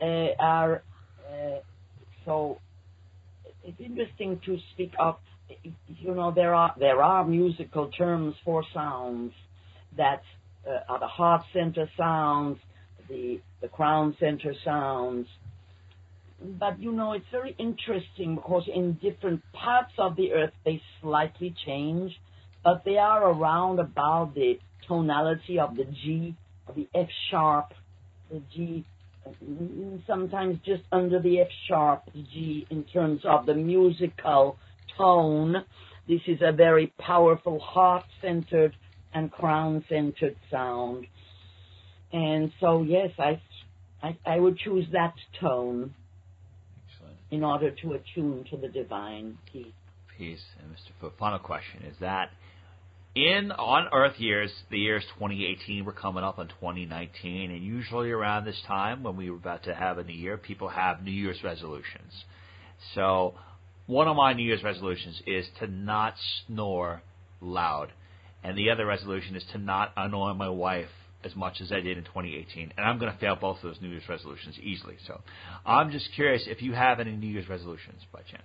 uh, 0.00 0.28
are 0.38 0.82
uh, 1.30 1.58
so 2.24 2.58
it's 3.64 3.80
interesting 3.80 4.40
to 4.44 4.58
speak 4.74 4.92
of 4.98 5.16
you 5.88 6.14
know 6.14 6.32
there 6.32 6.54
are 6.54 6.74
there 6.78 7.02
are 7.02 7.24
musical 7.24 7.88
terms 7.92 8.34
for 8.44 8.64
sounds 8.74 9.32
that 9.96 10.22
uh, 10.68 10.80
are 10.88 11.00
the 11.00 11.06
heart 11.06 11.42
center 11.52 11.88
sounds 11.96 12.58
the 13.08 13.40
the 13.60 13.68
crown 13.68 14.16
center 14.18 14.54
sounds 14.64 15.28
but 16.40 16.80
you 16.80 16.92
know, 16.92 17.12
it's 17.12 17.26
very 17.30 17.54
interesting 17.58 18.34
because 18.34 18.68
in 18.72 18.94
different 18.94 19.42
parts 19.52 19.92
of 19.98 20.16
the 20.16 20.32
earth 20.32 20.52
they 20.64 20.82
slightly 21.00 21.54
change, 21.64 22.12
but 22.62 22.84
they 22.84 22.98
are 22.98 23.30
around 23.30 23.78
about 23.78 24.34
the 24.34 24.58
tonality 24.86 25.58
of 25.58 25.76
the 25.76 25.84
G, 25.84 26.36
the 26.74 26.86
F 26.94 27.08
sharp, 27.30 27.72
the 28.30 28.42
G, 28.54 28.84
sometimes 30.06 30.58
just 30.64 30.82
under 30.92 31.20
the 31.20 31.40
F 31.40 31.48
sharp 31.68 32.02
G 32.14 32.66
in 32.70 32.84
terms 32.84 33.22
of 33.24 33.46
the 33.46 33.54
musical 33.54 34.58
tone. 34.96 35.64
This 36.06 36.20
is 36.26 36.38
a 36.42 36.52
very 36.52 36.92
powerful 36.98 37.58
heart 37.58 38.04
centered 38.20 38.76
and 39.16 39.32
crown 39.32 39.82
centered 39.88 40.36
sound. 40.50 41.06
And 42.12 42.52
so, 42.60 42.82
yes, 42.82 43.10
I, 43.18 43.40
I, 44.02 44.16
I 44.26 44.38
would 44.38 44.58
choose 44.58 44.86
that 44.92 45.14
tone 45.40 45.94
in 47.30 47.42
order 47.42 47.70
to 47.70 47.94
attune 47.94 48.44
to 48.50 48.58
the 48.58 48.68
divine 48.68 49.38
peace. 49.50 49.72
Peace. 50.18 50.44
And 50.62 50.70
Mr. 50.70 50.92
Fu, 51.00 51.10
final 51.18 51.38
question 51.38 51.82
is 51.84 51.96
that 52.00 52.30
in 53.14 53.50
on 53.52 53.88
Earth 53.92 54.18
years, 54.18 54.52
the 54.70 54.78
years 54.78 55.02
2018, 55.14 55.86
we're 55.86 55.92
coming 55.92 56.22
up 56.22 56.38
on 56.38 56.48
2019, 56.48 57.50
and 57.50 57.64
usually 57.64 58.10
around 58.10 58.44
this 58.44 58.60
time 58.66 59.02
when 59.02 59.16
we 59.16 59.30
were 59.30 59.38
about 59.38 59.64
to 59.64 59.74
have 59.74 59.96
a 59.96 60.04
new 60.04 60.12
year, 60.12 60.36
people 60.36 60.68
have 60.68 61.02
New 61.02 61.10
Year's 61.10 61.42
resolutions. 61.42 62.12
So 62.94 63.34
one 63.86 64.08
of 64.08 64.16
my 64.16 64.34
New 64.34 64.44
Year's 64.44 64.62
resolutions 64.62 65.22
is 65.26 65.46
to 65.60 65.66
not 65.66 66.14
snore 66.46 67.00
loud, 67.40 67.88
and 68.42 68.56
the 68.56 68.70
other 68.70 68.86
resolution 68.86 69.36
is 69.36 69.44
to 69.52 69.58
not 69.58 69.92
annoy 69.96 70.34
my 70.34 70.48
wife 70.48 70.88
as 71.24 71.34
much 71.34 71.60
as 71.60 71.72
I 71.72 71.80
did 71.80 71.98
in 71.98 72.04
2018, 72.04 72.72
and 72.76 72.86
I'm 72.86 72.98
going 72.98 73.12
to 73.12 73.18
fail 73.18 73.36
both 73.36 73.56
of 73.56 73.62
those 73.62 73.80
New 73.80 73.88
Year's 73.88 74.08
resolutions 74.08 74.56
easily. 74.62 74.96
So 75.06 75.20
I'm 75.64 75.90
just 75.90 76.08
curious 76.14 76.44
if 76.46 76.62
you 76.62 76.72
have 76.72 77.00
any 77.00 77.12
New 77.12 77.26
Year's 77.26 77.48
resolutions 77.48 78.02
by 78.12 78.20
chance. 78.20 78.42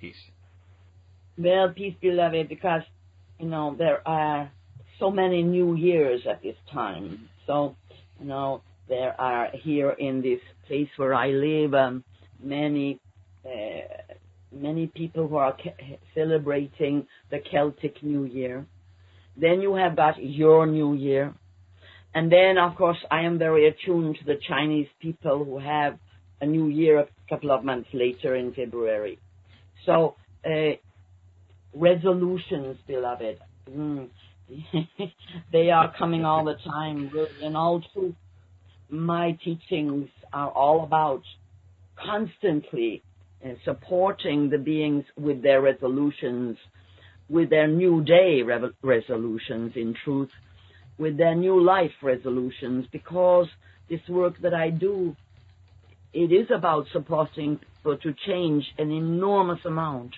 Peace. 0.00 0.16
Well, 1.38 1.72
peace, 1.74 1.94
beloved, 2.00 2.48
because 2.48 2.82
you 3.38 3.46
know 3.46 3.74
there 3.78 4.06
are 4.06 4.50
so 4.98 5.10
many 5.10 5.42
New 5.42 5.76
Years 5.76 6.22
at 6.28 6.42
this 6.42 6.56
time. 6.72 7.28
So 7.46 7.76
you 8.20 8.26
know 8.26 8.62
there 8.88 9.18
are 9.20 9.48
here 9.52 9.90
in 9.90 10.22
this 10.22 10.40
place 10.66 10.88
where 10.96 11.14
I 11.14 11.28
live 11.28 11.74
um, 11.74 12.04
many. 12.42 13.00
Uh, 13.44 14.12
many 14.54 14.86
people 14.86 15.26
who 15.26 15.36
are 15.36 15.56
celebrating 16.14 17.06
the 17.30 17.38
Celtic 17.50 18.02
New 18.02 18.24
Year. 18.24 18.66
Then 19.36 19.62
you 19.62 19.74
have 19.74 19.96
got 19.96 20.22
your 20.22 20.66
New 20.66 20.94
Year, 20.94 21.34
and 22.14 22.30
then, 22.30 22.58
of 22.58 22.76
course, 22.76 22.98
I 23.10 23.22
am 23.22 23.38
very 23.38 23.66
attuned 23.68 24.18
to 24.18 24.24
the 24.24 24.38
Chinese 24.46 24.88
people 25.00 25.44
who 25.44 25.58
have 25.58 25.98
a 26.40 26.46
new 26.46 26.68
year 26.68 26.98
a 26.98 27.06
couple 27.28 27.50
of 27.50 27.64
months 27.64 27.88
later 27.94 28.34
in 28.36 28.52
February. 28.52 29.18
So, 29.86 30.16
uh, 30.44 30.72
resolutions, 31.74 32.76
beloved, 32.86 33.38
mm, 33.70 34.08
they 35.52 35.70
are 35.70 35.94
coming 35.96 36.24
all 36.24 36.44
the 36.44 36.56
time. 36.64 37.10
And 37.42 37.56
all 37.56 37.82
truth, 37.94 38.14
my 38.90 39.38
teachings 39.42 40.08
are 40.32 40.50
all 40.50 40.84
about 40.84 41.22
constantly 41.96 43.02
supporting 43.64 44.50
the 44.50 44.58
beings 44.58 45.04
with 45.16 45.42
their 45.42 45.60
resolutions, 45.60 46.56
with 47.32 47.48
their 47.48 47.66
new 47.66 48.04
day 48.04 48.42
re- 48.42 48.70
resolutions, 48.82 49.72
in 49.74 49.94
truth 50.04 50.28
with 50.98 51.16
their 51.16 51.34
new 51.34 51.60
life 51.60 51.90
resolutions 52.02 52.86
because 52.92 53.46
this 53.88 54.00
work 54.08 54.34
that 54.42 54.52
I 54.54 54.68
do, 54.68 55.16
it 56.12 56.30
is 56.30 56.48
about 56.54 56.86
supporting 56.92 57.58
people 57.58 57.96
to 57.96 58.14
change 58.26 58.64
an 58.78 58.90
enormous 58.90 59.60
amount. 59.64 60.12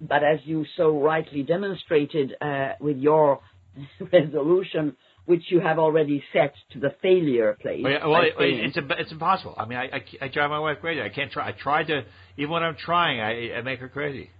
But 0.00 0.24
as 0.24 0.40
you 0.44 0.64
so 0.76 1.00
rightly 1.00 1.42
demonstrated 1.42 2.34
uh, 2.40 2.72
with 2.80 2.96
your 2.96 3.40
resolution, 4.12 4.96
which 5.26 5.42
you 5.48 5.60
have 5.60 5.78
already 5.78 6.22
set 6.32 6.54
to 6.72 6.80
the 6.80 6.94
failure 7.02 7.56
place. 7.60 7.82
Well, 7.82 7.92
yeah, 7.92 8.06
well 8.06 8.22
it, 8.22 8.34
it's 8.38 8.76
it's 8.76 9.12
impossible. 9.12 9.54
I 9.56 9.66
mean, 9.66 9.78
I, 9.78 9.84
I, 9.84 10.04
I 10.22 10.28
drive 10.28 10.50
my 10.50 10.58
wife 10.58 10.78
crazy. 10.80 11.00
I 11.02 11.08
can't 11.10 11.30
try. 11.30 11.48
I 11.48 11.52
tried 11.52 11.88
to 11.88 12.04
even 12.36 12.50
when 12.50 12.62
I'm 12.62 12.76
trying, 12.76 13.20
I, 13.20 13.58
I 13.58 13.62
make 13.62 13.80
her 13.80 13.88
crazy 13.88 14.30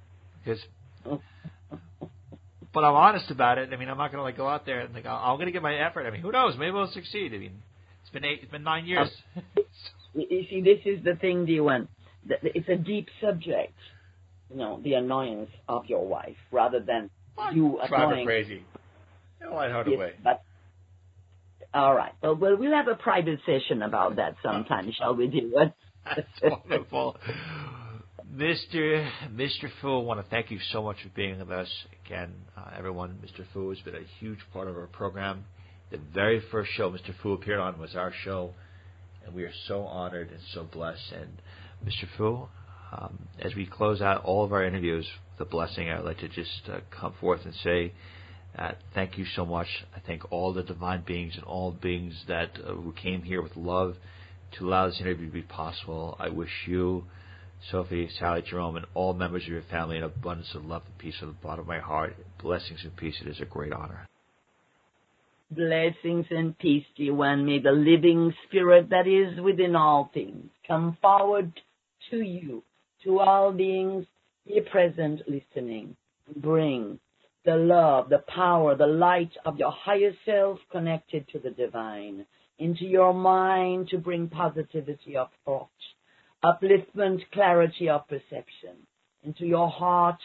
because 0.42 0.60
but 2.74 2.84
I'm 2.84 2.94
honest 2.94 3.30
about 3.30 3.58
it. 3.58 3.70
I 3.72 3.76
mean, 3.76 3.88
I'm 3.88 3.96
not 3.96 4.10
going 4.10 4.18
to 4.18 4.24
like 4.24 4.36
go 4.36 4.48
out 4.48 4.66
there 4.66 4.80
and 4.80 4.92
like 4.92 5.06
I'm 5.06 5.36
going 5.36 5.46
to 5.46 5.52
give 5.52 5.62
my 5.62 5.76
effort. 5.76 6.06
I 6.06 6.10
mean, 6.10 6.20
who 6.20 6.32
knows? 6.32 6.56
Maybe 6.58 6.72
we'll 6.72 6.90
succeed. 6.92 7.32
I 7.32 7.38
mean, 7.38 7.62
it's 8.02 8.10
been 8.10 8.24
eight, 8.24 8.40
it's 8.42 8.50
been 8.50 8.64
nine 8.64 8.84
years. 8.84 9.10
you 10.14 10.46
see, 10.50 10.60
this 10.60 10.80
is 10.84 11.02
the 11.04 11.14
thing, 11.14 11.46
D1. 11.46 11.86
It's 12.28 12.68
a 12.68 12.76
deep 12.76 13.08
subject. 13.20 13.74
You 14.50 14.56
know, 14.56 14.80
the 14.82 14.94
annoyance 14.94 15.50
of 15.68 15.86
your 15.86 16.06
wife, 16.06 16.36
rather 16.52 16.80
than 16.80 17.10
you 17.52 17.78
annoying. 17.80 18.26
crazy. 18.26 18.62
In 19.40 19.48
a 19.48 19.54
lighthearted 19.54 19.92
yes, 19.92 19.98
way. 19.98 20.12
But 20.22 20.42
all 21.72 21.94
right. 21.94 22.12
Well, 22.22 22.36
well, 22.36 22.56
we'll 22.56 22.72
have 22.72 22.88
a 22.88 22.94
private 22.94 23.40
session 23.46 23.82
about 23.82 24.16
that 24.16 24.36
sometime, 24.42 24.92
shall 24.98 25.14
we 25.16 25.26
do 25.26 25.52
it? 25.56 25.72
That's 26.04 26.28
wonderful. 26.68 27.16
Mr. 28.34 29.08
Mr. 29.32 29.70
Fu, 29.80 30.00
I 30.00 30.02
want 30.02 30.18
to 30.18 30.28
thank 30.28 30.50
you 30.50 30.58
so 30.72 30.82
much 30.82 30.96
for 31.00 31.08
being 31.10 31.38
with 31.38 31.52
us. 31.52 31.68
Again, 32.04 32.32
uh, 32.56 32.70
everyone, 32.76 33.16
Mr. 33.24 33.44
Fu 33.52 33.68
has 33.68 33.78
been 33.80 33.94
a 33.94 34.02
huge 34.18 34.40
part 34.52 34.66
of 34.66 34.76
our 34.76 34.88
program. 34.88 35.44
The 35.92 36.00
very 36.12 36.42
first 36.50 36.72
show 36.72 36.90
Mr. 36.90 37.14
Fu 37.22 37.34
appeared 37.34 37.60
on 37.60 37.78
was 37.78 37.94
our 37.94 38.12
show, 38.24 38.50
and 39.24 39.36
we 39.36 39.44
are 39.44 39.52
so 39.68 39.82
honored 39.82 40.30
and 40.30 40.40
so 40.52 40.64
blessed. 40.64 41.12
And 41.12 41.30
Mr. 41.86 42.08
Fu, 42.16 42.48
um, 42.92 43.28
as 43.40 43.54
we 43.54 43.66
close 43.66 44.00
out 44.00 44.24
all 44.24 44.44
of 44.44 44.52
our 44.52 44.64
interviews 44.64 45.06
with 45.38 45.46
a 45.46 45.48
blessing, 45.48 45.88
I'd 45.88 46.04
like 46.04 46.18
to 46.18 46.28
just 46.28 46.62
uh, 46.68 46.80
come 46.90 47.14
forth 47.20 47.42
and 47.44 47.54
say 47.62 47.92
uh, 48.58 48.72
thank 48.94 49.16
you 49.16 49.26
so 49.36 49.46
much. 49.46 49.68
I 49.94 50.00
thank 50.00 50.32
all 50.32 50.52
the 50.52 50.64
divine 50.64 51.04
beings 51.06 51.34
and 51.36 51.44
all 51.44 51.70
beings 51.70 52.24
that 52.26 52.58
uh, 52.58 52.72
who 52.72 52.92
came 53.00 53.22
here 53.22 53.42
with 53.42 53.54
love 53.54 53.94
to 54.58 54.66
allow 54.66 54.88
this 54.88 55.00
interview 55.00 55.26
to 55.26 55.32
be 55.32 55.42
possible. 55.42 56.16
I 56.18 56.30
wish 56.30 56.50
you 56.66 57.04
Sophie, 57.70 58.10
Sally, 58.18 58.42
Jerome, 58.42 58.76
and 58.76 58.86
all 58.94 59.14
members 59.14 59.42
of 59.44 59.48
your 59.48 59.62
family 59.70 59.96
an 59.96 60.02
abundance 60.02 60.54
of 60.54 60.64
love 60.64 60.82
and 60.86 60.98
peace 60.98 61.16
from 61.18 61.28
the 61.28 61.34
bottom 61.34 61.60
of 61.60 61.66
my 61.66 61.78
heart. 61.78 62.14
Blessings 62.42 62.80
and 62.82 62.94
peace. 62.96 63.14
It 63.20 63.28
is 63.28 63.40
a 63.40 63.46
great 63.46 63.72
honor. 63.72 64.08
Blessings 65.50 66.26
and 66.30 66.58
peace, 66.58 66.84
dear 66.96 67.14
one. 67.14 67.46
May 67.46 67.60
the 67.60 67.72
living 67.72 68.34
spirit 68.46 68.90
that 68.90 69.06
is 69.06 69.40
within 69.40 69.76
all 69.76 70.10
things 70.12 70.50
come 70.66 70.96
forward 71.00 71.52
to 72.10 72.18
you, 72.18 72.62
to 73.04 73.20
all 73.20 73.52
beings 73.52 74.06
here 74.44 74.62
present 74.62 75.22
listening. 75.28 75.96
Bring 76.36 76.98
the 77.44 77.56
love, 77.56 78.08
the 78.08 78.24
power, 78.26 78.74
the 78.74 78.86
light 78.86 79.32
of 79.44 79.58
your 79.58 79.72
higher 79.72 80.12
self 80.24 80.58
connected 80.70 81.28
to 81.28 81.38
the 81.38 81.50
divine 81.50 82.26
into 82.58 82.84
your 82.84 83.12
mind 83.12 83.88
to 83.88 83.98
bring 83.98 84.28
positivity 84.28 85.16
of 85.16 85.28
thought 85.44 85.68
upliftment, 86.44 87.20
clarity 87.32 87.88
of 87.88 88.06
perception 88.08 88.76
into 89.22 89.46
your 89.46 89.70
heart 89.70 90.18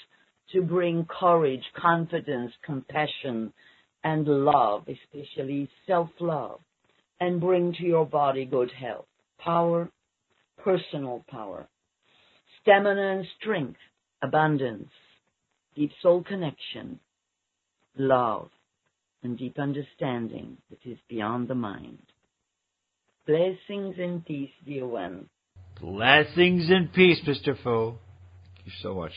to 0.52 0.62
bring 0.62 1.06
courage, 1.06 1.64
confidence, 1.80 2.52
compassion, 2.66 3.54
and 4.04 4.28
love, 4.28 4.84
especially 4.88 5.70
self-love, 5.88 6.60
and 7.20 7.40
bring 7.40 7.74
to 7.74 7.84
your 7.84 8.06
body 8.06 8.46
good 8.46 8.72
health, 8.72 9.06
power, 9.40 9.90
personal 10.64 11.24
power, 11.30 11.68
stamina 12.62 13.18
and 13.18 13.28
strength, 13.40 13.80
abundance, 14.22 14.90
deep 15.76 15.92
soul 16.02 16.24
connection, 16.24 17.00
love, 17.98 18.50
and 19.24 19.38
deep 19.38 19.60
understanding 19.60 20.58
that 20.70 20.80
is 20.90 20.98
beyond 21.10 21.48
the 21.48 21.56
mind. 21.56 22.00
Blessings 23.28 23.96
and 23.98 24.26
peace, 24.26 24.50
dear 24.66 24.88
one. 24.88 25.30
Blessings 25.82 26.70
and 26.70 26.92
peace, 26.92 27.20
Mr. 27.26 27.58
Fu. 27.64 27.96
Thank 28.56 28.66
you 28.66 28.72
so 28.82 28.96
much. 28.96 29.14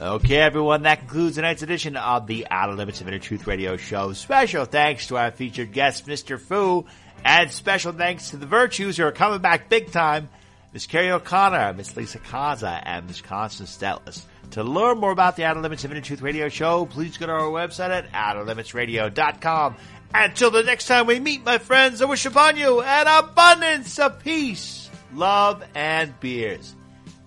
Okay, 0.00 0.36
everyone, 0.36 0.84
that 0.84 1.00
concludes 1.00 1.36
tonight's 1.36 1.62
edition 1.62 1.94
of 1.96 2.26
the 2.26 2.46
Outer 2.50 2.72
Limits 2.72 3.02
of 3.02 3.08
Inner 3.08 3.18
Truth 3.18 3.46
Radio 3.46 3.76
Show. 3.76 4.14
Special 4.14 4.64
thanks 4.64 5.08
to 5.08 5.18
our 5.18 5.30
featured 5.30 5.72
guest, 5.72 6.06
Mr. 6.06 6.40
Fu, 6.40 6.86
and 7.22 7.50
special 7.50 7.92
thanks 7.92 8.30
to 8.30 8.38
the 8.38 8.46
Virtues 8.46 8.96
who 8.96 9.04
are 9.04 9.12
coming 9.12 9.40
back 9.40 9.68
big 9.68 9.92
time, 9.92 10.30
Miss 10.72 10.86
Carrie 10.86 11.10
O'Connor, 11.10 11.74
Miss 11.74 11.96
Lisa 11.96 12.18
Kaza, 12.18 12.80
and 12.84 13.06
Miss 13.06 13.20
Constance 13.20 13.76
Stellis. 13.76 14.22
To 14.52 14.64
learn 14.64 14.98
more 14.98 15.10
about 15.10 15.36
the 15.36 15.44
Outer 15.44 15.60
Limits 15.60 15.84
of 15.84 15.90
Inner 15.90 16.00
Truth 16.00 16.22
Radio 16.22 16.48
Show, 16.48 16.86
please 16.86 17.16
go 17.16 17.26
to 17.26 17.32
our 17.32 17.50
website 17.50 17.90
at 17.90 18.12
outerlimitsradio.com. 18.12 19.76
Until 20.12 20.50
the 20.50 20.62
next 20.64 20.86
time 20.86 21.06
we 21.06 21.20
meet, 21.20 21.44
my 21.44 21.58
friends, 21.58 22.02
I 22.02 22.06
wish 22.06 22.26
upon 22.26 22.56
you 22.56 22.82
an 22.82 23.06
abundance 23.06 23.98
of 23.98 24.18
peace, 24.22 24.90
love, 25.14 25.62
and 25.74 26.18
beers. 26.18 26.74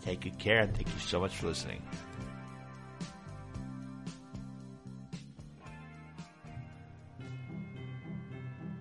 Take 0.04 0.22
good 0.22 0.38
care, 0.38 0.60
and 0.60 0.76
thank 0.76 0.88
you 0.88 1.00
so 1.00 1.20
much 1.20 1.36
for 1.36 1.48
listening. 1.48 1.82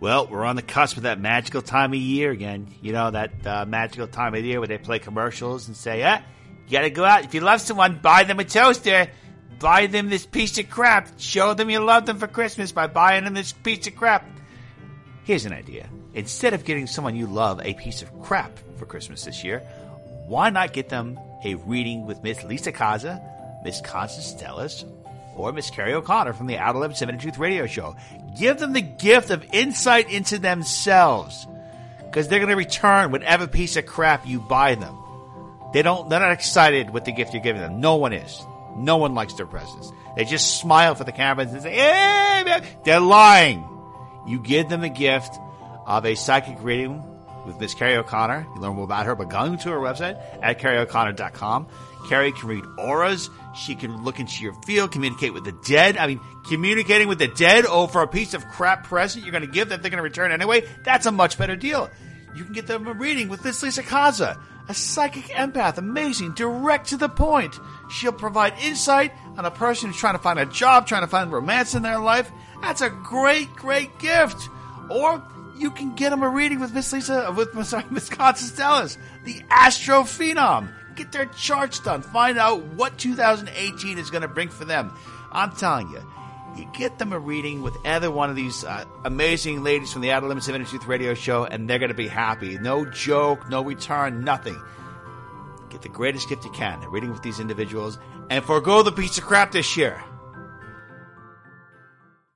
Well, 0.03 0.27
we're 0.27 0.45
on 0.45 0.57
the 0.57 0.63
cusp 0.63 0.97
of 0.97 1.05
that 1.05 1.21
magical 1.21 1.63
time 1.63 1.93
of 1.93 1.97
year 1.97 2.33
again. 2.33 2.67
You 2.83 2.93
know, 2.93 3.13
that 3.13 3.47
uh, 3.47 3.67
magical 3.67 4.09
time 4.09 4.35
of 4.35 4.45
year 4.45 4.59
where 4.59 4.67
they 4.67 4.77
play 4.77 4.99
commercials 4.99 5.69
and 5.69 5.77
say, 5.77 6.03
ah, 6.03 6.21
you 6.67 6.73
gotta 6.73 6.91
go 6.91 7.05
out. 7.05 7.25
If 7.25 7.35
you 7.35 7.41
love 7.41 7.61
someone, 7.61 8.01
buy 8.03 8.25
them 8.25 8.41
a 8.41 8.45
toaster. 8.45 9.07
Buy 9.61 9.87
them 9.87 10.11
this 10.11 10.27
piece 10.27 10.59
of 10.59 10.69
crap. 10.69 11.21
Show 11.21 11.55
them 11.55 11.71
you 11.71 11.79
love 11.79 12.05
them 12.07 12.19
for 12.19 12.27
Christmas 12.27 12.73
by 12.73 12.89
buying 12.89 13.23
them 13.23 13.35
this 13.35 13.53
piece 13.53 13.87
of 13.87 13.95
crap. 13.95 14.29
Here's 15.23 15.47
an 15.47 15.53
idea. 15.53 15.89
Instead 16.15 16.53
of 16.53 16.65
getting 16.65 16.89
someone 16.89 17.15
you 17.15 17.29
love 17.29 17.61
a 17.63 17.75
piece 17.75 18.03
of 18.03 18.11
crap 18.23 18.59
for 18.79 18.87
Christmas 18.87 19.25
this 19.25 19.45
year, 19.45 19.61
why 20.27 20.51
not 20.51 20.73
get 20.73 20.89
them 20.89 21.17
a 21.45 21.55
reading 21.55 22.09
with 22.09 22.25
Miss 22.25 22.43
Lisa 22.43 22.73
Kaza, 22.73 23.23
Miss 23.63 23.81
Constance 23.81 24.35
Stellis, 24.35 24.85
or 25.37 25.53
Miss 25.53 25.71
Carrie 25.71 25.95
O'Connor 25.95 26.33
from 26.33 26.49
the 26.49 26.59
Outer 26.59 26.81
Limits 26.81 27.03
of 27.03 27.09
Inner 27.09 27.21
Truth 27.21 27.39
Radio 27.39 27.69
Show. 27.69 27.95
Give 28.39 28.59
them 28.59 28.73
the 28.73 28.81
gift 28.81 29.31
of 29.31 29.45
insight 29.53 30.11
into 30.11 30.39
themselves. 30.39 31.47
Because 31.99 32.29
they're 32.29 32.39
going 32.39 32.51
to 32.51 32.57
return 32.57 33.11
whatever 33.11 33.47
piece 33.47 33.77
of 33.77 33.87
crap 33.87 34.27
you 34.27 34.41
buy 34.41 34.75
them. 34.75 34.99
They 35.73 35.83
don't, 35.83 36.09
they're 36.09 36.21
not 36.21 36.33
excited 36.33 36.91
with 36.91 37.05
the 37.05 37.13
gift 37.13 37.33
you're 37.33 37.43
giving 37.43 37.63
them. 37.63 37.81
No 37.81 37.97
one 37.97 38.13
is. 38.13 38.45
No 38.77 38.99
one 38.99 39.15
likes 39.15 39.35
their 39.35 39.47
presents. 39.47 39.91
They 40.17 40.25
just 40.25 40.59
smile 40.59 40.95
for 40.95 41.05
the 41.05 41.13
cameras 41.13 41.53
and 41.53 41.63
say, 41.63 41.73
hey. 41.73 42.63
They're 42.85 43.01
lying. 43.01 43.67
You 44.27 44.41
give 44.41 44.69
them 44.69 44.83
a 44.83 44.89
gift 44.89 45.39
of 45.87 46.05
a 46.05 46.15
psychic 46.15 46.57
reading 46.63 47.03
with 47.47 47.59
Miss 47.59 47.75
Carrie 47.75 47.97
O'Connor. 47.97 48.47
You 48.55 48.61
learn 48.61 48.77
more 48.77 48.85
about 48.85 49.07
her 49.07 49.15
by 49.15 49.25
going 49.25 49.59
to 49.59 49.71
her 49.71 49.79
website 49.79 50.21
at 50.43 50.61
carrieoconnor.com. 50.61 51.67
Carrie 52.09 52.33
can 52.33 52.49
read 52.49 52.65
auras. 52.79 53.31
She 53.55 53.75
can 53.75 54.03
look 54.03 54.19
into 54.19 54.43
your 54.43 54.55
field, 54.63 54.93
communicate 54.93 55.35
with 55.35 55.45
the 55.45 55.53
dead. 55.53 55.97
I 55.97 56.07
mean, 56.07 56.21
communicating 56.47 57.09
with 57.09 57.19
the 57.19 57.29
dead 57.29 57.67
over 57.67 58.03
a 58.03 58.09
piece 58.09 58.35
of 58.35 58.47
crap 58.49 58.85
present 58.85 59.25
you're 59.25 59.33
going 59.33 59.47
to 59.47 59.51
give 59.51 59.69
that 59.69 59.83
they're 59.83 59.91
going 59.91 59.99
to 59.99 60.03
return 60.03 60.33
anyway. 60.33 60.65
That's 60.85 61.07
a 61.07 61.13
much 61.13 61.39
better 61.39 61.57
deal. 61.57 61.91
You 62.35 62.45
can 62.45 62.55
get 62.55 62.67
them 62.67 62.87
a 62.87 62.95
reading 62.95 63.29
with 63.29 63.45
Miss 63.45 63.63
Lisa 63.63 63.83
Kaza, 63.83 64.41
a 64.69 64.75
psychic 64.75 65.25
empath, 65.25 65.77
amazing, 65.77 66.33
direct 66.33 66.89
to 66.89 66.97
the 66.97 67.09
point. 67.09 67.59
She'll 67.91 68.13
provide 68.13 68.55
insight 68.63 69.13
on 69.37 69.45
a 69.45 69.51
person 69.51 69.91
who's 69.91 69.99
trying 69.99 70.15
to 70.15 70.23
find 70.23 70.39
a 70.39 70.47
job, 70.47 70.87
trying 70.87 71.03
to 71.03 71.09
find 71.09 71.31
romance 71.31 71.75
in 71.75 71.83
their 71.83 71.99
life. 71.99 72.31
That's 72.63 72.81
a 72.81 72.89
great, 72.89 73.53
great 73.55 73.99
gift. 73.99 74.49
Or 74.89 75.23
you 75.59 75.71
can 75.71 75.95
get 75.95 76.11
them 76.11 76.23
a 76.23 76.29
reading 76.29 76.59
with 76.59 76.73
Miss 76.73 76.93
Lisa, 76.93 77.33
with 77.37 77.55
Miss 77.91 78.09
Constance 78.09 78.53
Stellis, 78.53 78.97
the 79.25 79.43
Astro 79.51 80.03
Phenom 80.03 80.73
get 80.97 81.13
their 81.13 81.27
charts 81.27 81.81
done. 81.81 82.03
Find 82.03 82.39
out 82.39 82.63
what 82.63 82.99
2018 82.99 83.99
is 83.99 84.11
going 84.11 84.23
to 84.23 84.29
bring 84.29 84.49
for 84.49 84.65
them. 84.65 84.97
I'm 85.31 85.53
telling 85.53 85.91
you, 85.91 86.03
you 86.57 86.69
get 86.75 86.99
them 86.99 87.13
a 87.13 87.19
reading 87.19 87.63
with 87.63 87.75
either 87.85 88.11
one 88.11 88.29
of 88.29 88.37
these 88.37 88.65
uh, 88.65 88.85
amazing 89.05 89.63
ladies 89.63 89.93
from 89.93 90.03
the 90.03 90.11
Outer 90.13 90.29
Limits 90.29 90.49
of 90.49 90.55
Inner 90.55 90.65
Truth 90.65 90.87
radio 90.87 91.15
show, 91.15 91.45
and 91.45 91.69
they're 91.69 91.79
going 91.79 91.89
to 91.89 91.95
be 91.95 92.09
happy. 92.09 92.59
No 92.59 92.85
joke, 92.85 93.49
no 93.49 93.63
return, 93.63 94.25
nothing. 94.25 94.61
Get 95.71 95.83
the 95.83 95.89
greatest 95.89 96.29
gift 96.29 96.45
you 96.45 96.51
can, 96.51 96.83
a 96.83 96.89
reading 96.89 97.11
with 97.11 97.23
these 97.23 97.41
individuals, 97.41 97.99
and 98.29 98.45
forego 98.45 98.83
the 98.83 98.93
piece 98.93 99.17
of 99.17 99.25
crap 99.25 99.53
this 99.53 99.77
year. 99.77 100.03